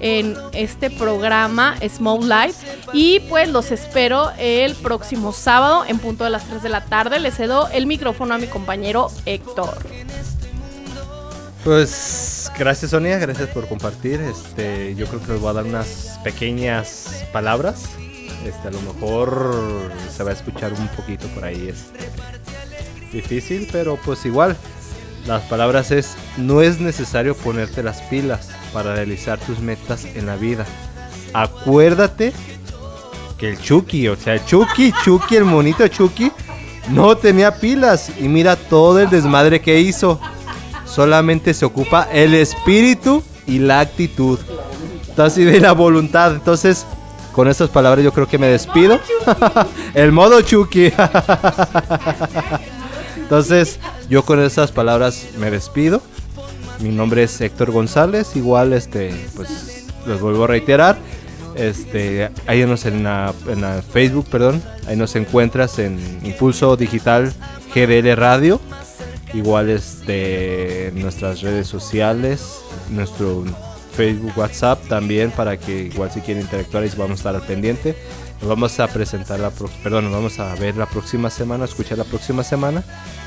[0.00, 2.54] en este programa Small Light.
[2.92, 7.18] Y pues los espero el próximo sábado en punto de las 3 de la tarde.
[7.18, 9.78] Le cedo el micrófono a mi compañero Héctor.
[11.68, 14.22] Pues gracias Sonia, gracias por compartir.
[14.22, 17.90] Este, yo creo que les voy a dar unas pequeñas palabras.
[18.42, 22.08] Este, a lo mejor se va a escuchar un poquito por ahí este,
[23.12, 24.56] difícil, pero pues igual.
[25.26, 30.36] Las palabras es no es necesario ponerte las pilas para realizar tus metas en la
[30.36, 30.64] vida.
[31.34, 32.32] Acuérdate
[33.36, 36.32] que el Chucky, o sea, Chucky, Chucky, el monito Chucky,
[36.88, 40.18] no tenía pilas y mira todo el desmadre que hizo
[40.88, 44.38] solamente se ocupa el espíritu y la actitud.
[45.08, 46.32] Entonces, de la voluntad.
[46.32, 46.86] Entonces,
[47.32, 49.00] con estas palabras yo creo que me despido.
[49.94, 50.92] el modo Chucky.
[53.16, 53.78] Entonces,
[54.08, 56.02] yo con esas palabras me despido.
[56.80, 58.36] Mi nombre es Héctor González.
[58.36, 60.96] Igual, este, pues, les vuelvo a reiterar.
[61.54, 64.62] Este, ahí nos en la, en la Facebook, perdón.
[64.86, 67.32] Ahí nos encuentras en Impulso Digital
[67.74, 68.60] GDL Radio.
[69.34, 72.60] Igual este nuestras redes sociales,
[72.90, 73.44] nuestro
[73.94, 77.94] Facebook, WhatsApp también para que igual si quieren interactuar ahí vamos a estar al pendiente.
[78.40, 79.50] Nos vamos a presentar la
[79.82, 82.84] perdón, nos vamos a ver la próxima semana, escuchar la próxima semana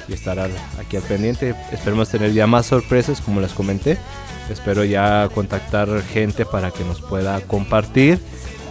[0.08, 1.54] y estar al- aquí al pendiente.
[1.72, 3.98] Esperemos tener ya más sorpresas, como les comenté.
[4.50, 8.20] Espero ya contactar gente para que nos pueda compartir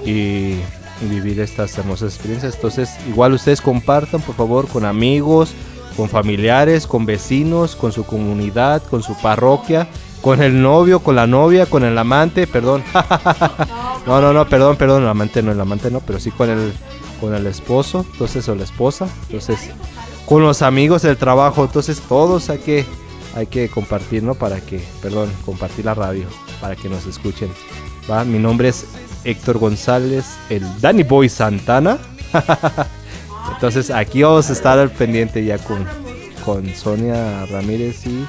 [0.04, 0.54] y,
[1.02, 2.54] y vivir estas hermosas experiencias.
[2.56, 5.52] Entonces, igual ustedes compartan, por favor, con amigos,
[6.00, 9.86] con familiares, con vecinos, con su comunidad, con su parroquia,
[10.22, 12.82] con el novio, con la novia, con el amante, perdón.
[14.06, 16.72] no, no, no, perdón, perdón, el amante no, el amante no, pero sí con el
[17.20, 19.72] con el esposo, entonces o la esposa, entonces
[20.24, 22.86] con los amigos del trabajo, entonces todos hay que
[23.34, 24.34] hay que compartir, ¿no?
[24.34, 26.24] Para que, perdón, compartir la radio
[26.62, 27.50] para que nos escuchen.
[28.10, 28.24] ¿va?
[28.24, 28.86] Mi nombre es
[29.24, 31.98] Héctor González, el Danny Boy Santana.
[33.52, 35.86] Entonces aquí vamos a estar al pendiente ya con,
[36.44, 38.26] con Sonia Ramírez y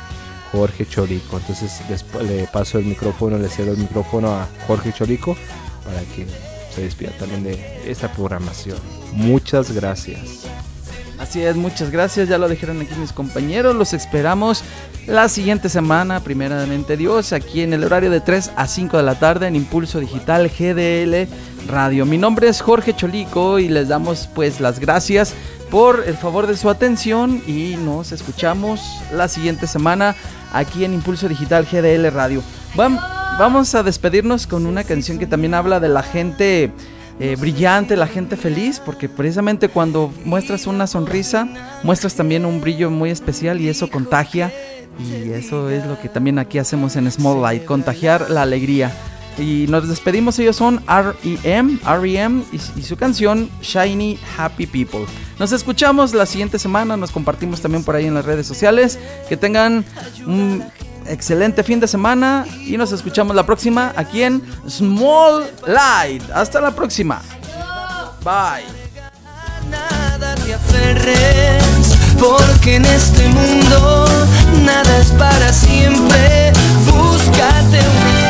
[0.52, 1.38] Jorge Cholico.
[1.38, 5.36] Entonces después le paso el micrófono, le cedo el micrófono a Jorge Cholico
[5.84, 6.26] para que
[6.74, 8.78] se despida también de esta programación.
[9.14, 10.46] Muchas gracias.
[11.20, 12.28] Así es, muchas gracias.
[12.30, 13.76] Ya lo dijeron aquí mis compañeros.
[13.76, 14.64] Los esperamos
[15.08, 19.16] la siguiente semana, primeramente Dios, aquí en el horario de 3 a 5 de la
[19.16, 21.28] tarde en Impulso Digital GDL
[21.68, 22.06] Radio.
[22.06, 25.34] Mi nombre es Jorge Cholico y les damos pues las gracias
[25.70, 28.82] por el favor de su atención y nos escuchamos
[29.14, 30.16] la siguiente semana
[30.54, 32.42] aquí en Impulso Digital GDL Radio.
[32.76, 33.00] Vam-
[33.40, 36.72] vamos a despedirnos con una canción que también habla de la gente
[37.20, 41.48] eh, brillante, la gente feliz, porque precisamente cuando muestras una sonrisa,
[41.84, 44.52] muestras también un brillo muy especial y eso contagia.
[45.00, 48.92] Y eso es lo que también aquí hacemos en Small Light, contagiar la alegría.
[49.38, 55.06] Y nos despedimos, ellos son REM, REM y, y su canción Shiny Happy People.
[55.40, 59.00] Nos escuchamos la siguiente semana, nos compartimos también por ahí en las redes sociales.
[59.30, 59.86] Que tengan
[60.28, 60.64] un
[61.08, 66.24] excelente fin de semana y nos escuchamos la próxima aquí en Small Light.
[66.34, 67.22] Hasta la próxima.
[68.24, 68.66] Bye.
[69.70, 74.06] nada te aferres, porque en este mundo
[74.62, 76.52] nada es para siempre.
[76.86, 78.21] Búscate un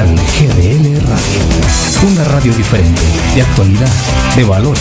[0.00, 2.08] GDL Radio.
[2.10, 3.02] Una radio diferente,
[3.34, 3.90] de actualidad,
[4.34, 4.80] de valores,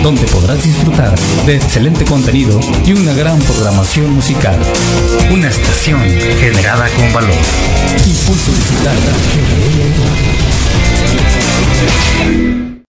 [0.00, 1.12] donde podrás disfrutar
[1.44, 4.56] de excelente contenido y una gran programación musical.
[5.32, 6.00] Una estación
[6.38, 7.34] generada con valor.
[8.06, 8.96] Impulso Digital
[9.34, 10.23] GDL